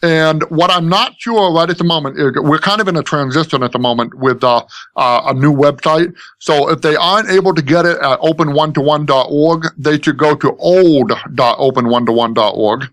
And 0.04 0.42
what 0.50 0.70
I'm 0.70 0.86
not 0.86 1.18
sure 1.18 1.50
right 1.54 1.70
at 1.70 1.78
the 1.78 1.84
moment 1.84 2.18
is 2.18 2.32
we're 2.36 2.58
kind 2.58 2.82
of 2.82 2.88
in 2.88 2.96
a 2.96 3.02
transition 3.02 3.62
at 3.62 3.72
the 3.72 3.78
moment 3.78 4.12
with 4.12 4.44
uh, 4.44 4.62
uh, 4.96 5.22
a 5.24 5.32
new 5.32 5.50
website. 5.50 6.14
So 6.40 6.68
if 6.68 6.82
they 6.82 6.94
aren't 6.94 7.30
able 7.30 7.54
to 7.54 7.62
get 7.62 7.86
it 7.86 7.96
at 7.96 8.20
open1to1.org, 8.20 9.64
they 9.78 9.98
should 9.98 10.18
go 10.18 10.36
to 10.36 10.54
old.open1to1.org. 10.58 12.92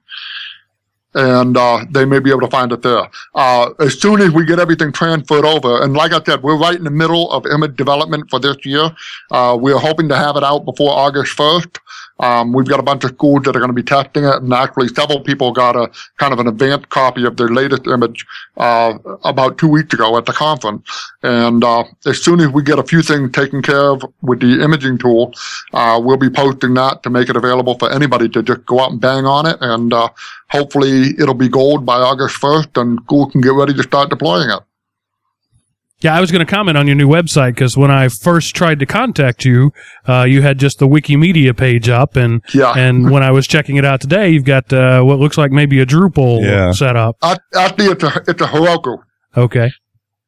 And 1.13 1.57
uh, 1.57 1.83
they 1.89 2.05
may 2.05 2.19
be 2.19 2.29
able 2.29 2.39
to 2.39 2.47
find 2.47 2.71
it 2.71 2.81
there. 2.81 3.09
Uh, 3.35 3.71
as 3.81 3.99
soon 3.99 4.21
as 4.21 4.31
we 4.31 4.45
get 4.45 4.59
everything 4.59 4.93
transferred 4.93 5.43
over, 5.43 5.83
and 5.83 5.93
like 5.93 6.13
I 6.13 6.23
said, 6.23 6.41
we're 6.41 6.57
right 6.57 6.77
in 6.77 6.85
the 6.85 6.91
middle 6.91 7.29
of 7.31 7.45
image 7.45 7.75
development 7.75 8.29
for 8.29 8.39
this 8.39 8.55
year. 8.63 8.89
Uh, 9.31 9.57
we're 9.59 9.77
hoping 9.77 10.07
to 10.07 10.15
have 10.15 10.37
it 10.37 10.45
out 10.45 10.63
before 10.63 10.91
August 10.91 11.37
1st. 11.37 11.77
Um, 12.21 12.53
we've 12.53 12.67
got 12.67 12.79
a 12.79 12.83
bunch 12.83 13.03
of 13.03 13.11
schools 13.11 13.43
that 13.43 13.55
are 13.55 13.59
going 13.59 13.69
to 13.69 13.73
be 13.73 13.83
testing 13.83 14.23
it, 14.23 14.35
and 14.35 14.53
actually, 14.53 14.87
several 14.89 15.19
people 15.19 15.51
got 15.51 15.75
a 15.75 15.91
kind 16.17 16.31
of 16.31 16.39
an 16.39 16.47
advanced 16.47 16.89
copy 16.89 17.25
of 17.25 17.35
their 17.35 17.49
latest 17.49 17.87
image 17.87 18.25
uh, 18.57 18.97
about 19.23 19.57
two 19.57 19.67
weeks 19.67 19.93
ago 19.93 20.17
at 20.17 20.25
the 20.25 20.33
conference. 20.33 20.87
And 21.23 21.63
uh, 21.63 21.83
as 22.05 22.23
soon 22.23 22.39
as 22.39 22.49
we 22.49 22.63
get 22.63 22.79
a 22.79 22.83
few 22.83 23.01
things 23.01 23.31
taken 23.31 23.61
care 23.61 23.89
of 23.89 24.03
with 24.21 24.39
the 24.39 24.63
imaging 24.63 24.99
tool, 24.99 25.33
uh, 25.73 25.99
we'll 26.03 26.17
be 26.17 26.29
posting 26.29 26.75
that 26.75 27.03
to 27.03 27.09
make 27.09 27.29
it 27.29 27.35
available 27.35 27.77
for 27.77 27.91
anybody 27.91 28.29
to 28.29 28.43
just 28.43 28.65
go 28.65 28.79
out 28.79 28.91
and 28.91 29.01
bang 29.01 29.25
on 29.25 29.45
it, 29.45 29.57
and 29.61 29.93
uh, 29.93 30.09
hopefully, 30.49 31.15
it'll 31.19 31.33
be 31.33 31.49
gold 31.49 31.85
by 31.85 31.97
August 31.97 32.39
1st, 32.39 32.81
and 32.81 32.99
school 33.03 33.29
can 33.29 33.41
get 33.41 33.53
ready 33.53 33.73
to 33.73 33.83
start 33.83 34.09
deploying 34.09 34.49
it. 34.49 34.59
Yeah, 36.01 36.15
I 36.15 36.19
was 36.21 36.31
going 36.31 36.45
to 36.45 36.51
comment 36.51 36.77
on 36.77 36.87
your 36.87 36.95
new 36.95 37.07
website 37.07 37.51
because 37.55 37.77
when 37.77 37.91
I 37.91 38.07
first 38.07 38.55
tried 38.55 38.79
to 38.79 38.85
contact 38.85 39.45
you, 39.45 39.71
uh, 40.07 40.23
you 40.23 40.41
had 40.41 40.57
just 40.57 40.79
the 40.79 40.87
Wikimedia 40.87 41.55
page 41.55 41.89
up, 41.89 42.15
and 42.15 42.41
Yeah. 42.53 42.73
and 42.75 43.11
when 43.13 43.21
I 43.23 43.31
was 43.31 43.47
checking 43.47 43.75
it 43.77 43.85
out 43.85 44.01
today, 44.01 44.29
you've 44.29 44.43
got 44.45 44.71
uh, 44.73 45.01
what 45.03 45.19
looks 45.19 45.37
like 45.37 45.51
maybe 45.51 45.79
a 45.79 45.85
Drupal 45.85 46.41
Yeah. 46.43 46.71
set 46.71 46.95
up. 46.95 47.17
Ac- 47.23 47.39
Actually, 47.55 47.85
it's 47.87 48.03
a 48.03 48.23
it's 48.27 48.41
a 48.41 48.47
Heroku. 48.47 48.97
Okay, 49.37 49.71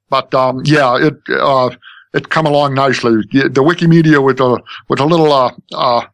But 0.10 0.34
um, 0.36 0.62
yeah, 0.66 0.96
it 0.98 1.16
uh, 1.30 1.72
it's 2.14 2.28
come 2.28 2.46
along 2.46 2.76
nicely. 2.76 3.14
The 3.32 3.64
Wikimedia 3.64 4.24
with 4.24 4.40
a 4.40 4.62
with 4.90 5.00
a 5.00 5.06
little 5.06 5.34
uh, 5.34 5.52
uh, 5.74 6.06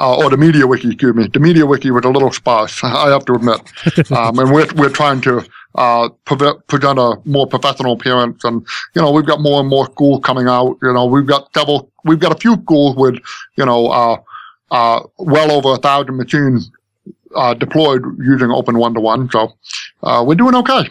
uh, 0.00 0.16
or 0.16 0.30
the 0.30 0.36
Media 0.36 0.66
Wiki, 0.66 0.88
excuse 0.88 1.14
me, 1.14 1.28
the 1.28 1.40
Media 1.40 1.66
Wiki 1.66 1.90
with 1.90 2.04
a 2.04 2.10
little 2.10 2.32
sparse. 2.32 2.80
I 2.84 3.10
have 3.10 3.24
to 3.26 3.34
admit, 3.34 3.60
um, 4.12 4.38
and 4.38 4.52
we're 4.52 4.66
we're 4.74 4.90
trying 4.90 5.20
to 5.22 5.44
uh, 5.74 6.08
present 6.24 6.98
a 6.98 7.16
more 7.24 7.46
professional 7.46 7.92
appearance, 7.92 8.44
and 8.44 8.66
you 8.94 9.02
know 9.02 9.10
we've 9.10 9.26
got 9.26 9.40
more 9.40 9.60
and 9.60 9.68
more 9.68 9.86
schools 9.86 10.20
coming 10.24 10.48
out. 10.48 10.78
You 10.82 10.92
know 10.92 11.06
we've 11.06 11.26
got 11.26 11.52
several, 11.54 11.90
we've 12.04 12.20
got 12.20 12.32
a 12.32 12.38
few 12.38 12.54
schools 12.62 12.96
with 12.96 13.18
you 13.56 13.64
know 13.64 13.88
uh, 13.88 14.16
uh, 14.70 15.00
well 15.18 15.52
over 15.52 15.74
a 15.74 15.78
thousand 15.78 16.16
machines 16.16 16.70
uh, 17.34 17.54
deployed 17.54 18.02
using 18.18 18.50
Open 18.50 18.78
One 18.78 18.94
to 18.94 19.00
One. 19.00 19.30
So 19.30 19.52
uh, 20.02 20.24
we're 20.26 20.34
doing 20.34 20.54
okay. 20.56 20.88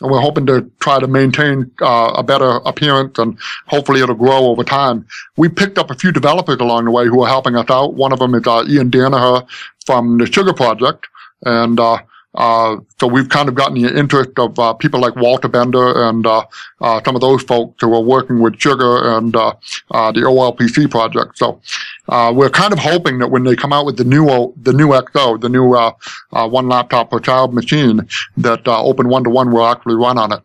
And 0.00 0.10
we're 0.10 0.20
hoping 0.20 0.46
to 0.46 0.70
try 0.80 0.98
to 0.98 1.06
maintain 1.06 1.70
uh, 1.80 2.12
a 2.16 2.22
better 2.22 2.60
appearance 2.64 3.18
and 3.18 3.38
hopefully 3.66 4.00
it'll 4.00 4.14
grow 4.14 4.46
over 4.46 4.64
time. 4.64 5.06
We 5.36 5.48
picked 5.48 5.78
up 5.78 5.90
a 5.90 5.94
few 5.94 6.12
developers 6.12 6.56
along 6.56 6.86
the 6.86 6.90
way 6.90 7.06
who 7.06 7.22
are 7.22 7.28
helping 7.28 7.56
us 7.56 7.70
out. 7.70 7.94
One 7.94 8.12
of 8.12 8.18
them 8.18 8.34
is 8.34 8.46
uh, 8.46 8.64
Ian 8.68 8.90
Danaher 8.90 9.46
from 9.86 10.18
the 10.18 10.26
Sugar 10.26 10.52
Project, 10.52 11.06
and 11.44 11.78
uh, 11.78 11.98
uh, 12.34 12.78
so 12.98 13.06
we've 13.06 13.28
kind 13.28 13.48
of 13.48 13.54
gotten 13.54 13.80
the 13.80 13.96
interest 13.96 14.30
of 14.38 14.58
uh, 14.58 14.74
people 14.74 15.00
like 15.00 15.14
Walter 15.16 15.48
Bender 15.48 16.08
and 16.08 16.26
uh, 16.26 16.44
uh 16.80 17.00
some 17.04 17.14
of 17.14 17.20
those 17.20 17.42
folks 17.44 17.76
who 17.80 17.94
are 17.94 18.00
working 18.00 18.40
with 18.40 18.60
Sugar 18.60 19.16
and 19.16 19.36
uh, 19.36 19.54
uh, 19.92 20.10
the 20.10 20.20
OLPC 20.20 20.90
project. 20.90 21.38
So 21.38 21.60
we're 22.08 22.50
kind 22.50 22.72
of 22.72 22.78
hoping 22.78 23.18
that 23.18 23.28
when 23.28 23.44
they 23.44 23.56
come 23.56 23.72
out 23.72 23.86
with 23.86 23.96
the 23.96 24.04
new 24.04 24.26
the 24.56 24.72
new 24.72 24.88
XO, 24.88 25.40
the 25.40 25.48
new 25.48 25.68
one 25.68 26.68
laptop 26.68 27.10
per 27.10 27.20
child 27.20 27.54
machine, 27.54 28.08
that 28.36 28.66
Open 28.66 29.08
One 29.08 29.24
to 29.24 29.30
One 29.30 29.50
will 29.50 29.66
actually 29.66 29.96
run 29.96 30.18
on 30.18 30.32
it. 30.32 30.40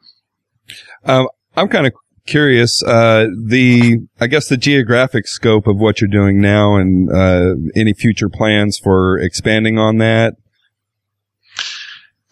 Um, 1.05 1.27
I'm 1.55 1.67
kind 1.67 1.87
of 1.87 1.93
curious 2.27 2.83
uh, 2.83 3.25
the 3.47 3.97
i 4.19 4.27
guess 4.27 4.49
the 4.49 4.57
geographic 4.57 5.25
scope 5.25 5.65
of 5.65 5.77
what 5.77 5.99
you're 5.99 6.07
doing 6.07 6.39
now 6.39 6.75
and 6.75 7.11
uh, 7.11 7.55
any 7.75 7.91
future 7.91 8.29
plans 8.29 8.77
for 8.77 9.17
expanding 9.17 9.79
on 9.79 9.97
that 9.97 10.35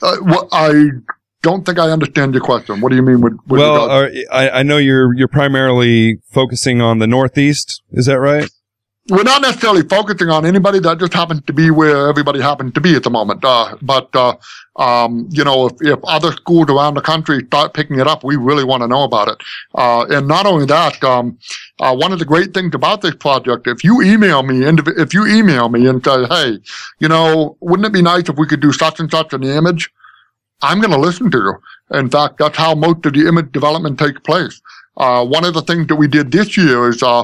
uh, 0.01 0.17
well, 0.21 0.47
I 0.51 0.89
don't 1.41 1.65
think 1.65 1.79
I 1.79 1.89
understand 1.89 2.33
your 2.33 2.43
question. 2.43 2.81
What 2.81 2.89
do 2.89 2.95
you 2.95 3.01
mean 3.01 3.21
with? 3.21 3.33
with 3.47 3.59
well, 3.59 3.89
I, 4.31 4.49
I 4.49 4.63
know 4.63 4.77
you're 4.77 5.13
you're 5.15 5.27
primarily 5.27 6.19
focusing 6.29 6.81
on 6.81 6.99
the 6.99 7.07
Northeast. 7.07 7.81
Is 7.91 8.05
that 8.05 8.19
right? 8.19 8.49
We're 9.09 9.23
not 9.23 9.41
necessarily 9.41 9.83
focusing 9.83 10.29
on 10.29 10.45
anybody 10.45 10.79
that 10.79 10.99
just 10.99 11.13
happens 11.13 11.41
to 11.47 11.53
be 11.53 11.71
where 11.71 12.09
everybody 12.09 12.41
happens 12.41 12.73
to 12.73 12.81
be 12.81 12.93
at 12.95 13.03
the 13.03 13.09
moment. 13.09 13.43
Uh, 13.43 13.77
but 13.81 14.13
uh, 14.13 14.35
um, 14.75 15.29
you 15.31 15.45
know, 15.45 15.67
if, 15.67 15.73
if 15.79 15.99
other 16.03 16.33
schools 16.33 16.69
around 16.69 16.95
the 16.95 17.01
country 17.01 17.39
start 17.45 17.73
picking 17.73 17.99
it 17.99 18.07
up, 18.07 18.25
we 18.25 18.35
really 18.35 18.65
want 18.65 18.83
to 18.83 18.87
know 18.87 19.03
about 19.03 19.29
it. 19.29 19.37
Uh, 19.75 20.05
and 20.09 20.27
not 20.27 20.45
only 20.45 20.65
that, 20.65 21.01
um, 21.05 21.37
uh, 21.79 21.95
one 21.95 22.11
of 22.11 22.19
the 22.19 22.25
great 22.25 22.53
things 22.53 22.75
about 22.75 23.01
this 23.01 23.15
project, 23.15 23.65
if 23.65 23.81
you 23.81 24.01
email 24.01 24.43
me, 24.43 24.65
if 24.97 25.13
you 25.13 25.25
email 25.25 25.69
me 25.69 25.87
and 25.87 26.03
say, 26.03 26.25
hey, 26.25 26.59
you 26.99 27.07
know, 27.07 27.55
wouldn't 27.61 27.85
it 27.85 27.93
be 27.93 28.01
nice 28.01 28.27
if 28.27 28.35
we 28.35 28.45
could 28.45 28.59
do 28.59 28.73
such 28.73 28.99
and 28.99 29.09
such 29.09 29.29
the 29.29 29.55
image? 29.55 29.89
I'm 30.61 30.81
going 30.81 30.91
to 30.91 30.99
listen 30.99 31.31
to 31.31 31.37
you. 31.37 31.97
In 31.97 32.09
fact, 32.09 32.39
that's 32.39 32.57
how 32.57 32.75
most 32.75 33.05
of 33.05 33.13
the 33.13 33.27
image 33.27 33.51
development 33.51 33.99
takes 33.99 34.19
place. 34.21 34.61
Uh, 34.97 35.23
one 35.23 35.45
of 35.45 35.53
the 35.53 35.61
things 35.61 35.87
that 35.87 35.95
we 35.95 36.07
did 36.07 36.31
this 36.31 36.57
year 36.57 36.89
is 36.89 37.03
uh, 37.03 37.23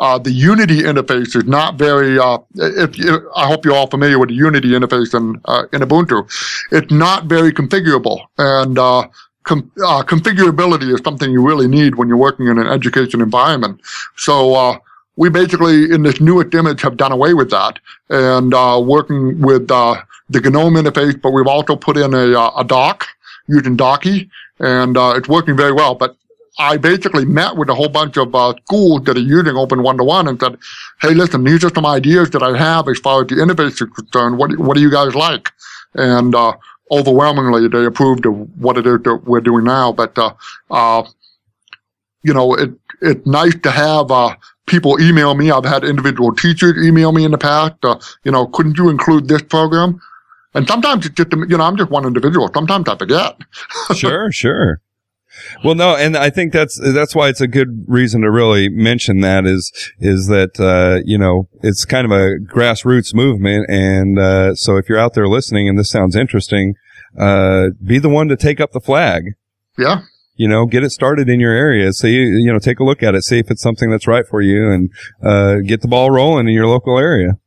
uh, 0.00 0.18
the 0.18 0.32
Unity 0.32 0.82
interface 0.82 1.36
is 1.36 1.44
not 1.44 1.76
very. 1.76 2.18
Uh, 2.18 2.38
if, 2.56 2.98
if, 2.98 3.22
I 3.36 3.46
hope 3.46 3.64
you're 3.64 3.76
all 3.76 3.86
familiar 3.86 4.18
with 4.18 4.30
the 4.30 4.34
Unity 4.34 4.70
interface 4.70 5.14
in 5.14 5.40
uh, 5.44 5.64
in 5.72 5.82
Ubuntu, 5.82 6.28
it's 6.72 6.90
not 6.90 7.26
very 7.26 7.52
configurable, 7.52 8.26
and 8.38 8.76
uh, 8.76 9.06
com- 9.44 9.70
configurability 9.78 10.92
is 10.92 11.00
something 11.04 11.30
you 11.30 11.46
really 11.46 11.68
need 11.68 11.94
when 11.94 12.08
you're 12.08 12.16
working 12.16 12.48
in 12.48 12.58
an 12.58 12.66
education 12.66 13.20
environment. 13.20 13.80
So 14.16 14.80
we 15.14 15.30
basically, 15.30 15.92
in 15.92 16.02
this 16.02 16.20
newest 16.20 16.54
image, 16.54 16.80
have 16.82 16.96
done 16.96 17.12
away 17.12 17.34
with 17.34 17.50
that 17.50 17.78
and 18.08 18.52
working 18.86 19.40
with 19.40 19.68
the 19.68 20.02
GNOME 20.30 20.74
interface, 20.74 21.20
but 21.20 21.30
we've 21.30 21.46
also 21.46 21.76
put 21.76 21.96
in 21.96 22.14
a, 22.14 22.32
a 22.56 22.64
dock 22.66 23.06
using 23.46 23.76
Docky, 23.76 24.28
and 24.58 24.96
it's 25.16 25.28
working 25.28 25.56
very 25.56 25.72
well. 25.72 25.94
But 25.94 26.16
I 26.58 26.76
basically 26.76 27.24
met 27.24 27.56
with 27.56 27.68
a 27.70 27.74
whole 27.74 27.88
bunch 27.88 28.16
of 28.16 28.34
uh, 28.34 28.54
schools 28.66 29.04
that 29.04 29.16
are 29.16 29.20
using 29.20 29.56
Open 29.56 29.82
One 29.82 29.96
to 29.96 30.04
One 30.04 30.28
and 30.28 30.38
said, 30.40 30.58
"Hey, 31.00 31.14
listen, 31.14 31.44
these 31.44 31.64
are 31.64 31.74
some 31.74 31.86
ideas 31.86 32.30
that 32.30 32.42
I 32.42 32.56
have 32.56 32.88
as 32.88 32.98
far 32.98 33.22
as 33.22 33.28
the 33.28 33.36
interface 33.36 33.80
is 33.80 33.90
concerned. 33.90 34.38
What 34.38 34.58
what 34.58 34.74
do 34.74 34.82
you 34.82 34.90
guys 34.90 35.14
like?" 35.14 35.50
And 35.94 36.34
uh, 36.34 36.54
overwhelmingly, 36.90 37.68
they 37.68 37.84
approved 37.84 38.26
of 38.26 38.34
what 38.60 38.76
it 38.76 38.86
is 38.86 39.00
that 39.04 39.22
we're 39.24 39.40
doing 39.40 39.64
now. 39.64 39.92
But 39.92 40.18
uh, 40.18 40.34
uh 40.70 41.04
you 42.22 42.34
know, 42.34 42.54
it 42.54 42.70
it's 43.00 43.26
nice 43.26 43.54
to 43.62 43.70
have 43.70 44.10
uh, 44.10 44.36
people 44.66 45.00
email 45.00 45.34
me. 45.34 45.50
I've 45.50 45.64
had 45.64 45.84
individual 45.84 46.34
teachers 46.34 46.86
email 46.86 47.12
me 47.12 47.24
in 47.24 47.30
the 47.30 47.38
past. 47.38 47.74
You 48.24 48.30
know, 48.32 48.46
couldn't 48.46 48.78
you 48.78 48.88
include 48.88 49.28
this 49.28 49.42
program? 49.42 50.00
And 50.54 50.68
sometimes 50.68 51.06
it's 51.06 51.14
just, 51.14 51.32
you 51.32 51.56
know, 51.56 51.64
I'm 51.64 51.76
just 51.76 51.90
one 51.90 52.04
individual. 52.04 52.50
Sometimes 52.54 52.88
I 52.88 52.96
forget. 52.96 53.36
sure, 53.96 54.30
sure. 54.30 54.80
Well, 55.64 55.74
no, 55.74 55.96
and 55.96 56.16
I 56.16 56.30
think 56.30 56.52
that's 56.52 56.78
that's 56.78 57.14
why 57.14 57.28
it's 57.28 57.40
a 57.40 57.46
good 57.46 57.84
reason 57.86 58.22
to 58.22 58.30
really 58.30 58.68
mention 58.68 59.20
that 59.20 59.46
is 59.46 59.72
is 59.98 60.26
that 60.28 60.58
uh, 60.60 61.02
you 61.04 61.18
know 61.18 61.48
it's 61.62 61.84
kind 61.84 62.04
of 62.04 62.10
a 62.10 62.36
grassroots 62.38 63.14
movement, 63.14 63.66
and 63.68 64.18
uh, 64.18 64.54
so 64.54 64.76
if 64.76 64.88
you're 64.88 64.98
out 64.98 65.14
there 65.14 65.28
listening 65.28 65.68
and 65.68 65.78
this 65.78 65.90
sounds 65.90 66.16
interesting, 66.16 66.74
uh, 67.18 67.68
be 67.84 67.98
the 67.98 68.08
one 68.08 68.28
to 68.28 68.36
take 68.36 68.60
up 68.60 68.72
the 68.72 68.80
flag. 68.80 69.24
Yeah. 69.78 70.02
You 70.34 70.48
know, 70.48 70.66
get 70.66 70.82
it 70.82 70.90
started 70.90 71.28
in 71.28 71.40
your 71.40 71.52
area. 71.52 71.92
So 71.92 72.06
you 72.06 72.22
you 72.22 72.52
know 72.52 72.58
take 72.58 72.80
a 72.80 72.84
look 72.84 73.02
at 73.02 73.14
it, 73.14 73.22
see 73.22 73.38
if 73.38 73.50
it's 73.50 73.62
something 73.62 73.90
that's 73.90 74.06
right 74.06 74.26
for 74.26 74.40
you, 74.40 74.70
and 74.70 74.90
uh, 75.22 75.56
get 75.66 75.82
the 75.82 75.88
ball 75.88 76.10
rolling 76.10 76.48
in 76.48 76.54
your 76.54 76.66
local 76.66 76.98
area. 76.98 77.38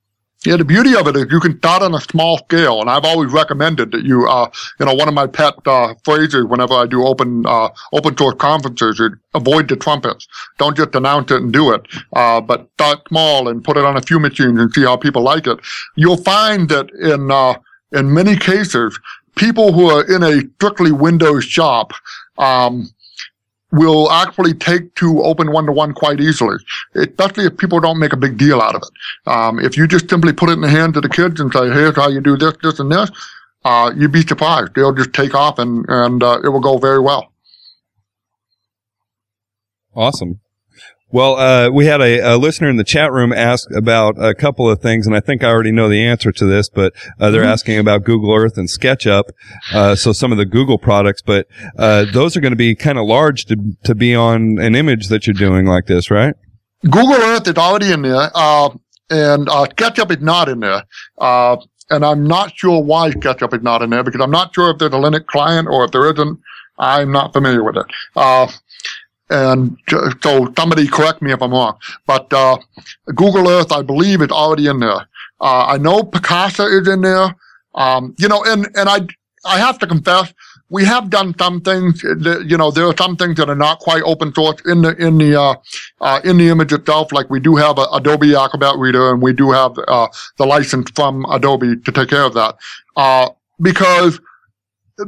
Yeah, 0.45 0.58
the 0.58 0.65
beauty 0.65 0.95
of 0.95 1.08
it 1.08 1.15
is 1.15 1.25
you 1.31 1.39
can 1.39 1.58
start 1.58 1.81
on 1.81 1.95
a 1.95 1.99
small 1.99 2.38
scale, 2.38 2.79
and 2.79 2.89
I've 2.89 3.05
always 3.05 3.31
recommended 3.31 3.91
that 3.91 4.03
you, 4.03 4.27
uh, 4.27 4.49
you 4.79 4.86
know, 4.86 4.93
one 4.93 5.08
of 5.08 5.13
my 5.13 5.25
pet 5.25 5.55
uh, 5.65 5.95
phrases 6.03 6.45
whenever 6.45 6.73
I 6.75 6.86
do 6.86 7.03
open 7.05 7.45
uh, 7.47 7.69
open 7.93 8.15
source 8.15 8.36
conferences 8.36 8.99
is 8.99 9.10
avoid 9.34 9.67
the 9.69 9.75
trumpets. 9.75 10.27
Don't 10.60 10.77
just 10.77 10.93
announce 10.93 11.31
it 11.31 11.41
and 11.41 11.51
do 11.51 11.71
it, 11.71 11.81
uh, 12.13 12.41
but 12.41 12.69
start 12.73 12.99
small 13.08 13.47
and 13.49 13.63
put 13.63 13.77
it 13.77 13.86
on 13.86 13.97
a 13.97 14.01
few 14.01 14.19
machines 14.19 14.60
and 14.60 14.71
see 14.71 14.84
how 14.84 14.97
people 14.97 15.23
like 15.23 15.47
it. 15.47 15.60
You'll 15.95 16.17
find 16.17 16.69
that 16.69 16.91
in 16.91 17.31
uh, 17.31 17.58
in 17.91 18.13
many 18.13 18.36
cases, 18.36 18.99
people 19.36 19.73
who 19.73 19.89
are 19.89 20.03
in 20.13 20.21
a 20.21 20.41
strictly 20.55 20.91
Windows 20.91 21.43
shop. 21.45 21.93
Um, 22.38 22.89
will 23.71 24.12
actually 24.12 24.54
take 24.54 24.93
to 24.95 25.23
open 25.23 25.51
one 25.51 25.65
to 25.65 25.71
one 25.71 25.93
quite 25.93 26.21
easily, 26.21 26.58
especially 26.93 27.45
if 27.45 27.58
people 27.58 27.80
don't 27.80 27.99
make 27.99 28.13
a 28.13 28.17
big 28.17 28.38
deal 28.38 28.62
out 28.62 28.75
of 28.75 28.82
it. 28.82 29.32
Um, 29.32 29.60
if 29.60 29.75
you 29.75 29.88
just 29.88 30.10
simply 30.10 30.34
put 30.34 30.49
it 30.49 30.54
in 30.54 30.62
the 30.62 30.69
hands 30.69 30.95
of 30.97 31.04
the 31.04 31.10
kids 31.10 31.39
and 31.39 31.51
say, 31.51 31.69
here's 31.69 31.95
how 31.95 32.10
you 32.10 32.21
do 32.21 32.38
this, 32.38 32.54
this, 32.62 32.80
and 32.80 32.91
this, 32.91 33.10
uh, 33.65 33.91
you'd 33.95 34.12
be 34.12 34.21
surprised. 34.21 34.75
They'll 34.75 34.93
just 34.93 35.13
take 35.13 35.34
off 35.34 35.60
and, 35.60 35.86
and 35.89 36.23
uh, 36.23 36.39
it 36.43 36.49
will 36.49 36.60
go 36.60 36.78
very 36.78 36.99
well. 36.99 37.34
Awesome. 39.95 40.39
Well, 41.12 41.36
uh, 41.36 41.70
we 41.70 41.86
had 41.86 42.02
a, 42.02 42.34
a, 42.34 42.38
listener 42.38 42.68
in 42.68 42.78
the 42.78 42.84
chat 42.84 43.12
room 43.12 43.32
ask 43.32 43.70
about 43.72 44.15
a 44.18 44.34
couple 44.34 44.70
of 44.70 44.82
things, 44.82 45.06
and 45.06 45.15
I 45.15 45.20
think 45.20 45.44
I 45.44 45.50
already 45.50 45.72
know 45.72 45.88
the 45.88 46.04
answer 46.04 46.32
to 46.32 46.46
this, 46.46 46.68
but 46.68 46.94
uh, 47.20 47.30
they're 47.30 47.41
mm-hmm. 47.41 47.52
asking 47.52 47.78
about 47.78 48.04
Google 48.04 48.34
Earth 48.34 48.58
and 48.58 48.68
SketchUp, 48.68 49.24
uh, 49.72 49.96
so 49.96 50.12
some 50.13 50.32
of 50.32 50.39
the 50.39 50.46
Google 50.46 50.80
products, 50.80 51.22
but 51.22 51.48
uh, 51.78 52.06
those 52.12 52.36
are 52.36 52.41
going 52.41 52.54
to 52.54 52.58
be 52.58 52.76
kind 52.76 52.98
of 52.98 53.06
large 53.06 53.46
to 53.46 53.78
to 53.84 53.94
be 53.94 54.15
on 54.15 54.58
an 54.60 54.74
image 54.74 55.10
that 55.10 55.28
you're 55.28 55.36
doing 55.36 55.68
like 55.68 55.86
this, 55.86 56.10
right? 56.10 56.34
Google 56.84 57.13
Earth 57.13 57.48
is 57.48 57.56
already 57.56 57.91
in 57.91 58.02
there, 58.02 58.32
uh, 58.34 58.70
and 59.12 59.48
uh, 59.48 59.65
SketchUp 59.68 60.10
is 60.10 60.24
not 60.24 60.50
in 60.50 60.60
there. 60.60 60.84
and 61.20 62.04
I'm 62.04 62.26
not 62.26 62.58
sure 62.58 62.82
why 62.82 63.12
SketchUp 63.12 63.54
is 63.54 63.62
not 63.62 63.84
in 63.84 63.91
there 63.91 64.04
because 64.04 64.22
I'm 64.22 64.32
not 64.32 64.56
sure 64.56 64.72
if 64.72 64.80
there's 64.80 64.91
a 64.94 64.98
Linux 64.98 65.28
client 65.28 65.68
or 65.68 65.86
if 65.86 65.91
there 65.91 66.12
isn't. 66.12 66.39
I'm 66.78 67.12
not 67.12 67.32
familiar 67.32 67.63
with 67.63 67.78
it. 67.78 67.86
And 69.30 69.78
so 70.22 70.54
somebody 70.56 70.88
correct 70.88 71.22
me 71.22 71.32
if 71.32 71.42
I'm 71.42 71.52
wrong, 71.52 71.78
but 72.06 72.32
uh, 72.32 72.58
Google 73.08 73.50
Earth, 73.50 73.72
I 73.72 73.82
believe, 73.82 74.22
is 74.22 74.30
already 74.30 74.68
in 74.68 74.80
there. 74.80 75.08
Uh, 75.42 75.66
I 75.66 75.78
know 75.78 76.04
Picasa 76.04 76.82
is 76.82 76.88
in 76.88 77.02
there. 77.02 77.36
Um, 77.74 78.16
you 78.20 78.28
know, 78.28 78.44
and 78.44 78.68
and 78.76 78.88
I 78.88 79.00
I 79.46 79.60
have 79.60 79.80
to 79.80 79.88
confess, 79.88 80.34
we 80.70 80.86
have 80.86 81.10
done 81.10 81.36
some 81.38 81.62
things. 81.62 82.02
That, 82.02 82.46
you 82.48 82.58
know, 82.58 82.72
there 82.72 82.86
are 82.86 82.98
some 82.98 83.16
things 83.16 83.38
that 83.38 83.50
are 83.50 83.56
not 83.56 83.80
quite 83.80 84.02
open 84.04 84.34
source 84.34 84.62
in 84.66 84.82
the 84.82 84.96
in 84.98 85.18
the 85.18 85.40
uh, 85.40 85.56
uh, 86.02 86.22
in 86.24 86.38
the 86.38 86.50
image 86.50 86.74
itself. 86.74 87.12
Like 87.12 87.30
we 87.30 87.40
do 87.40 87.56
have 87.56 87.78
a 87.78 87.86
Adobe 87.94 88.36
Acrobat 88.36 88.78
Reader, 88.78 89.12
and 89.12 89.22
we 89.22 89.34
do 89.34 89.52
have 89.52 89.78
uh, 89.88 90.08
the 90.38 90.46
license 90.46 90.90
from 90.92 91.26
Adobe 91.30 91.78
to 91.78 91.92
take 91.92 92.10
care 92.10 92.24
of 92.24 92.34
that. 92.34 92.58
Uh, 92.96 93.30
because 93.62 94.20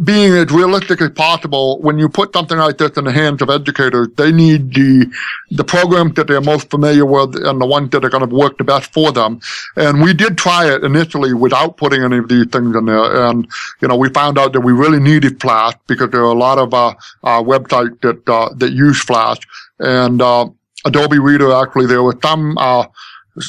being 0.04 0.34
as 0.34 0.52
realistic 0.52 1.02
as 1.02 1.12
possible, 1.12 1.80
when 1.80 1.98
you 1.98 2.10
put 2.10 2.34
something 2.34 2.58
like 2.58 2.78
this 2.78 2.98
in 2.98 3.06
the 3.06 3.12
hands 3.12 3.42
of 3.42 3.50
educators, 3.50 4.10
they 4.18 4.34
need 4.34 4.74
the 4.74 5.10
the 5.52 5.64
programs 5.64 6.14
that 6.16 6.28
they're 6.28 6.42
most 6.42 6.70
familiar 6.70 7.06
with 7.06 7.36
and 7.38 7.62
the 7.62 7.66
ones 7.66 7.92
that 7.92 8.04
are 8.04 8.10
going 8.10 8.28
to 8.28 8.36
work 8.36 8.58
the 8.58 8.66
best 8.66 8.92
for 8.92 9.14
them. 9.14 9.40
And 9.78 10.02
we 10.02 10.14
did 10.14 10.38
try 10.38 10.70
it 10.70 10.84
initially 10.84 11.34
without 11.34 11.78
putting 11.78 12.04
any 12.04 12.18
of 12.18 12.28
these 12.28 12.48
things 12.48 12.76
in 12.76 12.86
there. 12.86 13.28
And 13.28 13.48
you 13.82 13.88
know, 13.88 13.96
we 13.96 14.10
found 14.10 14.38
out 14.38 14.52
that 14.54 14.62
we 14.62 14.74
really 14.74 15.00
needed 15.00 15.40
Flash 15.40 15.74
because 15.88 16.10
there 16.10 16.22
are 16.22 16.36
a 16.36 16.40
lot 16.40 16.58
of 16.58 16.74
uh, 16.74 16.94
uh, 17.24 17.42
websites 17.42 18.00
that 18.02 18.28
uh, 18.28 18.54
that 18.56 18.74
use 18.74 19.02
Flash. 19.02 19.38
And 19.80 20.22
uh, 20.22 20.50
Adobe 20.84 21.20
Reader 21.20 21.54
actually, 21.54 21.86
there 21.86 22.04
was 22.04 22.16
some. 22.22 22.58
Uh, 22.58 22.88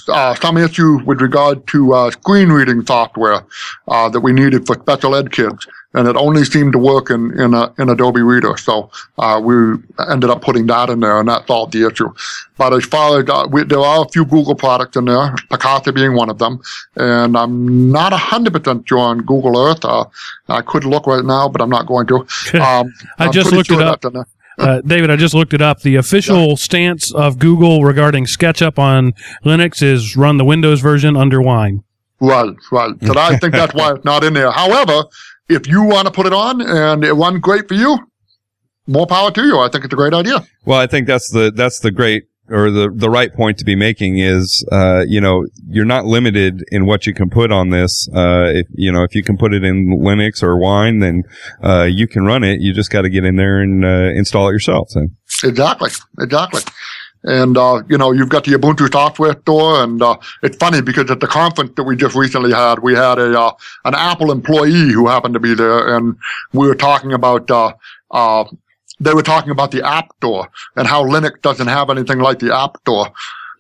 uh, 0.09 0.35
some 0.35 0.59
issue 0.59 1.03
with 1.07 1.21
regard 1.23 1.67
to 1.67 1.95
uh, 1.95 2.11
screen 2.11 2.51
reading 2.51 2.85
software 2.85 3.43
uh, 3.89 4.07
that 4.09 4.21
we 4.21 4.33
needed 4.33 4.67
for 4.67 4.75
special 4.75 5.15
ed 5.15 5.33
kids. 5.33 5.67
And 5.95 6.07
it 6.07 6.17
only 6.17 6.45
seemed 6.45 6.73
to 6.73 6.79
work 6.79 7.11
in 7.11 7.39
in, 7.41 7.55
a, 7.55 7.73
in 7.79 7.89
Adobe 7.89 8.21
Reader. 8.21 8.57
So 8.59 8.91
uh, 9.19 9.41
we 9.43 9.55
ended 10.11 10.31
up 10.31 10.43
putting 10.43 10.67
that 10.67 10.91
in 10.91 11.01
there, 11.01 11.19
and 11.19 11.29
that 11.29 11.47
solved 11.47 11.73
the 11.73 11.87
issue. 11.87 12.13
But 12.57 12.75
as 12.75 12.85
far 12.85 13.21
as 13.21 13.29
uh, 13.29 13.47
we, 13.51 13.65
there 13.65 13.81
are 13.81 14.05
a 14.05 14.09
few 14.09 14.25
Google 14.25 14.55
products 14.55 14.97
in 14.97 15.07
there, 15.07 15.35
Picasa 15.51 15.95
being 15.95 16.15
one 16.15 16.29
of 16.29 16.39
them, 16.39 16.61
and 16.97 17.37
I'm 17.37 17.91
not 17.91 18.13
hundred 18.13 18.53
percent 18.53 18.89
sure 18.89 18.99
on 18.99 19.21
Google 19.21 19.59
Earth. 19.59 19.85
Uh, 19.85 20.05
I 20.49 20.61
could 20.61 20.85
look 20.85 21.07
right 21.07 21.25
now, 21.25 21.49
but 21.49 21.63
I'm 21.63 21.71
not 21.71 21.87
going 21.87 22.07
to. 22.09 22.27
Um, 22.59 22.93
I 23.19 23.27
I'm 23.27 23.33
just 23.33 23.53
looked 23.53 23.71
it 23.71 23.81
up. 23.81 24.01
that's 24.01 24.07
in 24.07 24.13
there. 24.15 24.27
Uh, 24.59 24.81
David, 24.81 25.11
I 25.11 25.17
just 25.17 25.35
looked 25.35 25.55
it 25.55 25.63
up. 25.63 25.83
The 25.83 25.97
official 25.97 26.57
stance 26.57 27.15
of 27.15 27.39
Google 27.39 27.85
regarding 27.85 28.25
SketchUp 28.25 28.79
on 28.79 29.13
Linux 29.45 29.83
is 29.83 30.17
run 30.17 30.37
the 30.37 30.45
Windows 30.45 30.81
version 30.81 31.17
under 31.17 31.41
Wine. 31.41 31.85
Right, 32.21 32.55
right. 32.73 32.95
So 33.05 33.17
I 33.17 33.37
think 33.37 33.53
that's 33.53 33.75
why 33.75 33.93
it's 33.93 34.05
not 34.05 34.25
in 34.25 34.35
there. 34.35 34.51
However, 34.51 35.05
if 35.49 35.67
you 35.67 35.83
want 35.83 36.07
to 36.07 36.13
put 36.13 36.27
it 36.27 36.33
on 36.33 36.61
and 36.61 37.05
it 37.05 37.13
runs 37.15 37.41
great 37.41 37.69
for 37.69 37.75
you, 37.75 37.99
more 38.87 39.07
power 39.07 39.31
to 39.31 39.45
you. 39.45 39.59
I 39.59 39.69
think 39.69 39.85
it's 39.85 39.93
a 39.93 39.97
great 39.97 40.15
idea. 40.15 40.47
Well, 40.65 40.81
I 40.81 40.87
think 40.87 41.07
that's 41.07 41.31
the 41.31 41.53
that's 41.55 41.81
the 41.81 41.91
great 41.91 42.25
or 42.51 42.71
the 42.71 42.91
the 42.95 43.11
right 43.11 43.35
point 43.35 43.59
to 43.59 43.65
be 43.65 43.77
making 43.77 44.19
is 44.19 44.67
uh 44.73 45.05
you 45.07 45.21
know 45.21 45.45
you're 45.69 45.85
not 45.85 46.07
limited 46.07 46.65
in 46.71 46.87
what 46.87 47.07
you 47.07 47.13
can 47.13 47.29
put 47.29 47.53
on 47.53 47.69
this 47.69 48.09
uh 48.15 48.47
if 48.47 48.67
you 48.73 48.91
know 48.91 49.03
if 49.03 49.15
you 49.15 49.23
can 49.23 49.37
put 49.37 49.53
it 49.53 49.63
in 49.65 49.89
Linux 49.89 50.43
or 50.43 50.57
Wine 50.57 51.01
then 51.01 51.25
uh 51.63 51.83
you 51.83 52.09
can 52.09 52.25
run 52.25 52.45
it 52.45 52.61
you 52.63 52.73
just 52.73 52.91
got 52.91 53.03
to 53.03 53.11
get 53.11 53.23
in 53.25 53.37
there 53.37 53.61
and 53.61 53.85
uh, 53.85 54.11
install 54.15 54.49
it 54.49 54.53
yourself 54.53 54.89
then 54.95 55.15
Exactly, 55.45 55.91
exactly. 56.19 56.63
And, 57.25 57.59
uh, 57.59 57.83
you 57.89 57.99
know, 57.99 58.13
you've 58.13 58.29
got 58.29 58.45
the 58.45 58.53
Ubuntu 58.53 58.91
software 58.93 59.39
store. 59.41 59.83
And, 59.83 60.01
uh, 60.01 60.17
it's 60.43 60.57
funny 60.57 60.81
because 60.81 61.11
at 61.11 61.21
the 61.21 61.27
conference 61.27 61.73
that 61.77 61.85
we 61.85 61.97
just 61.97 62.15
recently 62.15 62.53
had, 62.53 62.79
we 62.79 62.95
had 62.95 63.19
a, 63.19 63.39
uh, 63.39 63.53
an 63.85 63.95
Apple 63.95 64.31
employee 64.31 64.93
who 64.93 65.09
happened 65.09 65.35
to 65.35 65.41
be 65.41 65.55
there 65.55 65.97
and 65.97 66.17
we 66.53 66.67
were 66.67 66.75
talking 66.75 67.13
about, 67.13 67.51
uh, 67.51 67.73
uh, 68.11 68.45
they 69.01 69.15
were 69.15 69.23
talking 69.23 69.51
about 69.51 69.71
the 69.71 69.85
App 69.87 70.09
Store 70.17 70.49
and 70.77 70.87
how 70.87 71.05
Linux 71.05 71.41
doesn't 71.43 71.69
have 71.69 71.91
anything 71.91 72.19
like 72.19 72.39
the 72.39 72.55
App 72.55 72.77
Store. 72.79 73.11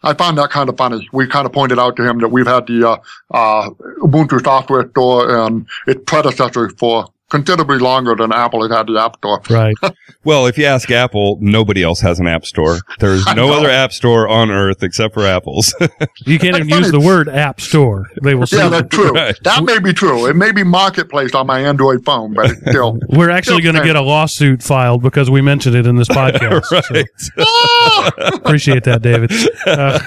I 0.02 0.14
found 0.14 0.38
that 0.38 0.50
kind 0.50 0.68
of 0.68 0.76
funny. 0.76 1.08
We 1.12 1.26
kind 1.26 1.46
of 1.46 1.52
pointed 1.52 1.78
out 1.78 1.96
to 1.96 2.08
him 2.08 2.18
that 2.20 2.28
we've 2.28 2.46
had 2.46 2.66
the, 2.68 2.88
uh, 2.88 2.96
uh, 3.32 3.70
Ubuntu 4.00 4.42
software 4.42 4.88
store 4.90 5.36
and 5.36 5.66
its 5.86 6.00
predecessor 6.06 6.70
for 6.70 7.06
considerably 7.30 7.78
longer 7.78 8.14
than 8.14 8.32
Apple 8.32 8.62
has 8.62 8.76
had 8.76 8.86
the 8.86 8.98
App 8.98 9.16
Store. 9.16 9.40
Right. 9.50 9.76
well 10.24 10.46
if 10.46 10.58
you 10.58 10.64
ask 10.64 10.90
Apple 10.90 11.38
nobody 11.40 11.82
else 11.82 12.00
has 12.00 12.18
an 12.18 12.26
app 12.26 12.44
store 12.44 12.78
there's 12.98 13.24
no 13.36 13.52
other 13.52 13.70
app 13.70 13.92
store 13.92 14.28
on 14.28 14.50
earth 14.50 14.82
except 14.82 15.14
for 15.14 15.24
Apple's 15.24 15.74
You 16.26 16.38
can't 16.38 16.56
even 16.56 16.68
That's 16.68 16.82
use 16.82 16.90
the 16.92 17.00
word 17.00 17.28
App 17.28 17.60
Store. 17.60 18.06
They 18.22 18.34
will 18.34 18.46
say 18.46 18.58
Yeah, 18.58 18.68
that's 18.68 18.88
true. 18.88 19.12
Right. 19.12 19.36
That 19.44 19.64
may 19.64 19.78
be 19.78 19.92
true. 19.92 20.26
It 20.26 20.36
may 20.36 20.52
be 20.52 20.62
marketplace 20.64 21.34
on 21.34 21.46
my 21.46 21.60
Android 21.60 22.04
phone, 22.04 22.34
but 22.34 22.50
still. 22.68 22.98
we're 23.08 23.30
actually 23.30 23.62
going 23.62 23.76
to 23.76 23.84
get 23.84 23.96
a 23.96 24.00
lawsuit 24.02 24.62
filed 24.62 25.02
because 25.02 25.30
we 25.30 25.40
mentioned 25.40 25.76
it 25.76 25.86
in 25.86 25.96
this 25.96 26.08
podcast. 26.08 26.70
Right 26.90 27.06
Ah! 27.38 28.10
appreciate 28.34 28.84
that, 28.84 29.02
David. 29.02 29.32
Uh, 29.66 29.98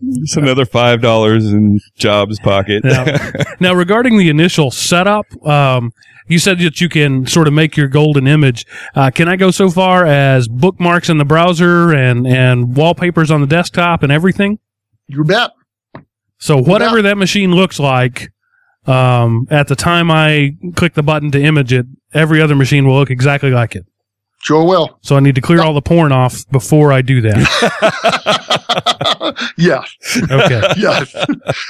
it's 0.00 0.36
another 0.36 0.64
five 0.64 1.00
dollars 1.00 1.52
in 1.52 1.80
Jobs 1.96 2.38
pocket 2.40 2.84
now, 2.84 3.04
now, 3.60 3.74
regarding 3.74 4.18
the 4.18 4.28
initial 4.28 4.70
setup, 4.70 5.26
um, 5.46 5.92
you 6.26 6.38
said 6.38 6.58
that 6.60 6.80
you 6.80 6.88
can 6.88 7.26
sort 7.26 7.48
of 7.48 7.54
make 7.54 7.76
your 7.76 7.88
golden 7.88 8.26
image. 8.26 8.66
Uh, 8.94 9.10
can 9.10 9.28
I 9.28 9.36
go 9.36 9.50
so 9.50 9.70
far 9.70 10.06
as 10.06 10.48
bookmarks 10.48 11.08
in 11.08 11.18
the 11.18 11.24
browser 11.24 11.92
and, 11.92 12.26
and 12.26 12.76
wallpapers 12.76 13.30
on 13.30 13.40
the 13.40 13.46
desktop 13.46 14.02
and 14.02 14.10
everything? 14.10 14.58
You 15.06 15.24
bet. 15.24 15.50
So 16.38 16.58
whatever 16.58 17.02
that 17.02 17.16
machine 17.16 17.52
looks 17.52 17.78
like, 17.78 18.30
um, 18.86 19.46
at 19.50 19.68
the 19.68 19.76
time 19.76 20.10
I 20.10 20.56
click 20.76 20.94
the 20.94 21.02
button 21.02 21.30
to 21.32 21.42
image 21.42 21.72
it, 21.72 21.86
every 22.12 22.40
other 22.40 22.54
machine 22.54 22.86
will 22.86 22.96
look 22.96 23.10
exactly 23.10 23.50
like 23.50 23.74
it. 23.74 23.86
Sure 24.44 24.62
will. 24.62 24.98
So 25.00 25.16
I 25.16 25.20
need 25.20 25.36
to 25.36 25.40
clear 25.40 25.62
all 25.62 25.72
the 25.72 25.80
porn 25.80 26.12
off 26.12 26.46
before 26.50 26.92
I 26.92 27.00
do 27.00 27.22
that. 27.22 27.38
yes. 29.56 29.96
Okay. 30.30 30.60
Yes. 30.76 31.14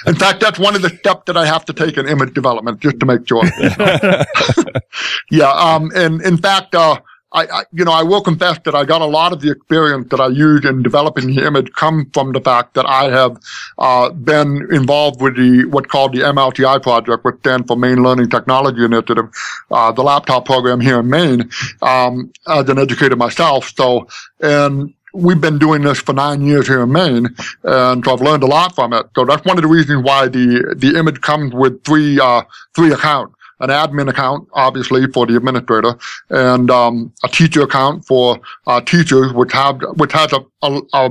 In 0.06 0.16
fact, 0.16 0.40
that's 0.40 0.58
one 0.58 0.74
of 0.74 0.82
the 0.82 0.88
steps 0.88 1.22
that 1.26 1.36
I 1.36 1.46
have 1.46 1.64
to 1.66 1.72
take 1.72 1.96
in 1.98 2.08
image 2.08 2.34
development 2.34 2.80
just 2.80 2.98
to 2.98 3.06
make 3.06 3.28
sure. 3.28 3.44
yeah. 5.30 5.52
Um, 5.52 5.92
and 5.94 6.20
in 6.22 6.36
fact, 6.36 6.74
uh, 6.74 7.00
I, 7.35 7.47
I, 7.47 7.64
you 7.72 7.85
know, 7.85 7.93
I 7.93 8.05
will 8.05 8.22
confess 8.22 8.61
that 8.64 8.76
I 8.76 8.85
got 8.85 9.03
a 9.03 9.07
lot 9.07 9.32
of 9.32 9.41
the 9.41 9.51
experience 9.51 10.09
that 10.11 10.20
I 10.20 10.28
used 10.28 10.64
in 10.64 10.82
developing 10.82 11.35
the 11.35 11.45
image 11.45 11.72
come 11.72 12.09
from 12.14 12.32
the 12.32 12.41
fact 12.41 12.74
that 12.74 12.87
I 12.87 13.11
have, 13.11 13.39
uh, 13.78 14.11
been 14.11 14.68
involved 14.70 15.20
with 15.20 15.37
the, 15.37 15.64
what's 15.64 15.89
called 15.89 16.12
the 16.12 16.20
MLTI 16.20 16.80
project, 16.80 17.24
which 17.24 17.39
stands 17.41 17.66
for 17.66 17.76
Maine 17.76 18.03
Learning 18.05 18.30
Technology 18.30 18.85
Initiative, 18.85 19.28
uh, 19.72 19.91
the 19.91 20.03
laptop 20.03 20.47
program 20.47 20.80
here 20.80 21.01
in 21.01 21.11
Maine, 21.11 21.51
um, 21.82 22.32
as 22.47 22.68
an 22.68 22.78
educator 22.78 23.16
myself. 23.16 23.72
So, 23.76 24.07
and 24.41 24.95
we've 25.12 25.41
been 25.41 25.59
doing 25.59 25.82
this 25.82 25.99
for 26.01 26.12
nine 26.12 26.43
years 26.43 26.68
here 26.68 26.82
in 26.82 26.93
Maine, 26.93 27.35
and 27.64 28.05
so 28.05 28.12
I've 28.12 28.20
learned 28.20 28.45
a 28.45 28.47
lot 28.47 28.76
from 28.76 28.93
it. 28.93 29.07
So 29.16 29.24
that's 29.24 29.45
one 29.45 29.59
of 29.59 29.62
the 29.62 29.68
reasons 29.68 30.05
why 30.05 30.28
the, 30.28 30.76
the 30.78 30.97
image 30.97 31.20
comes 31.20 31.53
with 31.53 31.82
three, 31.85 32.20
uh, 32.20 32.43
three 32.76 32.93
accounts 32.93 33.35
an 33.61 33.70
admin 33.70 34.09
account, 34.09 34.48
obviously, 34.52 35.07
for 35.09 35.26
the 35.26 35.36
administrator, 35.36 35.96
and 36.30 36.70
um, 36.70 37.12
a 37.24 37.28
teacher 37.28 37.62
account 37.62 38.05
for 38.05 38.38
uh, 38.66 38.80
teachers, 38.80 39.32
which 39.32 39.52
have 39.52 39.80
which 39.96 40.12
has 40.12 40.32
a, 40.32 40.44
a, 40.62 40.80
a 40.92 41.11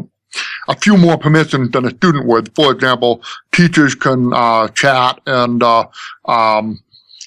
a 0.67 0.75
few 0.75 0.97
more 0.97 1.17
permissions 1.17 1.71
than 1.71 1.85
a 1.85 1.89
student 1.91 2.25
would. 2.25 2.53
For 2.55 2.71
example, 2.71 3.21
teachers 3.51 3.95
can 3.95 4.33
uh, 4.33 4.67
chat 4.69 5.19
and 5.27 5.61
uh, 5.61 5.85
um, 6.25 6.79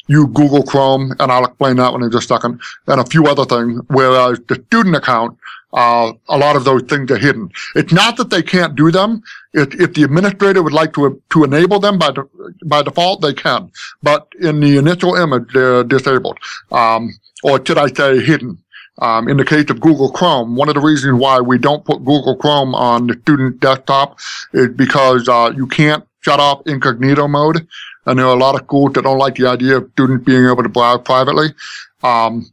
use 0.09 0.27
Google 0.33 0.63
Chrome, 0.63 1.13
and 1.19 1.33
I'll 1.33 1.45
explain 1.45 1.77
that 1.77 1.93
one 1.93 2.03
in 2.03 2.11
just 2.11 2.31
a 2.31 2.35
second, 2.35 2.61
and 2.87 3.01
a 3.01 3.05
few 3.05 3.27
other 3.27 3.45
things. 3.45 3.81
Whereas 3.89 4.41
the 4.49 4.63
student 4.67 4.97
account, 4.97 5.39
uh, 5.77 6.11
a 6.29 6.39
lot 6.39 6.57
of 6.57 6.65
those 6.65 6.83
things 6.83 7.11
are 7.11 7.19
hidden. 7.19 7.51
It's 7.75 7.93
not 7.93 8.17
that 8.17 8.31
they 8.31 8.43
can't 8.43 8.75
do 8.75 8.91
them. 8.91 9.23
If, 9.53 9.79
if 9.79 9.93
the 9.93 10.03
administrator 10.03 10.63
would 10.63 10.73
like 10.73 10.95
to 10.95 11.23
to 11.31 11.45
enable 11.45 11.79
them 11.79 11.99
by 11.99 12.11
de- 12.13 12.29
by 12.65 12.83
default, 12.83 13.21
they 13.21 13.35
can. 13.35 13.71
But 14.03 14.27
in 14.41 14.61
the 14.61 14.79
initial 14.79 15.15
image, 15.15 15.53
they're 15.53 15.85
disabled, 15.85 16.39
um, 16.73 17.11
or 17.45 17.65
should 17.65 17.79
I 17.79 17.89
say, 17.89 18.21
hidden. 18.25 18.59
Um, 18.99 19.29
in 19.29 19.37
the 19.37 19.45
case 19.45 19.69
of 19.69 19.81
Google 19.81 20.11
Chrome, 20.11 20.57
one 20.57 20.71
of 20.71 20.75
the 20.75 20.81
reasons 20.81 21.21
why 21.21 21.39
we 21.41 21.59
don't 21.59 21.85
put 21.85 21.99
Google 21.99 22.35
Chrome 22.35 22.75
on 22.75 23.09
the 23.09 23.13
student 23.21 23.61
desktop 23.61 24.19
is 24.55 24.69
because 24.69 25.29
uh, 25.29 25.53
you 25.55 25.67
can't 25.67 26.03
shut 26.23 26.41
off 26.41 26.63
incognito 26.67 27.29
mode, 27.29 27.69
and 28.07 28.19
there 28.19 28.25
are 28.25 28.35
a 28.35 28.39
lot 28.39 28.55
of 28.55 28.63
schools 28.63 28.95
that 28.95 29.03
don't 29.03 29.19
like 29.19 29.35
the 29.35 29.47
idea 29.47 29.77
of 29.77 29.91
students 29.93 30.25
being 30.25 30.47
able 30.47 30.63
to 30.63 30.71
browse 30.71 31.03
privately. 31.05 31.49
Um, 32.03 32.47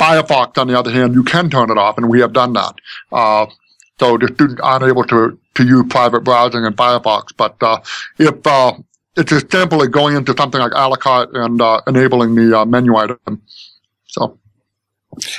Firefox, 0.00 0.56
on 0.56 0.66
the 0.66 0.78
other 0.78 0.90
hand, 0.90 1.12
you 1.12 1.22
can 1.22 1.50
turn 1.50 1.70
it 1.70 1.76
off, 1.76 1.98
and 1.98 2.08
we 2.08 2.20
have 2.20 2.32
done 2.32 2.54
that. 2.54 2.74
Uh, 3.12 3.46
so 3.98 4.16
the 4.16 4.28
students 4.28 4.60
aren't 4.62 4.84
able 4.84 5.04
to, 5.04 5.38
to 5.56 5.64
use 5.64 5.84
private 5.90 6.20
browsing 6.20 6.64
in 6.64 6.72
Firefox. 6.72 7.36
But 7.36 7.62
uh, 7.62 7.80
if 8.18 8.46
uh, 8.46 8.72
it's 9.16 9.30
as 9.30 9.44
simple 9.50 9.82
as 9.82 9.88
going 9.88 10.16
into 10.16 10.34
something 10.36 10.58
like 10.58 10.72
Alacarte 10.72 11.34
and 11.34 11.60
uh, 11.60 11.82
enabling 11.86 12.34
the 12.34 12.60
uh, 12.60 12.64
menu 12.64 12.96
item. 12.96 13.42
So 14.06 14.38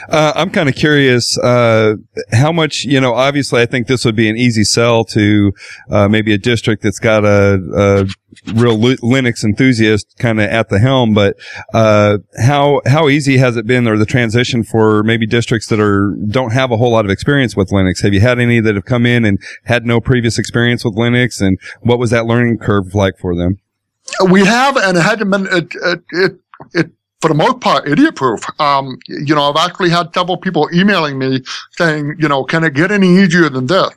Uh, 0.09 0.33
I'm 0.35 0.49
kind 0.49 0.67
of 0.67 0.75
curious, 0.75 1.37
uh, 1.37 1.95
how 2.31 2.51
much, 2.51 2.83
you 2.83 2.99
know, 2.99 3.13
obviously 3.13 3.61
I 3.61 3.65
think 3.65 3.87
this 3.87 4.03
would 4.03 4.15
be 4.17 4.29
an 4.29 4.35
easy 4.35 4.65
sell 4.65 5.05
to, 5.05 5.53
uh, 5.89 6.07
maybe 6.09 6.33
a 6.33 6.37
district 6.37 6.83
that's 6.83 6.99
got 6.99 7.23
a, 7.23 7.53
a 7.75 8.53
real 8.53 8.77
Linux 8.77 9.45
enthusiast 9.45 10.13
kind 10.19 10.41
of 10.41 10.49
at 10.49 10.67
the 10.69 10.79
helm, 10.79 11.13
but, 11.13 11.37
uh, 11.73 12.17
how, 12.37 12.81
how 12.85 13.07
easy 13.07 13.37
has 13.37 13.55
it 13.55 13.65
been 13.65 13.87
or 13.87 13.97
the 13.97 14.05
transition 14.05 14.63
for 14.63 15.03
maybe 15.03 15.25
districts 15.25 15.67
that 15.67 15.79
are, 15.79 16.15
don't 16.27 16.51
have 16.51 16.71
a 16.71 16.77
whole 16.77 16.91
lot 16.91 17.05
of 17.05 17.11
experience 17.11 17.55
with 17.55 17.69
Linux? 17.69 18.03
Have 18.03 18.13
you 18.13 18.19
had 18.19 18.39
any 18.39 18.59
that 18.59 18.75
have 18.75 18.85
come 18.85 19.05
in 19.05 19.23
and 19.23 19.39
had 19.63 19.85
no 19.85 20.01
previous 20.01 20.37
experience 20.37 20.83
with 20.83 20.95
Linux 20.95 21.39
and 21.39 21.57
what 21.79 21.97
was 21.97 22.09
that 22.09 22.25
learning 22.25 22.57
curve 22.57 22.93
like 22.93 23.17
for 23.17 23.35
them? 23.35 23.59
we 24.29 24.45
have, 24.45 24.75
and 24.77 24.97
it 24.97 25.01
hasn't 25.01 25.31
been 25.31 25.47
it 25.47 25.73
it 25.75 26.03
it. 26.11 26.39
it 26.73 26.91
for 27.21 27.27
the 27.27 27.35
most 27.35 27.61
part, 27.61 27.87
idiot 27.87 28.15
proof. 28.15 28.41
Um, 28.59 28.97
you 29.07 29.35
know, 29.35 29.43
I've 29.43 29.69
actually 29.69 29.91
had 29.91 30.13
several 30.13 30.37
people 30.37 30.67
emailing 30.73 31.19
me 31.19 31.43
saying, 31.71 32.15
you 32.17 32.27
know, 32.27 32.43
can 32.43 32.63
it 32.63 32.73
get 32.73 32.91
any 32.91 33.07
easier 33.19 33.47
than 33.47 33.67
this? 33.67 33.89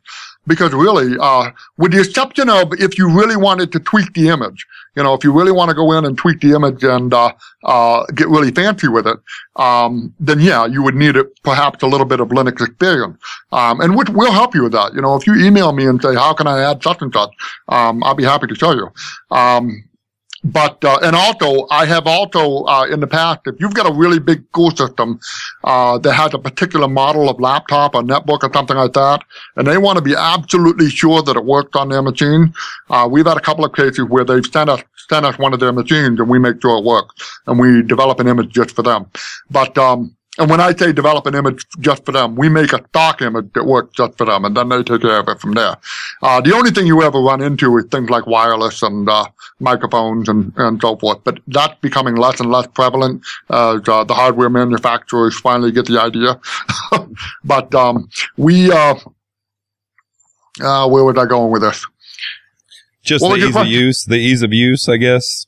Because 0.46 0.74
really, 0.74 1.16
uh, 1.18 1.50
with 1.78 1.92
the 1.92 2.00
exception 2.00 2.50
of 2.50 2.74
if 2.74 2.98
you 2.98 3.08
really 3.08 3.36
wanted 3.36 3.72
to 3.72 3.80
tweak 3.80 4.12
the 4.12 4.28
image, 4.28 4.66
you 4.94 5.02
know, 5.02 5.14
if 5.14 5.24
you 5.24 5.32
really 5.32 5.52
want 5.52 5.70
to 5.70 5.74
go 5.74 5.92
in 5.92 6.04
and 6.04 6.18
tweak 6.18 6.40
the 6.40 6.52
image 6.52 6.84
and, 6.84 7.14
uh, 7.14 7.32
uh, 7.64 8.04
get 8.14 8.28
really 8.28 8.50
fancy 8.50 8.86
with 8.88 9.06
it, 9.06 9.16
um, 9.56 10.12
then 10.20 10.40
yeah, 10.40 10.66
you 10.66 10.82
would 10.82 10.94
need 10.94 11.16
it, 11.16 11.42
perhaps 11.42 11.82
a 11.82 11.86
little 11.86 12.04
bit 12.04 12.20
of 12.20 12.28
Linux 12.28 12.60
experience. 12.60 13.18
Um, 13.52 13.80
and 13.80 13.96
which 13.96 14.10
we'll 14.10 14.32
help 14.32 14.54
you 14.54 14.64
with 14.64 14.72
that. 14.72 14.92
You 14.92 15.00
know, 15.00 15.16
if 15.16 15.26
you 15.26 15.34
email 15.34 15.72
me 15.72 15.86
and 15.86 16.00
say, 16.02 16.14
how 16.14 16.34
can 16.34 16.46
I 16.46 16.60
add 16.60 16.82
such 16.82 17.00
and 17.00 17.12
such? 17.12 17.30
Um, 17.70 18.04
I'll 18.04 18.14
be 18.14 18.24
happy 18.24 18.46
to 18.46 18.54
show 18.54 18.72
you. 18.72 18.92
But 20.44 20.84
uh, 20.84 20.98
and 21.02 21.16
also 21.16 21.66
I 21.70 21.86
have 21.86 22.06
also 22.06 22.64
uh, 22.64 22.86
in 22.90 23.00
the 23.00 23.06
past, 23.06 23.40
if 23.46 23.54
you've 23.58 23.72
got 23.72 23.88
a 23.88 23.92
really 23.92 24.18
big 24.18 24.46
school 24.48 24.70
system 24.70 25.18
uh, 25.64 25.96
that 25.98 26.12
has 26.12 26.34
a 26.34 26.38
particular 26.38 26.86
model 26.86 27.30
of 27.30 27.40
laptop 27.40 27.94
or 27.94 28.02
netbook 28.02 28.42
or 28.42 28.52
something 28.52 28.76
like 28.76 28.92
that, 28.92 29.24
and 29.56 29.66
they 29.66 29.78
want 29.78 29.96
to 29.96 30.02
be 30.02 30.14
absolutely 30.14 30.90
sure 30.90 31.22
that 31.22 31.36
it 31.36 31.44
works 31.44 31.74
on 31.74 31.88
their 31.88 32.02
machine, 32.02 32.52
uh, 32.90 33.08
we've 33.10 33.26
had 33.26 33.38
a 33.38 33.40
couple 33.40 33.64
of 33.64 33.72
cases 33.72 34.04
where 34.08 34.24
they've 34.24 34.46
sent 34.46 34.68
us 34.68 34.82
sent 35.08 35.24
us 35.24 35.38
one 35.38 35.52
of 35.52 35.60
their 35.60 35.72
machines 35.72 36.18
and 36.20 36.28
we 36.28 36.38
make 36.38 36.60
sure 36.60 36.78
it 36.78 36.84
works 36.84 37.14
and 37.46 37.58
we 37.58 37.82
develop 37.82 38.20
an 38.20 38.28
image 38.28 38.50
just 38.50 38.70
for 38.70 38.82
them. 38.82 39.06
But 39.50 39.76
um, 39.78 40.16
and 40.38 40.50
when 40.50 40.60
I 40.60 40.74
say 40.74 40.92
develop 40.92 41.26
an 41.26 41.34
image 41.34 41.64
just 41.78 42.04
for 42.04 42.12
them, 42.12 42.34
we 42.34 42.48
make 42.48 42.72
a 42.72 42.84
stock 42.88 43.22
image 43.22 43.52
that 43.54 43.64
works 43.64 43.94
just 43.94 44.18
for 44.18 44.26
them, 44.26 44.44
and 44.44 44.56
then 44.56 44.68
they 44.68 44.82
take 44.82 45.02
care 45.02 45.20
of 45.20 45.28
it 45.28 45.40
from 45.40 45.52
there. 45.52 45.76
Uh, 46.22 46.40
the 46.40 46.54
only 46.54 46.72
thing 46.72 46.86
you 46.86 47.02
ever 47.02 47.20
run 47.20 47.40
into 47.40 47.76
is 47.78 47.84
things 47.86 48.10
like 48.10 48.26
wireless 48.26 48.82
and 48.82 49.08
uh, 49.08 49.26
microphones 49.60 50.28
and, 50.28 50.52
and 50.56 50.80
so 50.80 50.96
forth, 50.96 51.18
but 51.22 51.38
that's 51.46 51.78
becoming 51.80 52.16
less 52.16 52.40
and 52.40 52.50
less 52.50 52.66
prevalent 52.66 53.22
as 53.50 53.80
uh, 53.88 54.02
the 54.02 54.14
hardware 54.14 54.50
manufacturers 54.50 55.38
finally 55.38 55.70
get 55.70 55.86
the 55.86 56.00
idea. 56.00 56.40
but 57.44 57.72
um, 57.74 58.08
we, 58.36 58.72
uh, 58.72 58.96
uh, 60.62 60.88
where 60.88 61.04
was 61.04 61.16
I 61.16 61.26
going 61.26 61.52
with 61.52 61.62
this? 61.62 61.86
Just 63.04 63.22
What 63.22 63.38
the 63.38 63.46
ease 63.46 63.56
of 63.56 63.66
use, 63.66 64.04
the 64.04 64.16
ease 64.16 64.42
of 64.42 64.52
use, 64.52 64.88
I 64.88 64.96
guess. 64.96 65.46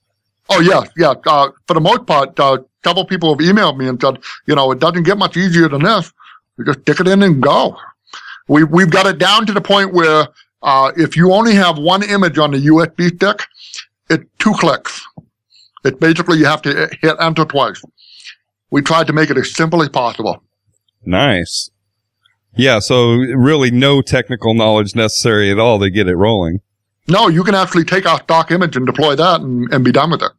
Oh 0.48 0.60
yeah, 0.60 0.82
yeah. 0.96 1.14
Uh, 1.26 1.50
for 1.66 1.74
the 1.74 1.80
most 1.80 2.06
part, 2.06 2.38
several 2.86 3.04
people 3.04 3.34
have 3.34 3.44
emailed 3.44 3.76
me 3.76 3.88
and 3.88 4.00
said, 4.00 4.18
you 4.46 4.54
know, 4.54 4.70
it 4.70 4.78
doesn't 4.78 5.02
get 5.02 5.18
much 5.18 5.36
easier 5.36 5.68
than 5.68 5.82
this. 5.82 6.12
You 6.56 6.64
just 6.64 6.80
stick 6.82 7.00
it 7.00 7.08
in 7.08 7.22
and 7.22 7.42
go. 7.42 7.76
We 8.48 8.64
we've 8.64 8.90
got 8.90 9.06
it 9.06 9.18
down 9.18 9.44
to 9.46 9.52
the 9.52 9.60
point 9.60 9.92
where 9.92 10.28
uh, 10.62 10.92
if 10.96 11.16
you 11.16 11.32
only 11.32 11.54
have 11.54 11.78
one 11.78 12.02
image 12.02 12.38
on 12.38 12.52
the 12.52 12.58
USB 12.58 13.14
stick, 13.16 13.46
it's 14.08 14.24
two 14.38 14.52
clicks. 14.54 15.04
It's 15.84 15.98
basically 15.98 16.38
you 16.38 16.46
have 16.46 16.62
to 16.62 16.88
hit 17.00 17.16
enter 17.20 17.44
twice. 17.44 17.82
We 18.70 18.82
tried 18.82 19.06
to 19.08 19.12
make 19.12 19.30
it 19.30 19.36
as 19.36 19.52
simple 19.52 19.82
as 19.82 19.88
possible. 19.88 20.42
Nice. 21.04 21.70
Yeah, 22.56 22.78
so 22.78 23.12
really 23.14 23.70
no 23.70 24.00
technical 24.00 24.54
knowledge 24.54 24.94
necessary 24.94 25.50
at 25.50 25.58
all 25.58 25.78
to 25.78 25.90
get 25.90 26.08
it 26.08 26.16
rolling. 26.16 26.60
No, 27.08 27.28
you 27.28 27.44
can 27.44 27.54
actually 27.54 27.84
take 27.84 28.06
our 28.06 28.18
stock 28.22 28.50
image 28.50 28.76
and 28.76 28.86
deploy 28.86 29.14
that 29.14 29.40
and, 29.40 29.72
and 29.72 29.84
be 29.84 29.92
done 29.92 30.10
with 30.10 30.22
it. 30.22 30.32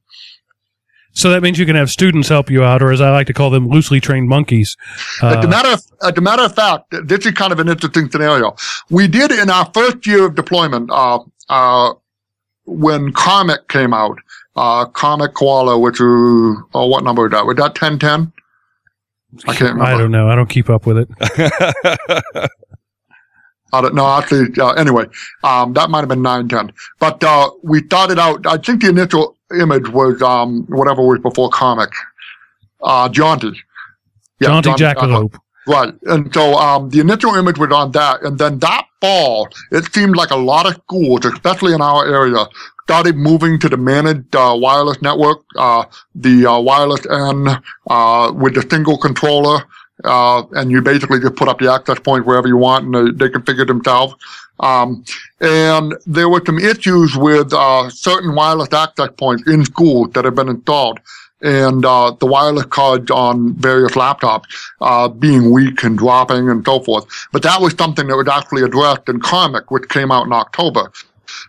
So 1.18 1.32
that 1.32 1.42
means 1.42 1.58
you 1.58 1.66
can 1.66 1.76
have 1.76 1.90
students 1.90 2.30
help 2.30 2.52
you 2.52 2.64
out, 2.64 2.84
or 2.84 2.92
as 2.92 3.02
I 3.02 3.10
like 3.10 3.26
to 3.26 3.34
call 3.34 3.50
them, 3.50 3.68
loosely 3.68 4.00
trained 4.00 4.30
monkeys. 4.30 4.78
As 5.24 5.38
a 5.38 5.40
Uh, 5.40 5.48
matter 5.48 5.70
of, 5.70 5.82
as 6.04 6.14
a 6.16 6.22
matter 6.22 6.44
of 6.44 6.54
fact, 6.54 6.94
this 7.06 7.26
is 7.26 7.32
kind 7.32 7.52
of 7.52 7.58
an 7.60 7.68
interesting 7.70 8.08
scenario. 8.12 8.56
We 8.92 9.08
did 9.08 9.32
in 9.32 9.50
our 9.50 9.68
first 9.74 10.06
year 10.06 10.28
of 10.28 10.36
deployment, 10.36 10.92
uh, 10.92 11.22
uh, 11.50 11.94
when 12.66 13.14
Karmic 13.14 13.68
came 13.68 13.96
out, 13.96 14.20
uh, 14.56 14.86
Karmic 14.86 15.34
Koala, 15.34 15.80
which 15.80 15.96
is, 15.96 16.02
oh, 16.76 16.86
what 16.86 17.04
number 17.04 17.24
was 17.24 17.32
that? 17.32 17.48
Was 17.48 17.56
that 17.56 17.74
1010? 17.82 18.32
I 19.48 19.56
can't 19.56 19.72
remember. 19.74 19.84
I 19.86 19.98
don't 19.98 20.12
know. 20.12 20.30
I 20.30 20.36
don't 20.36 20.50
keep 20.50 20.70
up 20.70 20.86
with 20.86 21.00
it. 21.00 21.10
I 23.74 23.82
don't 23.82 23.96
know. 23.96 24.06
Actually, 24.08 24.50
uh, 24.62 24.74
anyway, 24.74 25.06
um, 25.44 25.74
that 25.74 25.90
might 25.90 26.00
have 26.02 26.10
been 26.10 26.22
910. 26.22 26.74
But, 27.00 27.24
uh, 27.24 27.50
we 27.64 27.82
started 27.86 28.20
out, 28.20 28.46
I 28.46 28.58
think 28.58 28.82
the 28.84 28.90
initial 28.90 29.37
image 29.60 29.90
was, 29.90 30.22
um, 30.22 30.66
whatever 30.68 31.02
was 31.06 31.20
before 31.20 31.50
Karmic, 31.50 31.92
uh, 32.82 33.10
Jaunty. 33.10 33.54
Yeah, 34.40 34.50
Jaunty 34.50 34.70
Jaunty 34.70 34.84
Jackalope. 34.84 35.40
Right. 35.68 35.94
And 36.04 36.34
so 36.34 36.54
um, 36.54 36.90
the 36.90 37.02
initial 37.02 37.36
image 37.36 37.58
was 37.58 37.72
on 37.72 37.92
that. 37.92 38.22
And 38.24 38.38
then 38.38 38.60
that 38.60 38.86
fall, 39.02 39.50
it 39.72 39.94
seemed 39.94 40.16
like 40.16 40.32
a 40.32 40.38
lot 40.38 40.66
of 40.66 40.74
schools, 40.76 41.26
especially 41.26 41.74
in 41.74 41.82
our 41.82 42.08
area, 42.08 42.48
started 42.84 43.18
moving 43.18 43.60
to 43.60 43.68
the 43.68 43.76
managed 43.76 44.34
uh, 44.34 44.56
wireless 44.58 45.02
network, 45.02 45.44
uh, 45.58 45.84
the 46.16 46.46
uh, 46.46 46.58
wireless 46.60 47.06
N 47.08 47.62
uh, 47.90 48.32
with 48.34 48.56
the 48.56 48.66
single 48.70 48.98
controller. 48.98 49.66
Uh, 50.04 50.44
and 50.52 50.70
you 50.70 50.82
basically 50.82 51.20
just 51.20 51.36
put 51.36 51.48
up 51.48 51.60
the 51.60 51.72
access 51.72 52.00
point 52.00 52.26
wherever 52.26 52.48
you 52.48 52.58
want 52.58 52.86
and 52.86 53.20
they, 53.20 53.26
they 53.26 53.34
configure 53.34 53.66
themselves. 53.66 54.14
Um, 54.60 55.04
and 55.42 55.96
there 56.06 56.30
were 56.30 56.42
some 56.46 56.60
issues 56.60 57.16
with 57.16 57.54
uh, 57.54 57.90
certain 57.90 58.36
wireless 58.36 58.72
access 58.74 59.10
points 59.18 59.48
in 59.48 59.66
schools 59.66 60.12
that 60.14 60.26
have 60.26 60.36
been 60.36 60.50
installed 60.50 61.00
and 61.42 61.86
uh, 61.86 62.16
the 62.20 62.26
wireless 62.26 62.66
cards 62.66 63.12
on 63.12 63.54
various 63.56 63.92
laptops 63.92 64.46
uh, 64.82 65.08
being 65.08 65.52
weak 65.52 65.84
and 65.84 65.98
dropping 65.98 66.50
and 66.50 66.66
so 66.66 66.80
forth. 66.80 67.06
But 67.32 67.44
that 67.44 67.62
was 67.62 67.74
something 67.74 68.08
that 68.08 68.16
was 68.16 68.28
actually 68.28 68.64
addressed 68.64 69.08
in 69.08 69.20
Karmic, 69.20 69.70
which 69.70 69.88
came 69.90 70.12
out 70.12 70.26
in 70.26 70.34
October. 70.34 70.92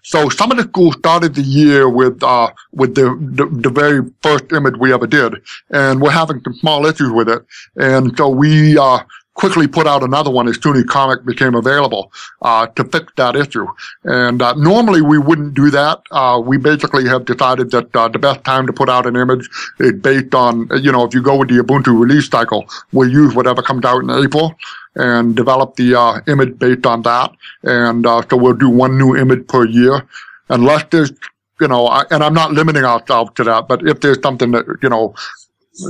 So 0.03 0.29
some 0.29 0.51
of 0.51 0.57
the 0.57 0.64
schools 0.64 0.97
started 0.97 1.35
the 1.35 1.43
year 1.43 1.89
with 1.89 2.22
uh, 2.22 2.51
with 2.72 2.95
the, 2.95 3.16
the 3.33 3.47
the 3.47 3.70
very 3.70 4.03
first 4.22 4.53
image 4.53 4.74
we 4.79 4.93
ever 4.93 5.07
did, 5.07 5.35
and 5.70 6.01
we're 6.01 6.11
having 6.11 6.41
some 6.43 6.55
small 6.55 6.87
issues 6.87 7.12
with 7.12 7.29
it. 7.29 7.45
And 7.76 8.16
so 8.16 8.29
we 8.29 8.79
uh, 8.79 9.01
quickly 9.39 9.68
put 9.68 9.86
out 9.86 10.03
another 10.03 10.32
one 10.32 10.49
as 10.49 10.61
soon 10.61 10.76
as 10.76 10.82
Karmic 10.84 11.24
became 11.24 11.55
available 11.55 12.12
uh, 12.43 12.66
to 12.66 12.82
fix 12.84 13.12
that 13.16 13.36
issue. 13.36 13.66
And 14.03 14.43
uh, 14.43 14.55
normally 14.55 15.01
we 15.01 15.16
wouldn't 15.16 15.55
do 15.55 15.70
that. 15.70 16.01
Uh, 16.11 16.43
we 16.45 16.57
basically 16.59 17.07
have 17.07 17.24
decided 17.24 17.70
that 17.70 17.95
uh, 17.95 18.09
the 18.09 18.18
best 18.18 18.43
time 18.43 18.66
to 18.66 18.72
put 18.72 18.89
out 18.89 19.07
an 19.07 19.14
image 19.14 19.49
is 19.78 19.93
based 19.93 20.34
on, 20.34 20.68
you 20.82 20.91
know, 20.91 21.05
if 21.05 21.14
you 21.14 21.22
go 21.22 21.36
with 21.36 21.49
the 21.49 21.62
Ubuntu 21.62 21.99
release 21.99 22.28
cycle, 22.28 22.68
we'll 22.93 23.09
use 23.09 23.32
whatever 23.34 23.62
comes 23.62 23.84
out 23.84 24.03
in 24.03 24.11
April 24.11 24.57
and 24.97 25.36
develop 25.36 25.76
the 25.76 25.95
uh, 25.95 26.20
image 26.26 26.59
based 26.59 26.84
on 26.84 27.03
that. 27.03 27.30
And 27.62 28.07
uh, 28.07 28.22
so 28.28 28.36
we'll 28.36 28.55
do 28.55 28.68
one 28.68 28.99
new 28.99 29.16
image 29.16 29.47
per 29.47 29.64
year, 29.64 30.03
unless 30.49 30.84
there's, 30.91 31.12
you 31.61 31.68
know, 31.68 31.86
I, 31.86 32.05
and 32.11 32.24
I'm 32.24 32.34
not 32.34 32.51
limiting 32.53 32.84
ourselves 32.84 33.30
to 33.36 33.45
that, 33.45 33.68
but 33.68 33.86
if 33.86 34.01
there's 34.01 34.20
something 34.20 34.51
that, 34.51 34.64
you 34.82 34.89
know, 34.89 35.14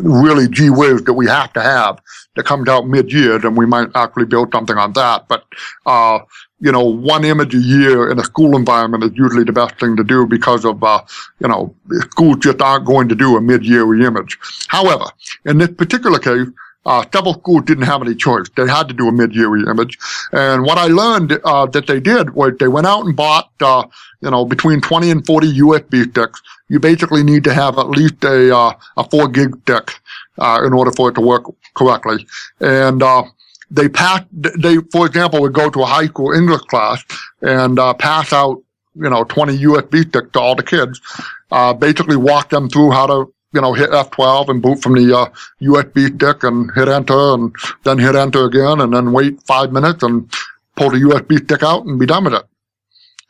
really 0.03 0.49
gee 0.49 0.71
whiz 0.71 1.03
that 1.05 1.15
we 1.15 1.27
have 1.27 1.53
to 1.55 1.63
have 1.63 2.01
that 2.37 2.45
comes 2.45 2.69
out 2.69 2.87
mid-year, 2.87 3.39
then 3.39 3.55
we 3.55 3.67
might 3.67 3.89
actually 3.95 4.27
build 4.27 4.53
something 4.53 4.77
on 4.77 4.93
that. 4.93 5.27
But, 5.29 5.45
uh, 5.87 6.21
you 6.61 6.73
know, 6.73 6.85
one 6.85 7.25
image 7.25 7.55
a 7.55 7.59
year 7.59 8.11
in 8.11 8.19
a 8.19 8.25
school 8.25 8.57
environment 8.57 9.05
is 9.05 9.11
usually 9.15 9.45
the 9.45 9.53
best 9.53 9.79
thing 9.81 9.97
to 9.97 10.05
do 10.05 10.27
because 10.27 10.65
of, 10.65 10.83
uh, 10.83 11.03
you 11.41 11.49
know, 11.49 11.75
schools 12.11 12.37
just 12.41 12.61
aren't 12.61 12.87
going 12.87 13.09
to 13.09 13.15
do 13.15 13.37
a 13.37 13.41
mid-year 13.41 14.01
image. 14.03 14.39
However, 14.69 15.07
in 15.47 15.59
this 15.59 15.71
particular 15.71 16.19
case, 16.19 16.49
uh, 16.87 17.05
several 17.13 17.35
schools 17.35 17.65
didn't 17.65 17.85
have 17.85 18.03
any 18.03 18.15
choice. 18.15 18.47
They 18.57 18.67
had 18.67 18.89
to 18.89 18.95
do 18.95 19.09
a 19.09 19.13
mid-year 19.13 19.69
image. 19.69 19.99
And 20.33 20.63
what 20.63 20.79
I 20.79 20.87
learned, 20.87 21.39
uh, 21.45 21.67
that 21.67 21.87
they 21.87 22.01
did 22.01 22.35
was 22.35 22.55
they 22.59 22.69
went 22.69 22.87
out 22.87 23.05
and 23.05 23.15
bought, 23.15 23.51
uh, 23.61 23.85
you 24.23 24.31
know, 24.31 24.45
between 24.45 24.81
20 24.81 25.11
and 25.11 25.27
40 25.27 25.53
USB 25.61 26.11
sticks. 26.11 26.41
You 26.69 26.81
basically 26.81 27.23
need 27.23 27.45
to 27.45 27.55
have 27.55 27.79
at 27.79 27.89
least 27.89 28.23
a, 28.25 28.57
uh, 28.57 28.73
a 28.97 29.09
four 29.09 29.29
gig 29.29 29.59
stick, 29.63 29.93
uh, 30.39 30.63
in 30.65 30.73
order 30.73 30.91
for 30.93 31.09
it 31.09 31.15
to 31.15 31.21
work 31.21 31.45
correctly. 31.75 32.27
And, 32.61 33.03
uh, 33.03 33.25
they 33.71 33.89
pass, 33.89 34.23
they, 34.33 34.79
for 34.93 35.07
example, 35.07 35.43
would 35.43 35.53
go 35.53 35.69
to 35.69 35.83
a 35.83 35.87
high 35.87 36.07
school 36.07 36.33
English 36.33 36.63
class 36.63 37.05
and, 37.43 37.79
uh, 37.79 37.93
pass 37.95 38.33
out, 38.33 38.63
you 38.95 39.11
know, 39.11 39.25
20 39.25 39.59
USB 39.59 40.09
sticks 40.09 40.31
to 40.33 40.41
all 40.41 40.55
the 40.55 40.63
kids, 40.63 41.01
uh, 41.51 41.73
basically 41.73 42.17
walk 42.17 42.49
them 42.49 42.69
through 42.69 42.91
how 42.93 43.07
to, 43.07 43.33
you 43.53 43.61
know, 43.61 43.73
hit 43.75 43.91
F12 43.91 44.49
and 44.49 44.63
boot 44.63 44.83
from 44.83 44.95
the 44.95 45.17
uh, 45.17 45.27
USB 45.61 46.15
stick 46.15 46.45
and 46.45 46.71
hit 46.75 46.89
enter 46.89 47.35
and 47.35 47.55
then 47.85 47.99
hit 47.99 48.15
enter 48.15 48.45
again 48.45 48.81
and 48.81 48.93
then 48.93 49.13
wait 49.13 49.41
five 49.47 49.73
minutes 49.73 50.03
and 50.03 50.31
pull 50.77 50.91
the 50.91 50.99
USB 50.99 51.39
stick 51.45 51.63
out 51.63 51.85
and 51.85 51.99
be 51.99 52.07
done 52.07 52.25
with 52.25 52.35
it. 52.35 52.45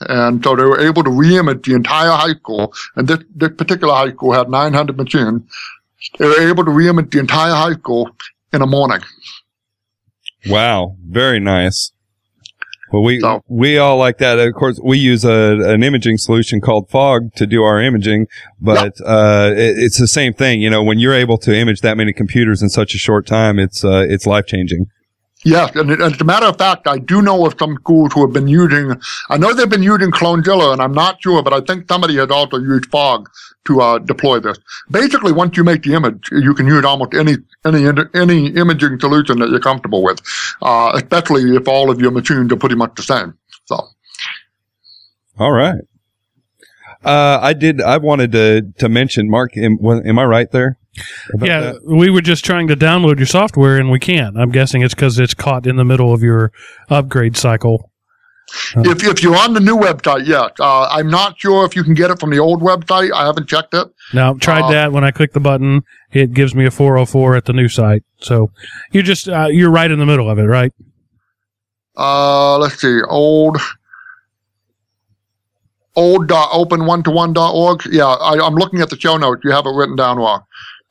And 0.01 0.43
so 0.45 0.55
they 0.55 0.63
were 0.65 0.81
able 0.81 1.03
to 1.03 1.11
re-image 1.11 1.67
the 1.67 1.75
entire 1.75 2.11
high 2.11 2.35
school. 2.35 2.73
And 2.97 3.09
this, 3.09 3.19
this 3.35 3.51
particular 3.57 3.95
high 3.95 4.11
school 4.11 4.33
had 4.33 4.49
900 4.49 4.97
machines. 4.97 5.43
They 6.19 6.27
were 6.27 6.49
able 6.49 6.65
to 6.65 6.71
re-image 6.71 7.11
the 7.11 7.19
entire 7.19 7.53
high 7.55 7.73
school 7.75 8.11
in 8.53 8.63
a 8.63 8.67
morning. 8.67 9.01
Wow, 10.47 10.97
very 11.05 11.41
nice. 11.41 11.93
Well, 12.93 13.03
we 13.03 13.21
So- 13.21 13.43
we 13.49 13.77
all 13.77 13.99
like 13.99 14.19
that. 14.19 14.39
Of 14.39 14.55
course, 14.55 14.81
we 14.83 14.97
use 14.99 15.25
a 15.25 15.59
an 15.61 15.83
imaging 15.83 16.17
solution 16.17 16.61
called 16.61 16.89
Fog 16.89 17.35
to 17.35 17.47
do 17.47 17.63
our 17.63 17.83
imaging, 17.83 18.29
but 18.61 18.95
uh, 19.05 19.53
it, 19.55 19.79
it's 19.79 19.99
the 19.99 20.09
same 20.09 20.33
thing. 20.33 20.63
You 20.63 20.71
know, 20.71 20.83
when 20.83 20.99
you're 20.99 21.13
able 21.13 21.37
to 21.39 21.55
image 21.55 21.81
that 21.83 21.99
many 21.99 22.15
computers 22.15 22.63
in 22.63 22.71
such 22.71 22.95
a 22.95 22.99
short 22.99 23.27
time, 23.27 23.59
it's 23.59 23.85
uh, 23.85 24.07
it's 24.09 24.27
life 24.27 24.47
changing. 24.47 24.87
Yes, 25.45 25.71
and, 25.77 25.91
as 25.91 26.21
a 26.21 26.25
matter 26.25 26.47
of 26.47 26.59
fact, 26.59 26.89
I 26.89 26.99
do 26.99 27.23
know 27.23 27.47
of 27.47 27.55
some 27.59 27.77
schools 27.77 28.13
who 28.13 28.23
have 28.23 28.33
been 28.33 28.49
using. 28.49 29.01
I 29.29 29.39
know 29.39 29.55
they've 29.55 29.71
been 29.71 29.85
using 29.85 30.11
Clonezilla, 30.11 30.73
and 30.73 30.83
I'm 30.83 30.93
not 30.93 31.23
sure, 31.23 31.43
but 31.43 31.53
I 31.53 31.61
think 31.61 31.87
somebody 31.89 32.17
has 32.17 32.31
also 32.31 32.59
used 32.59 32.87
Fog 32.91 33.29
to 33.67 33.81
uh, 33.81 33.99
deploy 33.99 34.41
this. 34.41 34.59
Basically, 34.91 35.31
once 35.31 35.57
you 35.57 35.63
make 35.63 35.85
the 35.85 35.95
image, 35.95 36.29
you 36.33 36.55
can 36.55 36.67
use 36.67 36.85
almost 36.85 37.15
any 37.15 37.37
any 37.65 37.87
any 38.15 38.49
imaging 38.49 38.99
solution 38.99 39.39
that 39.39 39.51
you're 39.51 39.61
comfortable 39.61 40.03
with, 40.03 40.21
uh, 40.61 40.93
especially 40.95 41.55
if 41.55 41.69
all 41.69 41.89
of 41.89 42.01
your 42.01 42.11
machines 42.11 42.53
are 42.53 42.57
pretty 42.57 42.75
much 42.75 42.97
the 42.97 43.03
same. 43.03 43.35
So, 43.67 43.81
All 45.39 45.53
right. 45.53 45.83
Uh, 47.05 47.39
I 47.41 47.53
did. 47.53 47.81
I 47.81 47.99
wanted 47.99 48.33
to 48.33 48.63
to 48.79 48.89
mention 48.89 49.31
Mark. 49.31 49.57
Am, 49.57 49.79
am 49.85 50.19
I 50.19 50.25
right 50.25 50.51
there? 50.51 50.78
Yeah, 51.41 51.61
that? 51.61 51.85
we 51.85 52.11
were 52.11 52.21
just 52.21 52.45
trying 52.45 52.69
to 52.69 52.77
download 52.77 53.19
your 53.19 53.27
software 53.27 53.77
and 53.77 53.91
we 53.91 53.99
can't. 53.99 54.37
I'm 54.37 54.51
guessing 54.51 54.83
it's 54.83 54.95
because 54.95 55.19
it's 55.19 55.35
caught 55.35 55.67
in 55.67 55.77
the 55.77 55.85
middle 55.85 56.13
of 56.13 56.23
your 56.23 56.53
upgrade 56.89 57.37
cycle. 57.37 57.91
If, 58.77 59.05
if 59.05 59.23
you're 59.23 59.37
on 59.37 59.53
the 59.53 59.61
new 59.61 59.77
website, 59.77 60.27
yes. 60.27 60.53
Uh, 60.59 60.89
I'm 60.89 61.11
not 61.11 61.39
sure 61.39 61.67
if 61.67 61.77
you 61.77 61.85
can 61.85 61.93
get 61.95 62.11
it 62.11 62.19
from 62.19 62.31
the 62.31 62.39
old 62.39 62.63
website. 62.63 63.13
I 63.13 63.27
haven't 63.27 63.47
checked 63.47 63.75
it. 63.75 63.89
Now, 64.15 64.35
tried 64.35 64.63
Uh, 64.63 64.71
that 64.71 64.93
when 64.93 65.05
I 65.05 65.11
click 65.11 65.35
the 65.35 65.41
button, 65.41 65.83
it 66.13 66.33
gives 66.33 66.55
me 66.55 66.65
a 66.65 66.71
404 66.71 67.37
at 67.37 67.45
the 67.45 67.53
new 67.53 67.69
site. 67.69 68.05
So 68.21 68.51
you're 68.91 69.03
just, 69.03 69.29
uh, 69.29 69.49
you're 69.51 69.71
right 69.71 69.91
in 69.91 69.99
the 69.99 70.07
middle 70.07 70.31
of 70.31 70.39
it, 70.39 70.45
right? 70.45 70.73
Uh, 71.97 72.57
let's 72.59 72.81
see, 72.81 73.01
old, 73.03 73.59
old 75.97 76.29
dot 76.29 76.49
open 76.53 76.87
one 76.87 77.03
to 77.03 77.11
one 77.11 77.33
dot 77.33 77.55
org. 77.55 77.83
Yeah, 77.91 78.07
I, 78.07 78.39
I'm 78.45 78.55
looking 78.55 78.81
at 78.81 78.89
the 78.89 78.99
show 78.99 79.17
notes. 79.17 79.43
You 79.45 79.51
have 79.51 79.67
it 79.67 79.75
written 79.75 79.97
down 79.97 80.17
wrong. 80.17 80.43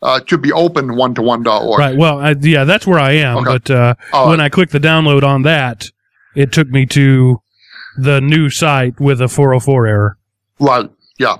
Uh, 0.01 0.19
it 0.21 0.29
should 0.29 0.41
be 0.41 0.51
open 0.51 0.95
one 0.95 1.13
to 1.15 1.21
one 1.21 1.41
dot 1.43 1.63
org. 1.63 1.79
Right. 1.79 1.97
Well, 1.97 2.19
I, 2.19 2.35
yeah, 2.39 2.63
that's 2.65 2.85
where 2.85 2.99
I 2.99 3.13
am. 3.13 3.37
Okay. 3.37 3.45
But, 3.51 3.71
uh, 3.71 3.95
All 4.13 4.29
when. 4.29 4.39
I 4.39 4.49
click 4.49 4.69
the 4.69 4.79
download 4.79 5.23
on 5.23 5.41
that, 5.43 5.87
it 6.35 6.51
took 6.51 6.67
me 6.69 6.85
to 6.87 7.41
the 7.97 8.21
new 8.21 8.49
site 8.51 8.99
with 8.99 9.19
a 9.21 9.27
404 9.27 9.87
error. 9.87 10.17
Right. 10.59 10.89
Yeah. 11.17 11.37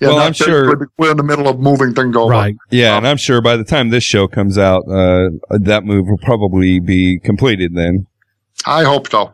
Yeah, 0.00 0.08
Well, 0.08 0.18
I'm 0.18 0.34
sure- 0.34 0.66
We're- 0.66 0.86
we're 0.98 1.10
in 1.12 1.16
the 1.16 1.22
middle 1.22 1.48
of 1.48 1.58
moving 1.60 1.94
things 1.94 2.14
over. 2.14 2.30
Right. 2.30 2.54
Yeah, 2.70 2.98
and 2.98 3.06
I'm 3.08 3.16
sure 3.16 3.40
by 3.40 3.56
the 3.56 3.64
time 3.64 3.88
this 3.88 4.04
show 4.04 4.28
comes 4.28 4.58
out, 4.58 4.82
uh, 4.86 5.30
that 5.50 5.84
move 5.86 6.04
will 6.08 6.18
probably 6.18 6.78
be 6.78 7.18
completed 7.24 7.74
then. 7.74 8.06
I 8.66 8.84
hope 8.84 9.08
so. 9.08 9.32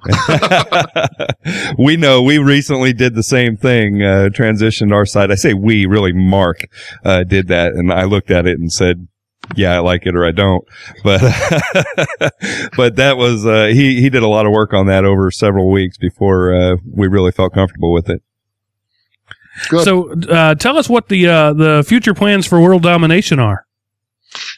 we 1.79 1.97
know 1.97 2.23
we 2.23 2.39
recently 2.39 2.93
did 2.93 3.15
the 3.15 3.23
same 3.23 3.57
thing, 3.57 4.03
uh, 4.03 4.29
transitioned 4.31 4.93
our 4.93 5.07
site. 5.07 5.31
I 5.31 5.35
say 5.35 5.55
we, 5.55 5.87
really 5.87 6.13
Mark, 6.13 6.67
uh, 7.05 7.25
did 7.25 7.49
that. 7.49 7.73
And 7.73 7.93
I 7.93 8.05
looked 8.05 8.31
at 8.31 8.47
it 8.47 8.59
and 8.59 8.73
said, 8.73 9.09
yeah, 9.57 9.75
I 9.75 9.79
like 9.79 10.07
it 10.07 10.15
or 10.15 10.25
I 10.25 10.31
don't. 10.31 10.65
But, 11.03 11.21
but 12.77 12.97
that 12.97 13.17
was, 13.17 13.45
uh, 13.47 13.67
he, 13.67 14.01
he 14.01 14.11
did 14.11 14.23
a 14.23 14.29
lot 14.29 14.47
of 14.47 14.53
work 14.53 14.73
on 14.73 14.87
that 14.87 15.05
over 15.05 15.31
several 15.31 15.71
weeks 15.71 15.97
before, 15.97 16.55
uh, 16.55 16.77
we 16.91 17.09
really 17.09 17.33
felt 17.33 17.55
comfortable 17.55 17.93
with 17.93 18.09
it. 18.09 18.23
Good. 19.69 19.85
So, 19.85 20.13
uh, 20.29 20.55
tell 20.57 20.77
us 20.79 20.89
what 20.89 21.09
the, 21.09 21.29
uh, 21.29 21.53
the 21.53 21.85
future 21.87 22.15
plans 22.15 22.47
for 22.47 22.61
world 22.61 22.83
domination 22.83 23.39
are. 23.39 23.64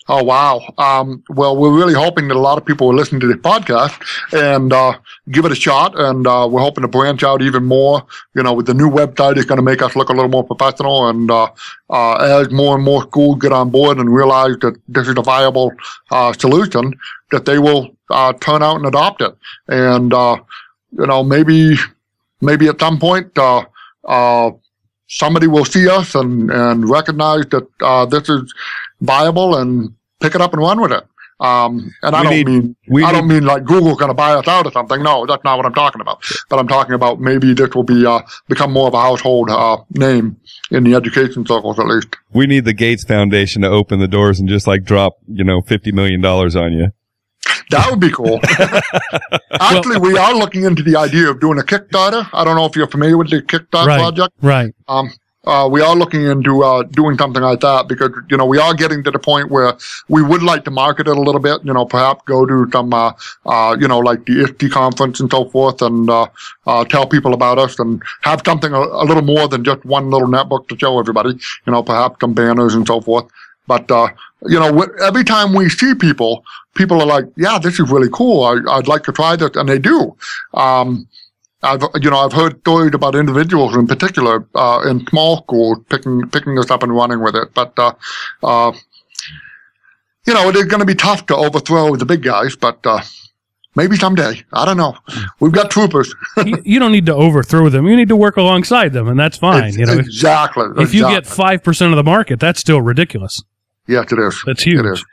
Oh 0.08 0.22
wow! 0.22 0.72
Um, 0.78 1.24
well, 1.30 1.56
we're 1.56 1.76
really 1.76 1.94
hoping 1.94 2.28
that 2.28 2.36
a 2.36 2.38
lot 2.38 2.58
of 2.58 2.64
people 2.64 2.86
will 2.86 2.94
listen 2.94 3.18
to 3.18 3.26
this 3.26 3.38
podcast 3.38 4.00
and 4.32 4.72
uh, 4.72 4.96
give 5.32 5.44
it 5.44 5.50
a 5.50 5.56
shot, 5.56 5.98
and 5.98 6.24
uh, 6.28 6.46
we're 6.48 6.60
hoping 6.60 6.82
to 6.82 6.88
branch 6.88 7.24
out 7.24 7.42
even 7.42 7.64
more. 7.64 8.06
You 8.34 8.44
know, 8.44 8.52
with 8.52 8.66
the 8.66 8.74
new 8.74 8.88
website, 8.88 9.36
it's 9.36 9.46
going 9.46 9.56
to 9.56 9.64
make 9.64 9.82
us 9.82 9.96
look 9.96 10.08
a 10.08 10.12
little 10.12 10.30
more 10.30 10.44
professional, 10.44 11.08
and 11.08 11.28
uh, 11.28 11.48
uh, 11.90 12.14
as 12.14 12.52
more 12.52 12.76
and 12.76 12.84
more 12.84 13.02
schools 13.02 13.40
get 13.40 13.50
on 13.52 13.70
board 13.70 13.98
and 13.98 14.14
realize 14.14 14.56
that 14.60 14.80
this 14.86 15.08
is 15.08 15.14
a 15.18 15.22
viable 15.22 15.72
uh, 16.12 16.32
solution, 16.34 16.94
that 17.32 17.44
they 17.44 17.58
will 17.58 17.90
uh, 18.10 18.32
turn 18.34 18.62
out 18.62 18.76
and 18.76 18.86
adopt 18.86 19.22
it, 19.22 19.36
and 19.66 20.14
uh, 20.14 20.36
you 20.96 21.06
know, 21.06 21.24
maybe 21.24 21.74
maybe 22.40 22.68
at 22.68 22.78
some 22.78 23.00
point. 23.00 23.36
Somebody 25.08 25.46
will 25.46 25.64
see 25.64 25.88
us 25.88 26.16
and, 26.16 26.50
and 26.50 26.88
recognize 26.88 27.46
that 27.46 27.68
uh, 27.80 28.06
this 28.06 28.28
is 28.28 28.52
viable 29.00 29.56
and 29.56 29.94
pick 30.20 30.34
it 30.34 30.40
up 30.40 30.52
and 30.52 30.62
run 30.62 30.80
with 30.80 30.92
it. 30.92 31.04
Um, 31.38 31.92
and 32.02 32.16
I 32.16 32.22
don't 32.22 32.32
need- 32.32 32.46
mean 32.46 32.76
we 32.88 33.04
I 33.04 33.12
need- 33.12 33.18
don't 33.18 33.28
mean 33.28 33.44
like 33.44 33.64
Google's 33.64 33.98
going 33.98 34.08
to 34.08 34.14
buy 34.14 34.30
us 34.32 34.48
out 34.48 34.64
or 34.64 34.72
something. 34.72 35.02
No, 35.02 35.26
that's 35.26 35.44
not 35.44 35.58
what 35.58 35.66
I'm 35.66 35.74
talking 35.74 36.00
about. 36.00 36.22
But 36.48 36.58
I'm 36.58 36.66
talking 36.66 36.94
about 36.94 37.20
maybe 37.20 37.52
this 37.52 37.74
will 37.74 37.82
be 37.82 38.06
uh, 38.06 38.20
become 38.48 38.72
more 38.72 38.88
of 38.88 38.94
a 38.94 39.00
household 39.02 39.50
uh, 39.50 39.76
name 39.90 40.36
in 40.70 40.84
the 40.84 40.94
education 40.94 41.44
circles 41.44 41.78
at 41.78 41.86
least. 41.86 42.08
We 42.32 42.46
need 42.46 42.64
the 42.64 42.72
Gates 42.72 43.04
Foundation 43.04 43.60
to 43.62 43.68
open 43.68 43.98
the 43.98 44.08
doors 44.08 44.40
and 44.40 44.48
just 44.48 44.66
like 44.66 44.84
drop, 44.84 45.18
you 45.28 45.44
know, 45.44 45.60
$50 45.60 45.92
million 45.92 46.24
on 46.24 46.72
you. 46.72 46.88
That 47.70 47.90
would 47.90 48.00
be 48.00 48.10
cool. 48.10 48.40
Actually, 49.60 49.98
we 49.98 50.16
are 50.16 50.34
looking 50.34 50.64
into 50.64 50.82
the 50.82 50.96
idea 50.96 51.28
of 51.30 51.40
doing 51.40 51.58
a 51.58 51.62
Kickstarter. 51.62 52.28
I 52.32 52.44
don't 52.44 52.56
know 52.56 52.64
if 52.64 52.76
you're 52.76 52.86
familiar 52.88 53.16
with 53.18 53.30
the 53.30 53.42
Kickstarter 53.42 53.86
Right. 53.86 53.98
project. 54.00 54.34
Right. 54.40 54.74
Um, 54.88 55.10
uh, 55.46 55.68
we 55.70 55.80
are 55.80 55.94
looking 55.94 56.26
into 56.26 56.64
uh, 56.64 56.82
doing 56.82 57.16
something 57.16 57.42
like 57.42 57.60
that 57.60 57.86
because 57.88 58.10
you 58.28 58.36
know 58.36 58.44
we 58.44 58.58
are 58.58 58.74
getting 58.74 59.02
to 59.04 59.10
the 59.10 59.18
point 59.18 59.50
where 59.50 59.74
we 60.08 60.22
would 60.22 60.42
like 60.42 60.64
to 60.64 60.70
market 60.70 61.06
it 61.06 61.16
a 61.16 61.20
little 61.20 61.40
bit. 61.40 61.64
You 61.64 61.72
know, 61.72 61.84
perhaps 61.84 62.22
go 62.26 62.44
to 62.44 62.68
some 62.72 62.92
uh, 62.92 63.12
uh, 63.44 63.76
you 63.78 63.86
know 63.88 63.98
like 63.98 64.26
the 64.26 64.42
ISTE 64.42 64.70
conference 64.72 65.20
and 65.20 65.30
so 65.30 65.44
forth, 65.46 65.82
and 65.82 66.10
uh, 66.10 66.26
uh, 66.66 66.84
tell 66.84 67.06
people 67.06 67.32
about 67.32 67.58
us 67.58 67.78
and 67.78 68.02
have 68.22 68.42
something 68.44 68.72
a, 68.72 68.80
a 68.80 69.04
little 69.04 69.22
more 69.22 69.48
than 69.48 69.64
just 69.64 69.84
one 69.84 70.10
little 70.10 70.28
netbook 70.28 70.68
to 70.68 70.78
show 70.78 70.98
everybody. 70.98 71.38
You 71.66 71.72
know, 71.72 71.82
perhaps 71.82 72.16
some 72.20 72.34
banners 72.34 72.74
and 72.74 72.86
so 72.86 73.00
forth. 73.00 73.26
But 73.68 73.90
uh, 73.90 74.08
you 74.48 74.58
know, 74.58 74.82
every 75.02 75.24
time 75.24 75.52
we 75.52 75.68
see 75.68 75.94
people, 75.94 76.44
people 76.74 77.00
are 77.00 77.06
like, 77.06 77.26
"Yeah, 77.36 77.58
this 77.58 77.78
is 77.78 77.90
really 77.90 78.08
cool. 78.12 78.44
I, 78.44 78.58
I'd 78.76 78.88
like 78.88 79.04
to 79.04 79.12
try 79.12 79.36
this," 79.36 79.54
and 79.54 79.68
they 79.68 79.78
do. 79.78 80.16
Um, 80.54 81.06
I've 81.62 81.82
you 82.00 82.10
know 82.10 82.18
I've 82.18 82.32
heard 82.32 82.60
stories 82.60 82.94
about 82.94 83.14
individuals 83.14 83.74
in 83.74 83.86
particular 83.86 84.46
uh, 84.54 84.82
in 84.88 85.06
small 85.06 85.38
schools 85.38 85.78
picking 85.88 86.28
picking 86.28 86.54
this 86.54 86.70
up 86.70 86.82
and 86.82 86.94
running 86.94 87.20
with 87.20 87.34
it, 87.34 87.54
but 87.54 87.72
uh, 87.78 87.92
uh, 88.42 88.72
you 90.26 90.34
know 90.34 90.48
it 90.48 90.56
is 90.56 90.64
going 90.64 90.80
to 90.80 90.86
be 90.86 90.94
tough 90.94 91.26
to 91.26 91.36
overthrow 91.36 91.96
the 91.96 92.04
big 92.04 92.22
guys, 92.22 92.56
but 92.56 92.78
uh, 92.84 93.00
maybe 93.74 93.96
someday. 93.96 94.44
I 94.52 94.66
don't 94.66 94.76
know. 94.76 94.96
We've 95.40 95.52
got 95.52 95.70
troopers. 95.70 96.14
you, 96.44 96.62
you 96.64 96.78
don't 96.78 96.92
need 96.92 97.06
to 97.06 97.14
overthrow 97.14 97.70
them. 97.70 97.86
You 97.86 97.96
need 97.96 98.08
to 98.08 98.16
work 98.16 98.36
alongside 98.36 98.92
them, 98.92 99.08
and 99.08 99.18
that's 99.18 99.38
fine. 99.38 99.64
Ex- 99.64 99.76
you 99.78 99.86
know, 99.86 99.94
if, 99.94 100.00
exactly. 100.00 100.66
if 100.76 100.92
you 100.92 101.08
get 101.08 101.26
five 101.26 101.64
percent 101.64 101.92
of 101.92 101.96
the 101.96 102.04
market, 102.04 102.38
that's 102.38 102.60
still 102.60 102.82
ridiculous. 102.82 103.42
yes, 103.86 104.12
it 104.12 104.18
is. 104.18 104.42
That's 104.44 104.62
huge. 104.62 104.84
is. 104.84 105.04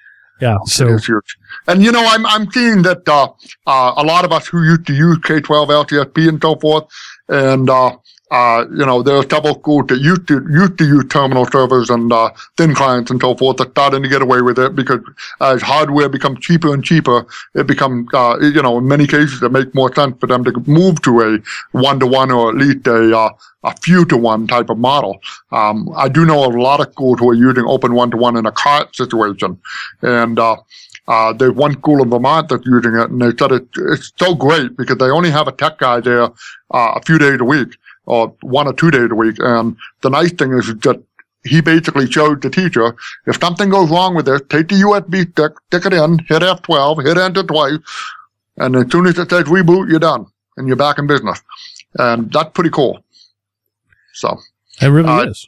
Yeah. 0.42 0.58
So 0.66 0.88
is 0.88 1.06
huge. 1.06 1.38
And 1.68 1.84
you 1.84 1.92
know, 1.92 2.04
I'm 2.06 2.26
I'm 2.26 2.52
seeing 2.52 2.82
that 2.84 3.08
uh, 3.08 3.30
uh, 3.68 3.94
a 3.96 4.04
lot 4.04 4.26
of 4.26 4.32
us 4.32 4.48
who 4.48 4.64
used 4.64 4.86
to 4.88 4.94
use 4.94 5.18
K12 5.20 5.86
LTSP 5.86 6.28
and 6.28 6.42
so 6.42 6.56
forth, 6.56 6.86
and 7.30 7.70
uh, 7.70 7.96
uh, 8.34 8.66
you 8.72 8.84
know, 8.84 9.04
there 9.04 9.16
are 9.16 9.30
several 9.30 9.54
schools 9.60 9.86
that 9.90 10.00
used 10.00 10.28
to 10.28 10.44
used 10.50 10.76
to 10.80 10.86
use 10.86 11.06
terminal 11.08 11.46
servers 11.46 11.92
and 11.92 12.12
uh, 12.12 12.32
thin 12.58 12.74
clients 12.74 13.12
and 13.12 13.22
so 13.22 13.36
forth 13.36 13.58
that 13.58 13.70
starting 13.70 14.02
to 14.02 14.10
get 14.10 14.24
away 14.24 14.42
with 14.42 14.58
it 14.58 14.76
because 14.76 15.02
as 15.40 15.62
hardware 15.62 16.10
becomes 16.10 16.40
cheaper 16.40 16.74
and 16.74 16.84
cheaper, 16.84 17.28
it 17.54 17.68
becomes 17.68 18.08
uh, 18.12 18.36
you 18.42 18.64
know 18.64 18.80
in 18.80 18.88
many 18.88 19.06
cases 19.06 19.44
it 19.44 19.52
makes 19.52 19.72
more 19.76 19.94
sense 19.94 20.18
for 20.20 20.26
them 20.26 20.44
to 20.44 20.52
move 20.66 21.00
to 21.04 21.22
a 21.22 21.78
one 21.78 22.00
to 22.00 22.08
one 22.08 22.32
or 22.32 22.50
at 22.50 22.56
least 22.56 22.88
a 22.88 23.16
uh, 23.16 23.30
a 23.66 23.78
few 23.78 24.04
to 24.06 24.18
one 24.18 24.48
type 24.48 24.72
of 24.72 24.80
model. 24.80 25.22
Um, 25.52 25.90
I 25.96 26.10
do 26.10 26.26
know 26.26 26.44
of 26.44 26.56
a 26.56 26.62
lot 26.62 26.80
of 26.80 26.92
schools 26.92 27.20
who 27.20 27.30
are 27.30 27.36
using 27.36 27.66
open 27.66 27.94
one 27.94 28.10
to 28.12 28.18
one 28.18 28.36
in 28.36 28.48
a 28.48 28.52
cart 28.52 28.96
situation, 28.96 29.62
and 30.02 30.40
uh, 30.40 30.58
uh, 31.08 31.34
there's 31.34 31.54
one 31.54 31.74
school 31.74 32.02
in 32.02 32.10
Vermont 32.10 32.50
that's 32.50 32.66
using 32.66 32.96
it, 32.96 33.10
and 33.10 33.22
they 33.22 33.36
said 33.38 33.52
it, 33.52 33.68
it's 33.76 34.12
so 34.18 34.34
great 34.34 34.76
because 34.78 34.98
they 34.98 35.10
only 35.10 35.30
have 35.30 35.48
a 35.48 35.52
tech 35.52 35.78
guy 35.78 36.00
there 36.00 36.24
uh, 36.24 36.30
a 36.72 37.02
few 37.06 37.18
days 37.18 37.40
a 37.40 37.44
week, 37.44 37.78
or 38.06 38.36
one 38.42 38.68
or 38.68 38.74
two 38.74 38.92
days 38.92 39.10
a 39.12 39.16
week. 39.16 39.38
And 39.40 39.78
the 40.02 40.10
nice 40.10 40.32
thing 40.32 40.54
is 40.54 40.68
that 40.68 41.02
he 41.46 41.62
basically 41.62 42.10
showed 42.10 42.42
the 42.42 42.50
teacher 42.50 42.96
if 43.28 43.40
something 43.40 43.70
goes 43.70 43.90
wrong 43.90 44.16
with 44.16 44.26
this, 44.26 44.42
take 44.50 44.70
the 44.70 44.76
USB 44.76 45.30
stick, 45.32 45.52
stick 45.68 45.86
it 45.86 45.94
in, 45.94 46.20
hit 46.20 46.42
F12, 46.42 47.04
hit 47.04 47.18
enter 47.18 47.44
twice, 47.44 47.78
and 48.58 48.76
as 48.76 48.92
soon 48.92 49.08
as 49.08 49.18
it 49.18 49.30
says 49.30 49.44
reboot, 49.46 49.90
you're 49.90 50.00
done, 50.00 50.26
and 50.58 50.68
you're 50.68 50.78
back 50.78 51.00
in 51.00 51.08
business. 51.08 51.42
And 51.96 52.32
that's 52.32 52.52
pretty 52.54 52.70
cool. 52.70 53.04
So 54.14 54.40
it 54.82 54.88
really 54.88 55.10
uh, 55.10 55.30
is. 55.30 55.48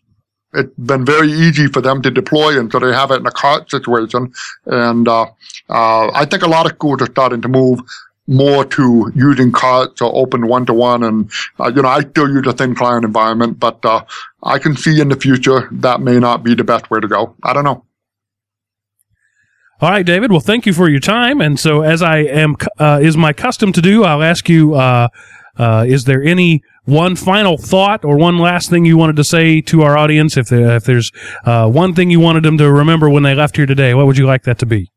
it's 0.53 0.73
been 0.77 1.05
very 1.05 1.31
easy 1.31 1.67
for 1.67 1.81
them 1.81 2.01
to 2.01 2.11
deploy 2.11 2.59
and 2.59 2.71
so 2.71 2.79
they 2.79 2.91
have 2.91 3.11
it 3.11 3.19
in 3.19 3.25
a 3.25 3.31
cart 3.31 3.69
situation. 3.69 4.33
And 4.65 5.07
uh, 5.07 5.27
uh, 5.69 6.11
I 6.13 6.25
think 6.25 6.43
a 6.43 6.47
lot 6.47 6.65
of 6.65 6.73
schools 6.73 7.01
are 7.01 7.11
starting 7.11 7.41
to 7.41 7.47
move 7.47 7.79
more 8.27 8.65
to 8.65 9.11
using 9.15 9.51
carts 9.51 10.01
or 10.01 10.15
open 10.15 10.47
one 10.47 10.65
to 10.65 10.73
one. 10.73 11.03
And, 11.03 11.31
uh, 11.59 11.71
you 11.75 11.81
know, 11.81 11.89
I 11.89 12.01
still 12.01 12.29
use 12.29 12.47
a 12.47 12.53
thin 12.53 12.75
client 12.75 13.05
environment, 13.05 13.59
but 13.59 13.83
uh, 13.85 14.03
I 14.43 14.59
can 14.59 14.75
see 14.75 14.99
in 14.99 15.09
the 15.09 15.15
future 15.15 15.69
that 15.71 16.01
may 16.01 16.19
not 16.19 16.43
be 16.43 16.55
the 16.55 16.63
best 16.63 16.89
way 16.89 16.99
to 16.99 17.07
go. 17.07 17.35
I 17.43 17.53
don't 17.53 17.63
know. 17.63 17.85
All 19.81 19.89
right, 19.89 20.05
David. 20.05 20.31
Well, 20.31 20.39
thank 20.39 20.65
you 20.65 20.73
for 20.73 20.89
your 20.89 21.01
time. 21.01 21.41
And 21.41 21.59
so, 21.59 21.81
as 21.81 22.01
I 22.01 22.19
am, 22.19 22.55
uh, 22.79 22.99
is 23.01 23.17
my 23.17 23.33
custom 23.33 23.73
to 23.73 23.81
do, 23.81 24.05
I'll 24.05 24.23
ask 24.23 24.47
you: 24.47 24.73
uh, 24.73 25.09
uh, 25.57 25.85
Is 25.85 26.05
there 26.05 26.23
any 26.23 26.63
one 26.85 27.17
final 27.17 27.57
thought 27.57 28.05
or 28.05 28.17
one 28.17 28.39
last 28.39 28.69
thing 28.69 28.85
you 28.85 28.97
wanted 28.97 29.17
to 29.17 29.25
say 29.25 29.59
to 29.61 29.81
our 29.81 29.97
audience? 29.97 30.37
If 30.37 30.47
there, 30.47 30.77
if 30.77 30.85
there's 30.85 31.11
uh, 31.43 31.69
one 31.69 31.93
thing 31.93 32.09
you 32.09 32.21
wanted 32.21 32.43
them 32.43 32.57
to 32.57 32.71
remember 32.71 33.09
when 33.09 33.23
they 33.23 33.35
left 33.35 33.57
here 33.57 33.65
today, 33.65 33.93
what 33.93 34.05
would 34.05 34.17
you 34.17 34.25
like 34.25 34.43
that 34.43 34.59
to 34.59 34.65
be? 34.65 34.91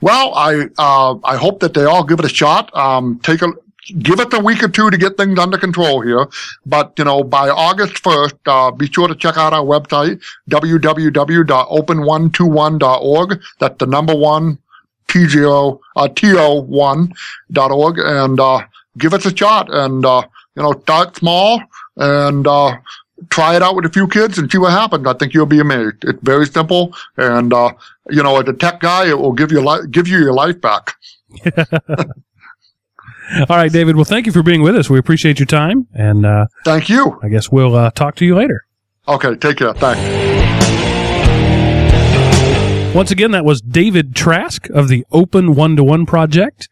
Well, 0.00 0.34
I 0.34 0.68
uh, 0.78 1.16
I 1.24 1.36
hope 1.36 1.60
that 1.60 1.74
they 1.74 1.84
all 1.84 2.02
give 2.04 2.18
it 2.18 2.24
a 2.24 2.30
shot. 2.30 2.74
Um, 2.76 3.20
take 3.22 3.42
a 3.42 3.52
give 4.00 4.18
it 4.20 4.32
a 4.34 4.40
week 4.40 4.62
or 4.62 4.68
two 4.68 4.90
to 4.90 4.98
get 4.98 5.16
things 5.16 5.36
under 5.38 5.56
control 5.58 6.02
here. 6.02 6.26
But 6.66 6.92
you 6.98 7.04
know, 7.04 7.24
by 7.24 7.48
August 7.48 8.00
first, 8.00 8.36
uh, 8.46 8.70
be 8.70 8.86
sure 8.90 9.08
to 9.08 9.14
check 9.14 9.38
out 9.38 9.52
our 9.52 9.64
website 9.64 10.20
www.open121.org. 10.50 13.40
That's 13.58 13.78
the 13.78 13.86
number 13.86 14.14
one 14.14 14.58
T 15.08 15.26
zero 15.28 15.80
uh, 15.94 16.08
to 16.08 16.60
one 16.60 17.14
dot 17.52 17.70
org, 17.70 17.98
and 17.98 18.38
uh, 18.38 18.60
give 18.98 19.14
us 19.14 19.24
a 19.24 19.34
shot. 19.34 19.72
And 19.72 20.04
uh, 20.04 20.22
you 20.56 20.62
know, 20.62 20.72
start 20.72 21.16
small 21.16 21.62
and. 21.96 22.46
Uh, 23.18 23.24
Try 23.30 23.56
it 23.56 23.62
out 23.62 23.74
with 23.74 23.84
a 23.86 23.90
few 23.90 24.06
kids 24.06 24.38
and 24.38 24.50
see 24.50 24.58
what 24.58 24.72
happens. 24.72 25.06
I 25.06 25.14
think 25.14 25.32
you'll 25.34 25.46
be 25.46 25.60
amazed. 25.60 26.04
It's 26.04 26.20
very 26.22 26.46
simple, 26.46 26.94
and 27.16 27.52
uh, 27.52 27.72
you 28.10 28.22
know, 28.22 28.38
as 28.40 28.48
a 28.48 28.52
tech 28.52 28.80
guy, 28.80 29.08
it 29.08 29.18
will 29.18 29.32
give 29.32 29.50
you 29.50 29.60
li- 29.60 29.86
give 29.90 30.06
you 30.06 30.18
your 30.18 30.32
life 30.34 30.60
back. 30.60 30.96
All 33.38 33.46
right, 33.56 33.72
David. 33.72 33.96
Well, 33.96 34.04
thank 34.04 34.26
you 34.26 34.32
for 34.32 34.42
being 34.42 34.62
with 34.62 34.76
us. 34.76 34.88
We 34.88 34.98
appreciate 34.98 35.38
your 35.38 35.46
time, 35.46 35.86
and 35.94 36.24
uh, 36.24 36.46
Thank 36.64 36.88
you. 36.88 37.18
I 37.22 37.28
guess 37.28 37.50
we'll 37.50 37.74
uh, 37.74 37.90
talk 37.90 38.14
to 38.16 38.24
you 38.24 38.36
later. 38.36 38.66
Okay, 39.08 39.34
take 39.36 39.56
care. 39.58 39.72
Thanks. 39.74 40.00
Once 42.94 43.10
again, 43.10 43.32
that 43.32 43.44
was 43.44 43.60
David 43.60 44.14
Trask 44.14 44.70
of 44.70 44.88
the 44.88 45.04
Open 45.12 45.54
One 45.54 45.76
to 45.76 45.84
One 45.84 46.06
Project. 46.06 46.68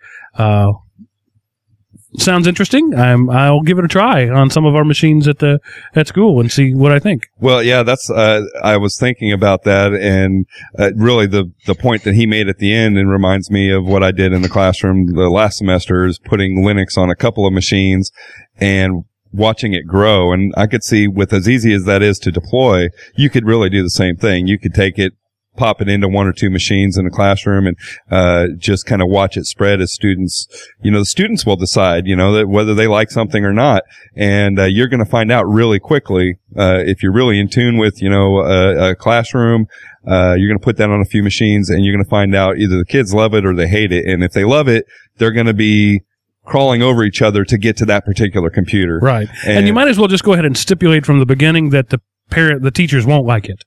Sounds 2.17 2.47
interesting. 2.47 2.95
I'm, 2.95 3.29
I'll 3.29 3.63
give 3.63 3.79
it 3.79 3.85
a 3.85 3.89
try 3.89 4.29
on 4.29 4.49
some 4.49 4.65
of 4.65 4.77
our 4.77 4.85
machines 4.85 5.27
at 5.27 5.41
the 5.41 5.61
at 5.97 6.07
school 6.07 6.41
and 6.41 6.51
see 6.51 6.73
what 6.73 6.93
I 6.93 7.01
think. 7.01 7.29
Well, 7.41 7.63
yeah, 7.63 7.83
that's, 7.83 8.09
uh, 8.09 8.43
I 8.63 8.77
was 8.77 8.97
thinking 8.97 9.33
about 9.33 9.65
that 9.65 9.93
and, 9.93 10.47
uh, 10.79 10.93
really 10.95 11.27
the, 11.27 11.53
the 11.67 11.75
point 11.75 12.05
that 12.05 12.15
he 12.15 12.25
made 12.25 12.49
at 12.49 12.59
the 12.59 12.73
end 12.73 12.97
and 12.97 13.11
reminds 13.11 13.51
me 13.51 13.71
of 13.73 13.85
what 13.85 14.05
I 14.05 14.13
did 14.13 14.33
in 14.33 14.43
the 14.43 14.49
classroom 14.49 15.15
the 15.15 15.29
last 15.29 15.59
semester 15.59 16.05
is 16.07 16.21
putting 16.21 16.65
Linux 16.65 16.97
on 16.97 17.11
a 17.11 17.17
couple 17.17 17.47
of 17.47 17.53
machines 17.53 18.13
and 18.59 19.05
watching 19.33 19.73
it 19.73 19.87
grow. 19.87 20.33
And 20.33 20.55
I 20.57 20.69
could 20.69 20.85
see 20.85 21.09
with 21.09 21.33
as 21.33 21.49
easy 21.49 21.75
as 21.75 21.85
that 21.85 22.01
is 22.03 22.21
to 22.21 22.31
deploy, 22.31 22.89
you 23.17 23.29
could 23.29 23.45
really 23.45 23.69
do 23.69 23.83
the 23.83 23.91
same 23.91 24.17
thing. 24.17 24.47
You 24.47 24.59
could 24.59 24.75
take 24.75 24.99
it, 24.99 25.15
pop 25.57 25.81
it 25.81 25.89
into 25.89 26.09
one 26.09 26.27
or 26.27 26.33
two 26.33 26.51
machines 26.51 26.97
in 26.97 27.05
the 27.05 27.11
classroom 27.11 27.67
and 27.67 27.77
uh, 28.11 28.47
just 28.59 28.87
kind 28.87 29.01
of 29.03 29.09
watch 29.09 29.37
it 29.37 29.45
spread 29.47 29.81
as 29.81 29.93
students 29.93 30.47
you 30.83 30.91
know 30.91 30.99
the 30.99 31.05
students 31.07 31.47
will 31.47 31.57
decide 31.57 32.07
you 32.07 32.17
know 32.17 32.33
that 32.33 32.49
whether 32.49 32.75
they 32.75 32.87
like 32.87 33.11
something 33.11 33.45
or 33.45 33.53
not 33.53 33.83
and 34.17 34.59
uh, 34.59 34.65
you're 34.65 34.89
going 34.89 35.05
to 35.05 35.11
find 35.11 35.31
out 35.31 35.45
really 35.47 35.79
quickly 35.79 36.37
uh, 36.57 36.79
if 36.85 37.03
you're 37.03 37.13
really 37.13 37.39
in 37.39 37.49
tune 37.49 37.79
with 37.79 38.03
you 38.03 38.09
know 38.11 38.39
a, 38.39 38.91
a 38.91 38.95
classroom 38.95 39.67
uh, 40.07 40.35
you're 40.37 40.49
going 40.49 40.59
to 40.59 40.65
put 40.65 40.77
that 40.77 40.91
on 40.91 41.01
a 41.01 41.05
few 41.07 41.23
machines 41.23 41.71
and 41.71 41.85
you're 41.85 41.95
going 41.95 42.05
to 42.05 42.11
find 42.11 42.35
out 42.35 42.59
either 42.59 42.77
the 42.77 42.85
kids 42.85 43.15
love 43.15 43.35
it 43.35 43.47
or 43.47 43.55
they 43.55 43.69
hate 43.69 43.93
it 43.93 44.05
and 44.07 44.23
if 44.23 44.33
they 44.33 44.45
love 44.45 44.69
it 44.69 44.85
they're 45.17 45.33
going 45.33 45.47
to 45.47 45.55
be 45.55 46.01
crawling 46.45 46.83
over 46.83 47.05
each 47.05 47.23
other 47.23 47.43
to 47.45 47.57
get 47.57 47.77
to 47.77 47.87
that 47.87 48.05
particular 48.05 48.51
computer 48.51 48.99
Right. 49.01 49.29
And, 49.47 49.59
And- 49.59 49.67
you 49.67 49.73
might 49.73 49.89
as 49.89 49.99
well 49.99 50.09
just 50.09 50.25
go 50.25 50.33
ahead 50.35 50.45
and 50.45 50.57
stipulate 50.59 51.07
from 51.07 51.19
the 51.19 51.27
beginning 51.27 51.71
that 51.71 51.89
the 51.89 52.01
parent, 52.31 52.63
the 52.63 52.71
teachers 52.71 53.07
won't 53.07 53.27
like 53.27 53.49
it. 53.49 53.65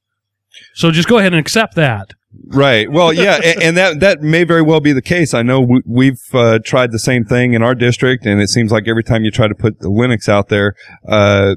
So 0.74 0.92
just 0.92 1.08
go 1.08 1.18
ahead 1.18 1.34
and 1.34 1.40
accept 1.40 1.76
that. 1.76 2.14
Right. 2.48 2.92
Well, 2.92 3.14
yeah, 3.14 3.40
and, 3.44 3.64
and 3.64 3.78
that 3.78 4.00
that 4.02 4.22
may 4.22 4.44
very 4.44 4.62
well 4.62 4.80
be 4.80 4.94
the 4.94 5.02
case. 5.02 5.34
I 5.34 5.42
know 5.42 5.62
we, 5.62 5.82
we've 5.86 6.22
uh, 6.34 6.60
tried 6.64 6.92
the 6.92 7.00
same 7.00 7.24
thing 7.24 7.54
in 7.54 7.64
our 7.64 7.76
district, 7.76 8.26
and 8.26 8.42
it 8.42 8.50
seems 8.50 8.72
like 8.72 8.88
every 8.88 9.04
time 9.04 9.24
you 9.24 9.32
try 9.32 9.48
to 9.48 9.56
put 9.56 9.80
the 9.80 9.90
Linux 9.90 10.30
out 10.30 10.50
there, 10.50 10.76
uh, 11.08 11.56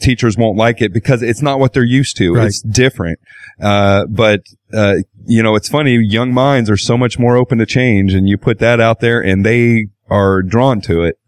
teachers 0.00 0.36
won't 0.36 0.56
like 0.56 0.80
it 0.80 0.92
because 0.92 1.22
it's 1.22 1.42
not 1.42 1.58
what 1.58 1.72
they're 1.72 1.84
used 1.84 2.16
to. 2.18 2.34
Right. 2.34 2.46
It's 2.46 2.60
different. 2.60 3.20
Uh, 3.60 4.06
but 4.06 4.40
uh, 4.72 4.96
you 5.26 5.42
know, 5.42 5.54
it's 5.54 5.68
funny. 5.68 5.96
Young 5.96 6.32
minds 6.32 6.70
are 6.70 6.76
so 6.76 6.96
much 6.96 7.18
more 7.18 7.36
open 7.36 7.58
to 7.58 7.66
change, 7.66 8.14
and 8.14 8.28
you 8.28 8.36
put 8.36 8.58
that 8.58 8.80
out 8.80 9.00
there, 9.00 9.20
and 9.20 9.44
they 9.44 9.86
are 10.08 10.42
drawn 10.42 10.80
to 10.82 11.02
it. 11.02 11.18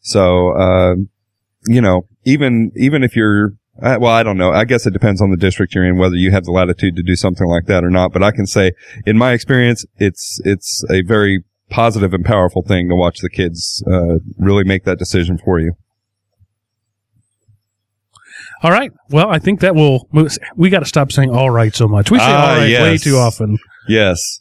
So, 0.00 0.50
uh, 0.50 0.94
you 1.66 1.80
know, 1.80 2.06
even 2.24 2.72
even 2.74 3.02
if 3.02 3.16
you're 3.16 3.54
uh, 3.82 3.98
well, 4.00 4.12
I 4.12 4.22
don't 4.22 4.36
know. 4.36 4.50
I 4.50 4.64
guess 4.64 4.86
it 4.86 4.92
depends 4.92 5.20
on 5.22 5.30
the 5.30 5.36
district 5.36 5.74
you're 5.74 5.84
in, 5.84 5.96
whether 5.98 6.16
you 6.16 6.30
have 6.30 6.44
the 6.44 6.52
latitude 6.52 6.96
to 6.96 7.02
do 7.02 7.16
something 7.16 7.46
like 7.46 7.66
that 7.66 7.84
or 7.84 7.90
not. 7.90 8.12
But 8.12 8.22
I 8.22 8.30
can 8.30 8.46
say, 8.46 8.72
in 9.06 9.16
my 9.16 9.32
experience, 9.32 9.84
it's 9.96 10.40
it's 10.44 10.84
a 10.90 11.02
very 11.02 11.44
positive 11.70 12.12
and 12.12 12.24
powerful 12.24 12.62
thing 12.62 12.88
to 12.88 12.94
watch 12.96 13.20
the 13.20 13.30
kids 13.30 13.82
uh, 13.90 14.18
really 14.36 14.64
make 14.64 14.84
that 14.84 14.98
decision 14.98 15.38
for 15.38 15.60
you. 15.60 15.72
All 18.62 18.70
right. 18.70 18.90
Well, 19.08 19.30
I 19.30 19.38
think 19.38 19.60
that 19.60 19.74
will. 19.74 20.08
We 20.56 20.70
got 20.70 20.80
to 20.80 20.86
stop 20.86 21.12
saying 21.12 21.30
"all 21.30 21.50
right" 21.50 21.74
so 21.74 21.88
much. 21.88 22.10
We 22.10 22.18
say 22.18 22.24
Ah, 22.26 22.50
"all 22.50 22.56
right" 22.58 22.80
way 22.80 22.98
too 22.98 23.16
often. 23.16 23.58
Yes, 23.88 24.40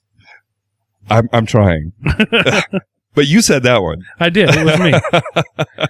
I'm 1.09 1.29
I'm 1.31 1.45
trying. 1.45 1.93
but 3.15 3.27
you 3.27 3.41
said 3.41 3.63
that 3.63 3.81
one. 3.81 4.01
I 4.19 4.29
did. 4.29 4.49
It 4.49 4.65
was 4.65 4.79
me. 4.79 4.93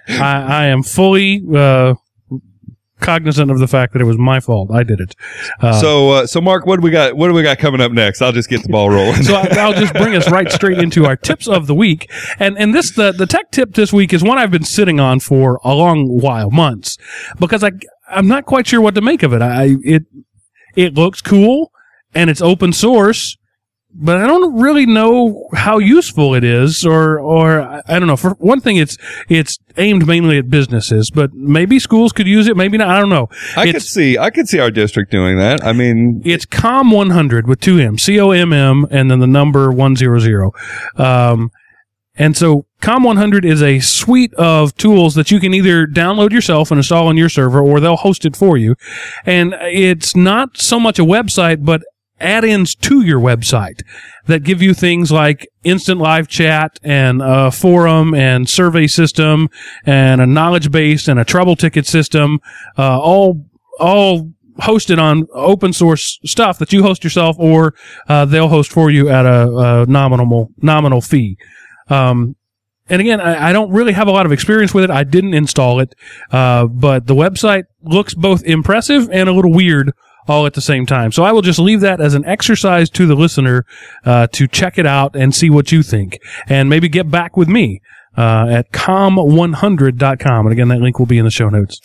I, 0.20 0.42
I 0.42 0.64
am 0.66 0.82
fully 0.82 1.42
uh, 1.54 1.94
cognizant 3.00 3.50
of 3.50 3.58
the 3.58 3.66
fact 3.68 3.92
that 3.92 4.02
it 4.02 4.04
was 4.04 4.18
my 4.18 4.40
fault. 4.40 4.70
I 4.70 4.82
did 4.82 5.00
it. 5.00 5.14
Uh, 5.60 5.80
so 5.80 6.10
uh, 6.10 6.26
so 6.26 6.40
Mark, 6.40 6.66
what 6.66 6.76
do 6.76 6.82
we 6.82 6.90
got? 6.90 7.16
What 7.16 7.28
do 7.28 7.34
we 7.34 7.42
got 7.42 7.58
coming 7.58 7.80
up 7.80 7.92
next? 7.92 8.22
I'll 8.22 8.32
just 8.32 8.48
get 8.48 8.62
the 8.62 8.68
ball 8.68 8.90
rolling. 8.90 9.22
so 9.22 9.34
I, 9.34 9.48
I'll 9.52 9.72
just 9.72 9.92
bring 9.94 10.14
us 10.14 10.30
right 10.30 10.50
straight 10.50 10.78
into 10.78 11.06
our 11.06 11.16
tips 11.16 11.48
of 11.48 11.66
the 11.66 11.74
week. 11.74 12.10
And 12.38 12.58
and 12.58 12.74
this 12.74 12.90
the 12.90 13.12
the 13.12 13.26
tech 13.26 13.50
tip 13.50 13.74
this 13.74 13.92
week 13.92 14.12
is 14.12 14.22
one 14.22 14.38
I've 14.38 14.50
been 14.50 14.64
sitting 14.64 15.00
on 15.00 15.20
for 15.20 15.60
a 15.64 15.74
long 15.74 16.20
while, 16.20 16.50
months, 16.50 16.98
because 17.38 17.64
I 17.64 17.72
I'm 18.08 18.28
not 18.28 18.46
quite 18.46 18.66
sure 18.66 18.80
what 18.80 18.94
to 18.94 19.00
make 19.00 19.22
of 19.22 19.32
it. 19.32 19.42
I 19.42 19.76
it 19.82 20.04
it 20.76 20.94
looks 20.94 21.20
cool 21.20 21.72
and 22.14 22.30
it's 22.30 22.40
open 22.40 22.72
source. 22.72 23.36
But 23.92 24.18
I 24.18 24.26
don't 24.26 24.60
really 24.60 24.86
know 24.86 25.48
how 25.52 25.78
useful 25.78 26.34
it 26.34 26.44
is, 26.44 26.86
or, 26.86 27.18
or 27.18 27.60
I 27.60 27.98
don't 27.98 28.06
know. 28.06 28.16
For 28.16 28.30
one 28.34 28.60
thing, 28.60 28.76
it's 28.76 28.96
it's 29.28 29.58
aimed 29.76 30.06
mainly 30.06 30.38
at 30.38 30.48
businesses, 30.48 31.10
but 31.10 31.34
maybe 31.34 31.78
schools 31.80 32.12
could 32.12 32.28
use 32.28 32.46
it, 32.46 32.56
maybe 32.56 32.78
not. 32.78 32.88
I 32.88 33.00
don't 33.00 33.08
know. 33.08 33.28
I 33.56 33.72
could 33.72 33.82
see 33.82 34.16
I 34.16 34.30
could 34.30 34.48
see 34.48 34.60
our 34.60 34.70
district 34.70 35.10
doing 35.10 35.38
that. 35.38 35.64
I 35.64 35.72
mean, 35.72 36.22
It's 36.24 36.46
Comm100 36.46 37.46
with 37.46 37.60
two 37.60 37.78
M, 37.80 37.98
C 37.98 38.20
O 38.20 38.30
M 38.30 38.52
M, 38.52 38.86
and 38.90 39.10
then 39.10 39.18
the 39.18 39.26
number 39.26 39.72
100. 39.72 40.50
Um, 40.96 41.50
and 42.14 42.36
so 42.36 42.66
Comm100 42.82 43.44
is 43.44 43.62
a 43.62 43.80
suite 43.80 44.34
of 44.34 44.76
tools 44.76 45.14
that 45.14 45.30
you 45.30 45.40
can 45.40 45.52
either 45.52 45.86
download 45.86 46.32
yourself 46.32 46.70
and 46.70 46.78
install 46.78 47.08
on 47.08 47.16
your 47.16 47.28
server, 47.28 47.60
or 47.60 47.80
they'll 47.80 47.96
host 47.96 48.24
it 48.24 48.36
for 48.36 48.56
you. 48.56 48.76
And 49.26 49.54
it's 49.62 50.14
not 50.14 50.58
so 50.58 50.78
much 50.78 50.98
a 50.98 51.04
website, 51.04 51.64
but 51.64 51.82
add-ins 52.20 52.74
to 52.74 53.02
your 53.02 53.20
website 53.20 53.82
that 54.26 54.42
give 54.42 54.62
you 54.62 54.74
things 54.74 55.10
like 55.10 55.48
instant 55.64 56.00
live 56.00 56.28
chat 56.28 56.78
and 56.82 57.20
a 57.22 57.50
forum 57.50 58.14
and 58.14 58.48
survey 58.48 58.86
system 58.86 59.48
and 59.84 60.20
a 60.20 60.26
knowledge 60.26 60.70
base 60.70 61.08
and 61.08 61.18
a 61.18 61.24
trouble 61.24 61.56
ticket 61.56 61.86
system, 61.86 62.38
uh, 62.78 62.98
all, 62.98 63.44
all 63.78 64.30
hosted 64.60 64.98
on 64.98 65.26
open 65.32 65.72
source 65.72 66.18
stuff 66.24 66.58
that 66.58 66.72
you 66.72 66.82
host 66.82 67.02
yourself 67.02 67.36
or, 67.38 67.74
uh, 68.08 68.24
they'll 68.24 68.48
host 68.48 68.70
for 68.70 68.90
you 68.90 69.08
at 69.08 69.24
a, 69.24 69.48
a 69.48 69.86
nominal, 69.86 70.50
nominal 70.58 71.00
fee. 71.00 71.36
Um, 71.88 72.36
and 72.90 73.00
again, 73.00 73.20
I, 73.20 73.50
I 73.50 73.52
don't 73.52 73.70
really 73.70 73.92
have 73.92 74.08
a 74.08 74.10
lot 74.10 74.26
of 74.26 74.32
experience 74.32 74.74
with 74.74 74.84
it. 74.84 74.90
I 74.90 75.04
didn't 75.04 75.32
install 75.32 75.78
it, 75.78 75.94
uh, 76.32 76.66
but 76.66 77.06
the 77.06 77.14
website 77.14 77.64
looks 77.82 78.14
both 78.14 78.42
impressive 78.44 79.08
and 79.12 79.28
a 79.28 79.32
little 79.32 79.52
weird 79.52 79.92
all 80.28 80.46
at 80.46 80.54
the 80.54 80.60
same 80.60 80.86
time. 80.86 81.12
So 81.12 81.22
I 81.22 81.32
will 81.32 81.42
just 81.42 81.58
leave 81.58 81.80
that 81.80 82.00
as 82.00 82.14
an 82.14 82.24
exercise 82.24 82.90
to 82.90 83.06
the 83.06 83.14
listener 83.14 83.64
uh, 84.04 84.26
to 84.28 84.46
check 84.46 84.78
it 84.78 84.86
out 84.86 85.16
and 85.16 85.34
see 85.34 85.50
what 85.50 85.72
you 85.72 85.82
think, 85.82 86.18
and 86.48 86.68
maybe 86.68 86.88
get 86.88 87.10
back 87.10 87.36
with 87.36 87.48
me 87.48 87.80
uh, 88.16 88.46
at 88.48 88.72
comm100.com. 88.72 90.46
And 90.46 90.52
again, 90.52 90.68
that 90.68 90.80
link 90.80 90.98
will 90.98 91.06
be 91.06 91.18
in 91.18 91.24
the 91.24 91.30
show 91.30 91.48
notes. 91.48 91.80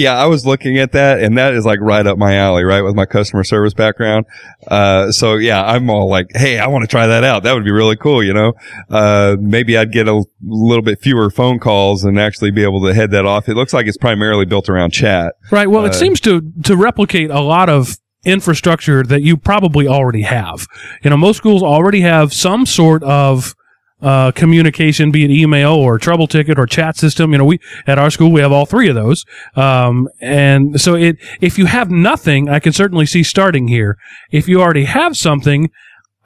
Yeah, 0.00 0.16
I 0.16 0.26
was 0.26 0.46
looking 0.46 0.78
at 0.78 0.92
that, 0.92 1.20
and 1.20 1.36
that 1.36 1.52
is 1.52 1.66
like 1.66 1.78
right 1.80 2.06
up 2.06 2.16
my 2.16 2.36
alley, 2.36 2.64
right, 2.64 2.80
with 2.80 2.94
my 2.94 3.04
customer 3.04 3.44
service 3.44 3.74
background. 3.74 4.24
Uh, 4.66 5.10
so 5.12 5.34
yeah, 5.34 5.62
I'm 5.62 5.90
all 5.90 6.08
like, 6.08 6.28
hey, 6.34 6.58
I 6.58 6.66
want 6.68 6.82
to 6.84 6.88
try 6.88 7.06
that 7.06 7.22
out. 7.22 7.42
That 7.42 7.52
would 7.54 7.64
be 7.64 7.70
really 7.70 7.96
cool, 7.96 8.22
you 8.24 8.32
know. 8.32 8.54
Uh, 8.88 9.36
maybe 9.38 9.76
I'd 9.76 9.92
get 9.92 10.08
a 10.08 10.24
little 10.42 10.82
bit 10.82 11.00
fewer 11.02 11.30
phone 11.30 11.58
calls 11.58 12.02
and 12.02 12.18
actually 12.18 12.50
be 12.50 12.62
able 12.62 12.82
to 12.86 12.94
head 12.94 13.10
that 13.10 13.26
off. 13.26 13.48
It 13.48 13.56
looks 13.56 13.74
like 13.74 13.86
it's 13.86 13.98
primarily 13.98 14.46
built 14.46 14.68
around 14.70 14.92
chat. 14.92 15.34
Right. 15.50 15.68
Well, 15.68 15.84
it 15.84 15.90
Uh, 15.90 15.92
seems 15.92 16.18
to 16.22 16.40
to 16.64 16.76
replicate 16.76 17.30
a 17.30 17.40
lot 17.40 17.68
of 17.68 17.96
infrastructure 18.24 19.02
that 19.02 19.22
you 19.22 19.36
probably 19.36 19.86
already 19.86 20.22
have. 20.22 20.66
You 21.02 21.10
know, 21.10 21.16
most 21.16 21.36
schools 21.36 21.62
already 21.62 22.00
have 22.00 22.32
some 22.32 22.64
sort 22.66 23.02
of 23.02 23.54
uh, 24.02 24.32
communication, 24.32 25.10
be 25.10 25.24
it 25.24 25.30
email 25.30 25.72
or 25.72 25.98
trouble 25.98 26.26
ticket 26.26 26.58
or 26.58 26.66
chat 26.66 26.96
system. 26.96 27.32
You 27.32 27.38
know, 27.38 27.44
we 27.44 27.58
at 27.86 27.98
our 27.98 28.10
school 28.10 28.32
we 28.32 28.40
have 28.40 28.52
all 28.52 28.66
three 28.66 28.88
of 28.88 28.94
those. 28.94 29.24
Um, 29.56 30.08
and 30.20 30.80
so 30.80 30.94
it 30.94 31.16
if 31.40 31.58
you 31.58 31.66
have 31.66 31.90
nothing, 31.90 32.48
I 32.48 32.60
can 32.60 32.72
certainly 32.72 33.06
see 33.06 33.22
starting 33.22 33.68
here. 33.68 33.98
If 34.30 34.48
you 34.48 34.60
already 34.60 34.84
have 34.84 35.16
something, 35.16 35.70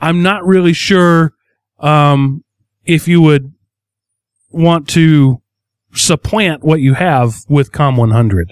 I'm 0.01 0.23
not 0.23 0.45
really 0.45 0.73
sure 0.73 1.33
um, 1.81 2.45
if 2.85 3.09
you 3.09 3.21
would 3.21 3.53
want 4.51 4.89
to 4.91 5.41
supplant 5.93 6.63
what 6.63 6.81
you 6.81 6.95
have 6.95 7.37
with 7.49 7.73
Comm100. 7.73 8.51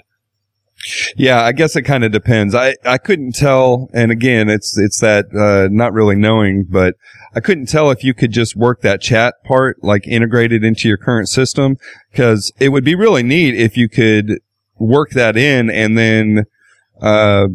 Yeah, 1.15 1.41
I 1.41 1.51
guess 1.53 1.75
it 1.75 1.83
kind 1.83 2.03
of 2.03 2.11
depends. 2.11 2.53
I, 2.53 2.75
I 2.85 2.97
couldn't 2.97 3.35
tell, 3.35 3.89
and 3.93 4.11
again, 4.11 4.49
it's 4.49 4.77
it's 4.77 4.99
that 4.99 5.25
uh, 5.33 5.69
not 5.71 5.93
really 5.93 6.15
knowing, 6.15 6.65
but 6.69 6.95
I 7.35 7.39
couldn't 7.39 7.67
tell 7.67 7.89
if 7.89 8.03
you 8.03 8.13
could 8.13 8.31
just 8.31 8.55
work 8.55 8.81
that 8.81 9.01
chat 9.01 9.35
part 9.45 9.83
like 9.83 10.07
integrated 10.07 10.63
into 10.63 10.87
your 10.87 10.97
current 10.97 11.29
system, 11.29 11.77
because 12.11 12.51
it 12.59 12.69
would 12.69 12.83
be 12.83 12.95
really 12.95 13.23
neat 13.23 13.55
if 13.55 13.77
you 13.77 13.87
could 13.87 14.39
work 14.77 15.11
that 15.11 15.37
in 15.37 15.69
and 15.69 15.97
then 15.97 16.43
uh, 17.01 17.47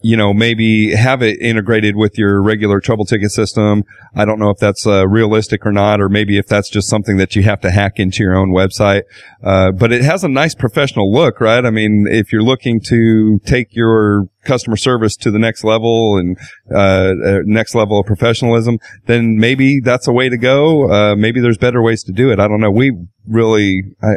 you 0.00 0.16
know, 0.16 0.32
maybe 0.32 0.94
have 0.94 1.22
it 1.22 1.40
integrated 1.40 1.96
with 1.96 2.16
your 2.16 2.40
regular 2.40 2.80
trouble 2.80 3.04
ticket 3.04 3.32
system. 3.32 3.82
I 4.14 4.24
don't 4.24 4.38
know 4.38 4.50
if 4.50 4.58
that's 4.58 4.86
uh, 4.86 5.08
realistic 5.08 5.66
or 5.66 5.72
not, 5.72 6.00
or 6.00 6.08
maybe 6.08 6.38
if 6.38 6.46
that's 6.46 6.70
just 6.70 6.88
something 6.88 7.16
that 7.16 7.34
you 7.34 7.42
have 7.42 7.60
to 7.62 7.70
hack 7.70 7.98
into 7.98 8.22
your 8.22 8.36
own 8.36 8.50
website. 8.50 9.02
Uh, 9.42 9.72
but 9.72 9.92
it 9.92 10.02
has 10.02 10.22
a 10.22 10.28
nice 10.28 10.54
professional 10.54 11.12
look, 11.12 11.40
right? 11.40 11.64
I 11.64 11.70
mean, 11.70 12.06
if 12.08 12.32
you're 12.32 12.42
looking 12.44 12.80
to 12.86 13.40
take 13.44 13.74
your 13.74 14.28
customer 14.44 14.76
service 14.76 15.16
to 15.16 15.32
the 15.32 15.38
next 15.38 15.64
level 15.64 16.16
and 16.16 16.38
uh, 16.72 16.78
uh 16.78 17.38
next 17.44 17.74
level 17.74 17.98
of 17.98 18.06
professionalism, 18.06 18.78
then 19.06 19.36
maybe 19.36 19.80
that's 19.80 20.06
a 20.06 20.12
way 20.12 20.28
to 20.28 20.36
go. 20.36 20.90
Uh, 20.90 21.16
maybe 21.16 21.40
there's 21.40 21.58
better 21.58 21.82
ways 21.82 22.04
to 22.04 22.12
do 22.12 22.30
it. 22.30 22.38
I 22.38 22.46
don't 22.46 22.60
know. 22.60 22.70
We 22.70 22.92
really, 23.26 23.82
I, 24.00 24.12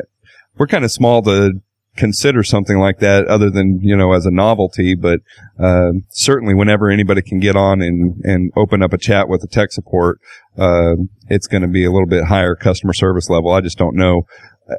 we're 0.57 0.67
kind 0.67 0.86
of 0.86 0.91
small 0.91 1.23
to 1.23 1.53
consider 1.98 2.44
something 2.44 2.78
like 2.78 3.00
that 3.00 3.28
other 3.28 3.50
than, 3.50 3.80
you 3.82 3.96
know, 3.96 4.14
as 4.14 4.26
a 4.26 4.32
novelty. 4.32 4.96
But, 4.96 5.20
uh, 5.60 5.92
certainly 6.10 6.54
whenever 6.54 6.89
anybody 6.89 7.22
can 7.22 7.39
get 7.39 7.56
on 7.56 7.82
and, 7.82 8.22
and 8.24 8.52
open 8.56 8.82
up 8.82 8.94
a 8.94 8.98
chat 8.98 9.28
with 9.28 9.42
the 9.42 9.48
tech 9.48 9.72
support, 9.72 10.20
uh, 10.58 10.96
it's 11.28 11.48
going 11.48 11.62
to 11.64 11.68
be 11.68 11.86
a 11.86 11.92
little 11.92 12.08
bit 12.08 12.26
higher 12.26 12.56
customer 12.56 12.94
service 12.94 13.30
level. 13.30 13.52
I 13.52 13.62
just 13.62 13.78
don't 13.78 13.96
know. 13.96 14.24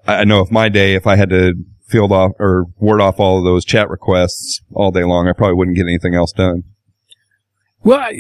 I 0.07 0.25
know 0.25 0.41
if 0.41 0.51
my 0.51 0.69
day, 0.69 0.95
if 0.95 1.07
I 1.07 1.17
had 1.17 1.31
to 1.31 1.55
field 1.87 2.13
off 2.13 2.33
or 2.39 2.65
ward 2.79 3.01
off 3.01 3.21
all 3.21 3.39
of 3.39 3.45
those 3.45 3.65
chat 3.65 3.91
requests 3.91 4.61
all 4.73 4.91
day 4.91 5.05
long, 5.05 5.29
I 5.29 5.33
probably 5.33 5.57
wouldn't 5.57 5.77
get 5.77 5.87
anything 5.87 6.15
else 6.15 6.33
done. 6.33 6.63
Well, 7.85 8.11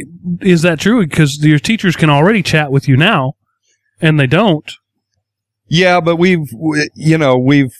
is 0.40 0.62
that 0.62 0.80
true? 0.80 1.06
Because 1.06 1.42
your 1.42 1.58
teachers 1.58 1.96
can 1.96 2.10
already 2.10 2.42
chat 2.42 2.70
with 2.70 2.88
you 2.88 2.96
now, 2.96 3.34
and 4.00 4.18
they 4.20 4.26
don't. 4.26 4.70
Yeah, 5.68 6.00
but 6.00 6.16
we've, 6.16 6.50
you 6.94 7.16
know, 7.16 7.38
we've 7.38 7.72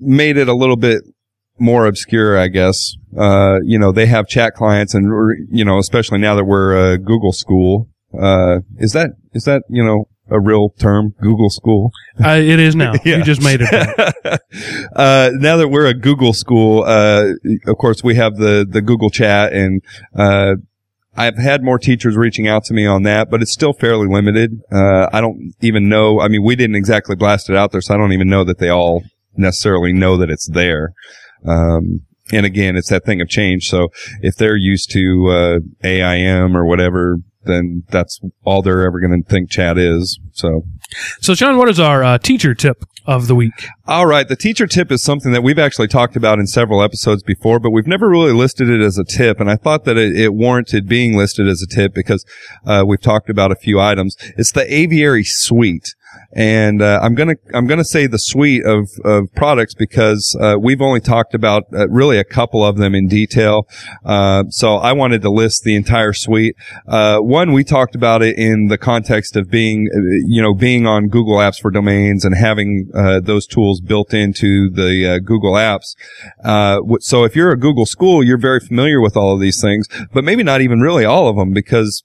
made 0.00 0.36
it 0.36 0.48
a 0.48 0.54
little 0.54 0.76
bit 0.76 1.02
more 1.58 1.86
obscure, 1.86 2.38
I 2.38 2.48
guess. 2.48 2.96
Uh, 3.16 3.58
you 3.62 3.78
know, 3.78 3.92
they 3.92 4.06
have 4.06 4.26
chat 4.26 4.54
clients 4.54 4.94
and, 4.94 5.48
you 5.50 5.64
know, 5.64 5.78
especially 5.78 6.18
now 6.18 6.34
that 6.34 6.44
we're 6.44 6.92
a 6.92 6.98
Google 6.98 7.32
school. 7.32 7.88
Uh, 8.18 8.60
is 8.78 8.92
that, 8.92 9.10
is 9.34 9.44
that, 9.44 9.62
you 9.68 9.84
know, 9.84 10.08
a 10.30 10.40
real 10.40 10.70
term, 10.78 11.14
Google 11.20 11.50
school? 11.50 11.92
Uh, 12.22 12.30
it 12.30 12.58
is 12.58 12.74
now. 12.74 12.92
yeah. 13.04 13.18
You 13.18 13.24
just 13.24 13.42
made 13.42 13.60
it. 13.62 13.72
uh, 14.96 15.30
now 15.34 15.56
that 15.56 15.68
we're 15.68 15.86
a 15.86 15.94
Google 15.94 16.32
school, 16.32 16.84
uh, 16.84 17.32
of 17.66 17.76
course 17.78 18.02
we 18.02 18.14
have 18.14 18.36
the, 18.36 18.66
the 18.68 18.80
Google 18.80 19.10
chat 19.10 19.52
and, 19.52 19.82
uh, 20.16 20.54
I've 21.16 21.36
had 21.36 21.64
more 21.64 21.78
teachers 21.78 22.16
reaching 22.16 22.46
out 22.46 22.64
to 22.66 22.72
me 22.72 22.86
on 22.86 23.02
that, 23.02 23.30
but 23.30 23.42
it's 23.42 23.52
still 23.52 23.72
fairly 23.72 24.06
limited. 24.06 24.62
Uh, 24.72 25.08
I 25.12 25.20
don't 25.20 25.52
even 25.60 25.88
know. 25.88 26.20
I 26.20 26.28
mean, 26.28 26.44
we 26.44 26.54
didn't 26.54 26.76
exactly 26.76 27.16
blast 27.16 27.50
it 27.50 27.56
out 27.56 27.72
there, 27.72 27.80
so 27.80 27.92
I 27.92 27.96
don't 27.96 28.12
even 28.12 28.28
know 28.28 28.44
that 28.44 28.58
they 28.58 28.68
all 28.68 29.02
necessarily 29.36 29.92
know 29.92 30.16
that 30.16 30.30
it's 30.30 30.48
there. 30.48 30.92
Um, 31.46 32.02
and 32.32 32.46
again, 32.46 32.76
it's 32.76 32.90
that 32.90 33.04
thing 33.04 33.20
of 33.20 33.28
change. 33.28 33.68
So 33.68 33.88
if 34.20 34.36
they're 34.36 34.56
used 34.56 34.90
to, 34.92 35.26
uh, 35.28 35.86
AIM 35.86 36.56
or 36.56 36.64
whatever, 36.64 37.18
then 37.44 37.84
that's 37.88 38.20
all 38.44 38.62
they're 38.62 38.84
ever 38.86 39.00
going 39.00 39.22
to 39.22 39.28
think 39.28 39.50
chat 39.50 39.78
is. 39.78 40.20
So, 40.32 40.62
so 41.20 41.34
Sean, 41.34 41.56
what 41.56 41.68
is 41.68 41.80
our 41.80 42.04
uh, 42.04 42.18
teacher 42.18 42.54
tip 42.54 42.84
of 43.06 43.26
the 43.26 43.34
week? 43.34 43.66
All 43.86 44.06
right. 44.06 44.28
The 44.28 44.36
teacher 44.36 44.66
tip 44.66 44.92
is 44.92 45.02
something 45.02 45.32
that 45.32 45.42
we've 45.42 45.58
actually 45.58 45.88
talked 45.88 46.16
about 46.16 46.38
in 46.38 46.46
several 46.46 46.82
episodes 46.82 47.22
before, 47.22 47.58
but 47.58 47.70
we've 47.70 47.86
never 47.86 48.08
really 48.08 48.32
listed 48.32 48.68
it 48.68 48.80
as 48.80 48.98
a 48.98 49.04
tip. 49.04 49.40
And 49.40 49.50
I 49.50 49.56
thought 49.56 49.84
that 49.84 49.96
it, 49.96 50.14
it 50.16 50.34
warranted 50.34 50.86
being 50.86 51.16
listed 51.16 51.48
as 51.48 51.62
a 51.62 51.66
tip 51.66 51.94
because, 51.94 52.24
uh, 52.66 52.84
we've 52.86 53.00
talked 53.00 53.30
about 53.30 53.50
a 53.50 53.56
few 53.56 53.80
items. 53.80 54.16
It's 54.36 54.52
the 54.52 54.72
aviary 54.72 55.24
suite 55.24 55.94
and 56.32 56.80
uh, 56.80 57.00
I'm 57.02 57.14
gonna 57.14 57.34
I'm 57.52 57.66
gonna 57.66 57.84
say 57.84 58.06
the 58.06 58.18
suite 58.18 58.64
of 58.64 58.88
of 59.04 59.32
products 59.34 59.74
because 59.74 60.36
uh, 60.40 60.56
we've 60.60 60.80
only 60.80 61.00
talked 61.00 61.34
about 61.34 61.64
uh, 61.72 61.88
really 61.88 62.18
a 62.18 62.24
couple 62.24 62.64
of 62.64 62.76
them 62.76 62.94
in 62.94 63.08
detail. 63.08 63.66
Uh, 64.04 64.44
so 64.48 64.76
I 64.76 64.92
wanted 64.92 65.22
to 65.22 65.30
list 65.30 65.64
the 65.64 65.74
entire 65.74 66.12
suite. 66.12 66.54
Uh, 66.86 67.18
one 67.18 67.52
we 67.52 67.64
talked 67.64 67.94
about 67.94 68.22
it 68.22 68.38
in 68.38 68.68
the 68.68 68.78
context 68.78 69.36
of 69.36 69.50
being 69.50 69.88
uh, 69.92 69.98
you 70.26 70.40
know 70.40 70.54
being 70.54 70.86
on 70.86 71.08
Google 71.08 71.36
Apps 71.36 71.60
for 71.60 71.70
domains 71.70 72.24
and 72.24 72.36
having 72.36 72.88
those 73.22 73.46
tools 73.46 73.80
built 73.80 74.14
into 74.14 74.70
the 74.70 75.20
Google 75.24 75.54
Apps. 75.54 75.94
so 77.00 77.24
if 77.24 77.34
you're 77.34 77.50
a 77.50 77.58
Google 77.58 77.86
school, 77.86 78.22
you're 78.22 78.38
very 78.38 78.60
familiar 78.60 79.00
with 79.00 79.16
all 79.16 79.34
of 79.34 79.40
these 79.40 79.60
things, 79.60 79.86
but 80.12 80.24
maybe 80.24 80.42
not 80.42 80.60
even 80.60 80.80
really 80.80 81.04
all 81.04 81.28
of 81.28 81.36
them 81.36 81.52
because 81.52 82.04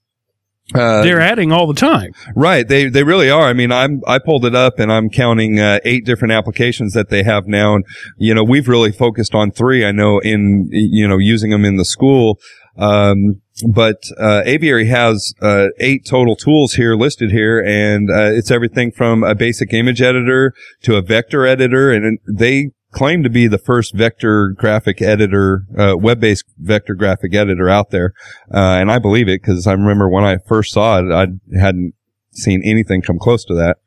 uh, 0.74 1.04
They're 1.04 1.22
adding 1.22 1.52
all 1.52 1.68
the 1.68 1.76
time. 1.76 2.12
Right. 2.36 2.68
They, 2.68 2.90
they 2.90 3.04
really 3.04 3.30
are. 3.30 3.44
I 3.44 3.54
mean, 3.54 3.72
I'm, 3.72 4.02
I 4.08 4.18
pulled 4.18 4.46
it 4.46 4.56
up 4.56 4.80
and 4.80 4.92
I'm 4.92 5.10
counting, 5.10 5.60
uh, 5.60 5.80
eight 5.86 6.06
different 6.06 6.32
applications 6.32 6.94
that 6.94 7.10
they 7.10 7.24
have 7.24 7.46
now. 7.46 7.76
And, 7.76 7.86
you 8.18 8.34
know, 8.34 8.44
we've 8.44 8.68
really 8.68 8.92
focused 8.92 9.36
on 9.36 9.52
three. 9.52 9.86
I 9.86 9.92
know 9.92 10.20
in, 10.20 10.68
you 10.72 11.08
know, 11.08 11.18
using 11.20 11.52
them 11.52 11.66
in 11.66 11.76
the 11.76 11.86
school. 11.86 12.40
Um, 12.78 13.42
but, 13.74 14.02
uh, 14.20 14.42
Aviary 14.46 14.88
has, 14.88 15.34
uh, 15.42 15.68
eight 15.80 16.06
total 16.06 16.36
tools 16.36 16.74
here 16.74 16.96
listed 16.96 17.32
here. 17.32 17.60
And, 17.60 18.10
uh, 18.10 18.32
it's 18.34 18.50
everything 18.50 18.92
from 18.92 19.24
a 19.24 19.36
basic 19.36 19.72
image 19.72 20.02
editor 20.02 20.52
to 20.82 20.96
a 20.96 21.02
vector 21.02 21.46
editor. 21.46 21.92
And 21.92 22.18
they, 22.28 22.72
claim 22.96 23.24
to 23.24 23.30
be 23.30 23.48
the 23.48 23.58
first 23.58 23.94
vector 23.94 24.50
graphic 24.58 25.02
editor, 25.02 25.66
uh, 25.78 25.96
web-based 25.98 26.46
vector 26.58 26.96
graphic 26.96 27.36
editor 27.36 27.70
out 27.70 27.92
there. 27.92 28.14
Uh, 28.52 28.80
and 28.80 28.90
I 28.90 29.00
believe 29.00 29.28
it 29.28 29.42
because 29.42 29.68
I 29.68 29.74
remember 29.74 30.10
when 30.10 30.24
I 30.24 30.38
first 30.48 30.72
saw 30.72 31.00
it, 31.00 31.12
I 31.12 31.28
hadn't 31.60 31.94
seen 32.32 32.62
anything 32.64 33.02
come 33.02 33.20
close 33.20 33.44
to 33.46 33.54
that. 33.56 33.78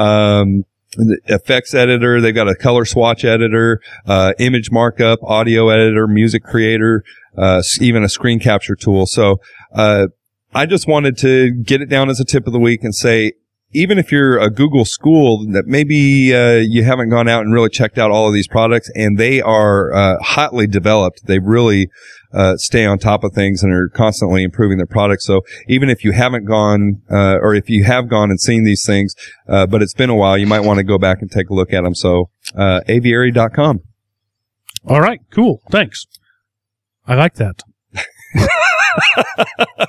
Um, 0.00 0.64
effects 1.26 1.74
editor. 1.74 2.22
They've 2.22 2.34
got 2.34 2.48
a 2.48 2.54
color 2.54 2.86
swatch 2.86 3.24
editor, 3.26 3.80
uh, 4.06 4.32
image 4.38 4.70
markup, 4.72 5.18
audio 5.22 5.68
editor, 5.68 6.06
music 6.08 6.42
creator, 6.42 7.04
uh, 7.36 7.62
even 7.80 8.02
a 8.02 8.08
screen 8.08 8.40
capture 8.40 8.74
tool. 8.74 9.04
So, 9.04 9.36
uh, 9.74 10.06
I 10.54 10.64
just 10.64 10.88
wanted 10.88 11.18
to 11.18 11.50
get 11.50 11.82
it 11.82 11.90
down 11.90 12.08
as 12.08 12.18
a 12.18 12.24
tip 12.24 12.46
of 12.46 12.54
the 12.54 12.58
week 12.58 12.82
and 12.82 12.94
say 12.94 13.32
even 13.72 13.98
if 13.98 14.12
you're 14.12 14.38
a 14.38 14.50
Google 14.50 14.84
school 14.84 15.44
that 15.52 15.64
maybe 15.66 16.34
uh, 16.34 16.62
you 16.66 16.84
haven't 16.84 17.10
gone 17.10 17.28
out 17.28 17.42
and 17.42 17.52
really 17.52 17.68
checked 17.68 17.98
out 17.98 18.10
all 18.10 18.28
of 18.28 18.34
these 18.34 18.48
products 18.48 18.90
and 18.94 19.18
they 19.18 19.40
are 19.40 19.92
uh, 19.92 20.16
hotly 20.22 20.66
developed, 20.66 21.26
they 21.26 21.38
really 21.38 21.88
uh, 22.32 22.56
stay 22.56 22.84
on 22.84 22.98
top 22.98 23.24
of 23.24 23.32
things 23.32 23.62
and 23.62 23.72
are 23.72 23.88
constantly 23.88 24.42
improving 24.42 24.76
their 24.76 24.86
products. 24.86 25.26
So 25.26 25.42
even 25.68 25.90
if 25.90 26.04
you 26.04 26.12
haven't 26.12 26.44
gone, 26.44 27.02
uh, 27.10 27.38
or 27.40 27.54
if 27.54 27.68
you 27.68 27.84
have 27.84 28.08
gone 28.08 28.30
and 28.30 28.40
seen 28.40 28.64
these 28.64 28.84
things, 28.86 29.14
uh, 29.48 29.66
but 29.66 29.82
it's 29.82 29.94
been 29.94 30.10
a 30.10 30.16
while, 30.16 30.38
you 30.38 30.46
might 30.46 30.60
want 30.60 30.78
to 30.78 30.84
go 30.84 30.98
back 30.98 31.20
and 31.20 31.30
take 31.30 31.50
a 31.50 31.54
look 31.54 31.72
at 31.72 31.82
them. 31.82 31.94
So 31.94 32.30
uh, 32.54 32.80
aviary.com. 32.88 33.80
All 34.88 35.00
right, 35.00 35.20
cool. 35.32 35.60
Thanks. 35.70 36.06
I 37.06 37.14
like 37.14 37.34
that. 37.34 37.62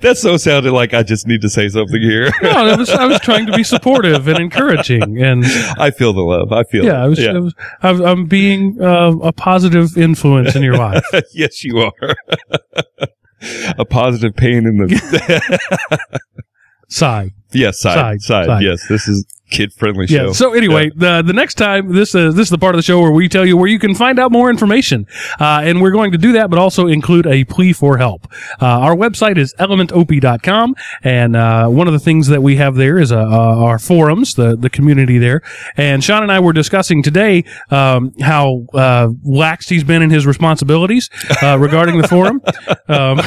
that 0.00 0.18
so 0.18 0.36
sounded 0.36 0.72
like 0.72 0.94
I 0.94 1.02
just 1.02 1.26
need 1.26 1.40
to 1.42 1.48
say 1.48 1.68
something 1.68 2.00
here. 2.00 2.30
no, 2.42 2.50
I 2.50 2.76
was 2.76 2.90
I 2.90 3.06
was 3.06 3.20
trying 3.20 3.46
to 3.46 3.52
be 3.52 3.64
supportive 3.64 4.28
and 4.28 4.38
encouraging, 4.38 5.22
and 5.22 5.44
I 5.78 5.90
feel 5.90 6.12
the 6.12 6.22
love. 6.22 6.52
I 6.52 6.64
feel. 6.64 6.84
Yeah, 6.84 7.02
I 7.02 7.08
was. 7.08 7.18
Yeah. 7.18 7.40
I 7.82 7.90
I'm 7.90 8.26
being 8.26 8.80
uh, 8.80 9.12
a 9.22 9.32
positive 9.32 9.96
influence 9.96 10.54
in 10.54 10.62
your 10.62 10.76
life. 10.76 11.04
yes, 11.34 11.64
you 11.64 11.78
are. 11.78 12.14
a 13.78 13.84
positive 13.84 14.36
pain 14.36 14.66
in 14.66 14.76
the 14.76 15.98
side. 16.88 17.32
Yes, 17.52 17.80
side, 17.80 18.20
side. 18.22 18.46
side. 18.46 18.62
Yes, 18.62 18.86
this 18.88 19.08
is 19.08 19.26
kid 19.52 19.72
friendly 19.72 20.06
show. 20.06 20.26
Yeah. 20.26 20.32
So 20.32 20.54
anyway, 20.54 20.86
yeah. 20.86 21.20
the 21.20 21.26
the 21.28 21.32
next 21.32 21.54
time 21.54 21.92
this 21.92 22.14
uh, 22.14 22.32
this 22.32 22.46
is 22.46 22.50
the 22.50 22.58
part 22.58 22.74
of 22.74 22.78
the 22.78 22.82
show 22.82 23.00
where 23.00 23.12
we 23.12 23.28
tell 23.28 23.46
you 23.46 23.56
where 23.56 23.68
you 23.68 23.78
can 23.78 23.94
find 23.94 24.18
out 24.18 24.32
more 24.32 24.50
information, 24.50 25.06
uh, 25.38 25.60
and 25.62 25.80
we're 25.80 25.92
going 25.92 26.12
to 26.12 26.18
do 26.18 26.32
that, 26.32 26.50
but 26.50 26.58
also 26.58 26.86
include 26.86 27.26
a 27.26 27.44
plea 27.44 27.72
for 27.72 27.98
help. 27.98 28.26
Uh, 28.60 28.66
our 28.66 28.96
website 28.96 29.36
is 29.36 29.54
elementop.com, 29.60 30.74
and 31.02 31.36
uh, 31.36 31.68
one 31.68 31.86
of 31.86 31.92
the 31.92 32.00
things 32.00 32.26
that 32.28 32.42
we 32.42 32.56
have 32.56 32.74
there 32.74 32.98
is 32.98 33.12
uh, 33.12 33.18
uh, 33.18 33.64
our 33.64 33.78
forums, 33.78 34.34
the 34.34 34.56
the 34.56 34.70
community 34.70 35.18
there. 35.18 35.42
And 35.76 36.02
Sean 36.02 36.22
and 36.22 36.32
I 36.32 36.40
were 36.40 36.52
discussing 36.52 37.02
today 37.02 37.44
um, 37.70 38.12
how 38.20 38.66
lax 39.22 39.68
he's 39.68 39.84
been 39.84 40.02
in 40.02 40.10
his 40.10 40.26
responsibilities 40.26 41.10
regarding 41.42 42.00
the 42.00 42.08
forum. 42.08 42.40
Um, 42.88 43.20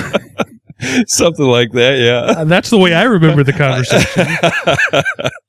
Something 1.07 1.45
like 1.45 1.71
that, 1.71 1.97
yeah. 1.99 2.43
that's 2.45 2.69
the 2.69 2.77
way 2.77 2.93
I 2.93 3.03
remember 3.03 3.43
the 3.43 3.53
conversation. 3.53 5.31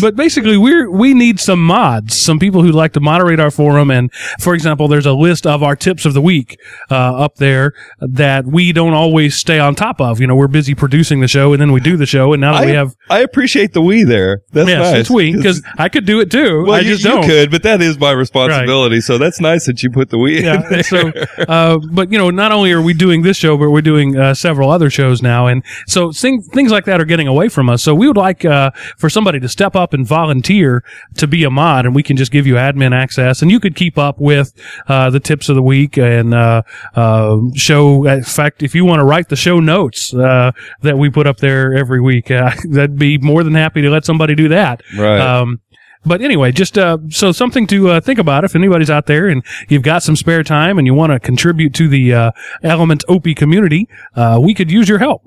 but 0.00 0.16
basically 0.16 0.56
we're 0.56 0.90
we 0.90 1.14
need 1.14 1.38
some 1.38 1.64
mods 1.64 2.16
some 2.16 2.38
people 2.38 2.62
who 2.62 2.72
like 2.72 2.92
to 2.92 3.00
moderate 3.00 3.40
our 3.40 3.50
forum. 3.50 3.90
And 3.90 4.12
for 4.40 4.54
example 4.54 4.88
there's 4.88 5.06
a 5.06 5.12
list 5.12 5.46
of 5.46 5.62
our 5.62 5.76
tips 5.76 6.04
of 6.04 6.14
the 6.14 6.20
week 6.20 6.58
uh, 6.90 7.16
up 7.16 7.36
there 7.36 7.72
that 8.00 8.46
we 8.46 8.72
don't 8.72 8.94
always 8.94 9.36
stay 9.36 9.58
on 9.58 9.74
top 9.74 10.00
of. 10.00 10.20
You 10.20 10.26
know 10.26 10.36
we're 10.36 10.48
busy 10.48 10.74
producing 10.74 11.20
the 11.20 11.28
show 11.28 11.52
and 11.52 11.60
then 11.60 11.72
we 11.72 11.80
do 11.80 11.96
the 11.96 12.06
show. 12.06 12.32
And 12.32 12.40
now 12.40 12.52
that 12.52 12.62
I, 12.62 12.66
we 12.66 12.72
have 12.72 12.94
i 13.10 13.20
appreciate 13.20 13.72
the 13.72 13.82
we 13.82 14.04
there. 14.04 14.42
That's 14.52 14.68
yes, 14.68 14.92
nice. 14.92 15.00
it's 15.00 15.10
we 15.10 15.32
because 15.32 15.62
i 15.78 15.88
could 15.88 16.06
do 16.06 16.20
it 16.20 16.30
too. 16.30 16.64
Well 16.64 16.74
i 16.74 16.80
you, 16.80 16.96
just 16.96 17.04
you 17.04 17.20
could 17.22 17.50
but 17.50 17.62
that 17.62 17.80
is 17.80 17.98
my 17.98 18.12
responsibility. 18.12 18.96
Right. 18.96 19.04
so 19.04 19.18
that's 19.18 19.40
nice 19.40 19.66
that 19.66 19.82
you 19.82 19.90
put 19.90 20.10
the 20.10 20.18
we 20.18 20.42
yeah, 20.42 20.72
in 20.72 20.82
so 20.82 21.12
uh, 21.48 21.78
but 21.92 22.10
you 22.10 22.18
know 22.18 22.30
not 22.30 22.52
only 22.52 22.72
are 22.72 22.82
we 22.82 22.94
doing 22.94 23.22
this 23.22 23.36
show 23.36 23.56
but 23.56 23.70
we're 23.70 23.82
doing 23.82 24.16
uh, 24.16 24.34
several 24.34 24.70
other 24.70 24.90
shows 24.90 25.22
now. 25.22 25.46
And 25.46 25.64
so 25.86 26.12
thing, 26.12 26.42
things 26.42 26.70
like 26.70 26.84
that 26.84 27.00
are 27.00 27.04
getting 27.04 27.28
away 27.28 27.48
from 27.48 27.68
us. 27.68 27.82
So 27.82 27.94
we 27.94 28.06
would 28.06 28.16
like 28.16 28.44
uh, 28.44 28.70
for 28.96 29.08
somebody 29.08 29.40
to 29.44 29.48
step 29.48 29.76
up 29.76 29.94
and 29.94 30.06
volunteer 30.06 30.82
to 31.16 31.26
be 31.26 31.44
a 31.44 31.50
mod, 31.50 31.86
and 31.86 31.94
we 31.94 32.02
can 32.02 32.16
just 32.16 32.32
give 32.32 32.46
you 32.46 32.54
admin 32.54 32.94
access, 32.94 33.42
and 33.42 33.50
you 33.50 33.60
could 33.60 33.76
keep 33.76 33.96
up 33.96 34.18
with 34.18 34.52
uh, 34.88 35.10
the 35.10 35.20
tips 35.20 35.48
of 35.48 35.56
the 35.56 35.62
week 35.62 35.96
and 35.96 36.34
uh, 36.34 36.62
uh, 36.96 37.38
show. 37.54 38.06
In 38.06 38.24
fact, 38.24 38.62
if 38.62 38.74
you 38.74 38.84
want 38.84 39.00
to 39.00 39.04
write 39.04 39.28
the 39.28 39.36
show 39.36 39.60
notes 39.60 40.12
uh, 40.12 40.52
that 40.82 40.98
we 40.98 41.10
put 41.10 41.26
up 41.26 41.38
there 41.38 41.74
every 41.74 42.00
week, 42.00 42.30
uh, 42.30 42.50
that'd 42.70 42.98
be 42.98 43.18
more 43.18 43.44
than 43.44 43.54
happy 43.54 43.82
to 43.82 43.90
let 43.90 44.04
somebody 44.04 44.34
do 44.34 44.48
that. 44.48 44.82
Right. 44.96 45.20
Um, 45.20 45.60
but 46.06 46.20
anyway, 46.20 46.52
just 46.52 46.76
uh, 46.76 46.98
so 47.08 47.32
something 47.32 47.66
to 47.68 47.90
uh, 47.90 48.00
think 48.00 48.18
about 48.18 48.44
if 48.44 48.54
anybody's 48.54 48.90
out 48.90 49.06
there 49.06 49.28
and 49.28 49.42
you've 49.68 49.82
got 49.82 50.02
some 50.02 50.16
spare 50.16 50.42
time 50.42 50.78
and 50.78 50.86
you 50.86 50.94
want 50.94 51.12
to 51.12 51.20
contribute 51.20 51.72
to 51.74 51.88
the 51.88 52.12
uh, 52.12 52.32
Element 52.62 53.04
Opie 53.08 53.34
community, 53.34 53.88
uh, 54.14 54.38
we 54.42 54.54
could 54.54 54.70
use 54.70 54.88
your 54.88 54.98
help. 54.98 55.22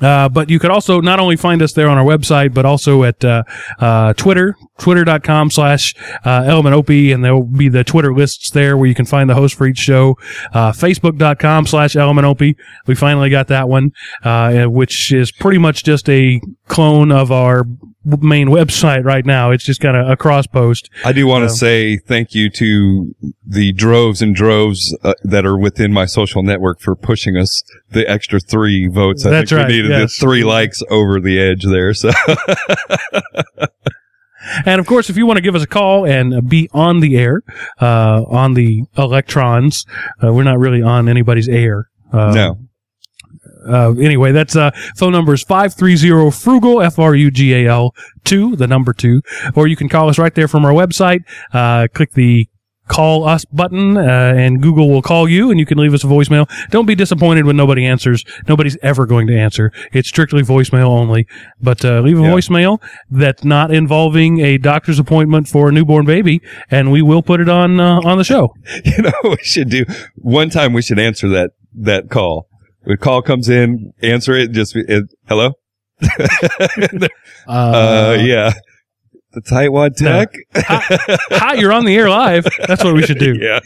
Uh, 0.00 0.28
but 0.28 0.50
you 0.50 0.58
could 0.58 0.70
also 0.70 1.00
not 1.00 1.20
only 1.20 1.36
find 1.36 1.62
us 1.62 1.72
there 1.72 1.88
on 1.88 1.96
our 1.96 2.04
website, 2.04 2.52
but 2.52 2.66
also 2.66 3.04
at 3.04 3.24
uh, 3.24 3.44
uh, 3.78 4.12
Twitter, 4.14 4.56
twitter.com 4.78 5.50
slash 5.50 5.94
uh, 6.24 6.44
Element 6.46 6.74
Opie, 6.74 7.12
and 7.12 7.24
there 7.24 7.34
will 7.34 7.44
be 7.44 7.68
the 7.68 7.84
Twitter 7.84 8.12
lists 8.12 8.50
there 8.50 8.76
where 8.76 8.86
you 8.88 8.94
can 8.94 9.06
find 9.06 9.30
the 9.30 9.34
host 9.34 9.54
for 9.54 9.66
each 9.66 9.78
show. 9.78 10.16
Uh, 10.52 10.72
Facebook.com 10.72 11.66
slash 11.66 11.94
Element 11.94 12.26
Opie. 12.26 12.56
We 12.86 12.94
finally 12.94 13.30
got 13.30 13.48
that 13.48 13.68
one, 13.68 13.92
uh, 14.24 14.64
which 14.64 15.12
is 15.12 15.30
pretty 15.30 15.58
much 15.58 15.84
just 15.84 16.08
a 16.08 16.40
clone 16.66 17.12
of 17.12 17.30
our 17.30 17.64
main 18.04 18.48
website 18.48 19.04
right 19.04 19.24
now. 19.24 19.50
It's 19.50 19.64
just 19.64 19.80
kind 19.80 19.96
of 19.96 20.08
a 20.08 20.16
cross 20.16 20.46
post. 20.46 20.90
I 21.04 21.12
do 21.12 21.26
want 21.26 21.44
to 21.44 21.48
So- 21.50 21.56
say 21.56 21.96
thank 21.96 22.34
you 22.34 22.50
to 22.50 23.14
the 23.46 23.72
droves 23.72 24.20
and 24.22 24.34
droves 24.34 24.96
uh, 25.02 25.14
that 25.22 25.46
are 25.46 25.56
within 25.58 25.92
my 25.92 26.04
social 26.06 26.42
network 26.42 26.80
for 26.80 26.94
pushing 26.94 27.36
us 27.36 27.62
the 27.90 28.08
extra 28.08 28.40
three 28.40 28.88
votes. 28.88 29.24
I 29.24 29.30
That's 29.30 29.50
think 29.50 29.60
right, 29.60 29.68
we 29.68 29.74
needed 29.76 29.90
yes. 29.90 30.18
the 30.18 30.26
three 30.26 30.44
likes 30.44 30.82
over 30.90 31.20
the 31.20 31.40
edge 31.40 31.64
there. 31.64 31.94
So 31.94 32.10
And 34.66 34.78
of 34.78 34.86
course, 34.86 35.08
if 35.08 35.16
you 35.16 35.24
want 35.24 35.38
to 35.38 35.40
give 35.40 35.54
us 35.54 35.62
a 35.62 35.66
call 35.66 36.04
and 36.04 36.46
be 36.48 36.68
on 36.74 37.00
the 37.00 37.16
air, 37.16 37.40
uh, 37.80 38.24
on 38.28 38.52
the 38.54 38.82
electrons, 38.98 39.86
uh, 40.22 40.32
we're 40.34 40.42
not 40.42 40.58
really 40.58 40.82
on 40.82 41.08
anybody's 41.08 41.48
air. 41.48 41.88
Uh, 42.12 42.32
no, 42.34 42.58
Uh, 43.66 43.92
anyway, 43.92 44.32
that's, 44.32 44.56
uh, 44.56 44.70
phone 44.96 45.12
number 45.12 45.34
is 45.34 45.42
530 45.42 46.30
frugal, 46.30 46.80
F-R-U-G-A-L, 46.82 47.94
two, 48.24 48.56
the 48.56 48.66
number 48.66 48.92
two, 48.92 49.22
or 49.54 49.66
you 49.66 49.76
can 49.76 49.88
call 49.88 50.08
us 50.08 50.18
right 50.18 50.34
there 50.34 50.48
from 50.48 50.64
our 50.64 50.72
website, 50.72 51.20
uh, 51.52 51.86
click 51.94 52.12
the 52.12 52.48
call 52.86 53.26
us 53.26 53.46
button, 53.46 53.96
uh, 53.96 54.34
and 54.36 54.60
Google 54.60 54.90
will 54.90 55.00
call 55.00 55.26
you 55.26 55.50
and 55.50 55.58
you 55.58 55.64
can 55.64 55.78
leave 55.78 55.94
us 55.94 56.04
a 56.04 56.06
voicemail. 56.06 56.46
Don't 56.68 56.84
be 56.84 56.94
disappointed 56.94 57.46
when 57.46 57.56
nobody 57.56 57.86
answers. 57.86 58.24
Nobody's 58.46 58.76
ever 58.82 59.06
going 59.06 59.26
to 59.28 59.34
answer. 59.38 59.72
It's 59.94 60.06
strictly 60.10 60.42
voicemail 60.42 60.88
only, 60.88 61.26
but, 61.62 61.82
uh, 61.82 62.00
leave 62.00 62.18
a 62.18 62.22
Yeah. 62.22 62.28
voicemail 62.32 62.82
that's 63.10 63.42
not 63.42 63.72
involving 63.72 64.40
a 64.40 64.58
doctor's 64.58 64.98
appointment 64.98 65.48
for 65.48 65.70
a 65.70 65.72
newborn 65.72 66.04
baby 66.04 66.42
and 66.70 66.92
we 66.92 67.00
will 67.00 67.22
put 67.22 67.40
it 67.40 67.48
on, 67.48 67.80
uh, 67.80 68.00
on 68.04 68.18
the 68.18 68.24
show. 68.24 68.52
you 68.84 69.02
know 69.02 69.12
we 69.24 69.36
should 69.42 69.70
do 69.70 69.86
one 70.16 70.50
time. 70.50 70.74
We 70.74 70.82
should 70.82 70.98
answer 70.98 71.26
that 71.30 71.52
that 71.76 72.10
call. 72.10 72.48
The 72.86 72.96
call 72.96 73.22
comes 73.22 73.48
in, 73.48 73.92
answer 74.02 74.34
it. 74.34 74.52
Just 74.52 74.76
it, 74.76 75.04
hello. 75.28 75.52
Uh, 77.46 78.16
yeah, 78.20 78.52
the 79.32 79.40
tightwad 79.40 80.00
No. 80.00 80.24
tech. 80.24 80.34
Hi, 81.30 81.54
you're 81.54 81.72
on 81.72 81.84
the 81.84 81.96
air 81.96 82.08
live. 82.10 82.46
That's 82.66 82.84
what 82.84 82.94
we 82.94 83.02
should 83.02 83.18
do. 83.18 83.34
yeah. 83.40 83.60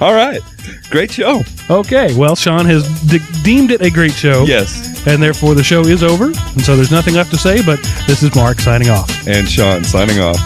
All 0.00 0.14
right, 0.14 0.40
great 0.88 1.10
show. 1.10 1.42
Okay, 1.68 2.14
well, 2.16 2.36
Sean 2.36 2.64
has 2.66 2.84
de- 3.06 3.42
deemed 3.42 3.70
it 3.72 3.80
a 3.82 3.90
great 3.90 4.12
show. 4.12 4.44
Yes, 4.44 5.04
And 5.06 5.20
therefore, 5.22 5.54
the 5.56 5.64
show 5.64 5.80
is 5.80 6.02
over. 6.04 6.26
And 6.26 6.62
so 6.62 6.76
there's 6.76 6.92
nothing 6.92 7.14
left 7.14 7.30
to 7.32 7.38
say, 7.38 7.60
but 7.66 7.78
this 8.06 8.22
is 8.22 8.32
Mark 8.36 8.60
signing 8.60 8.88
off. 8.88 9.26
and 9.26 9.48
Sean 9.48 9.82
signing 9.82 10.20
off. 10.20 10.38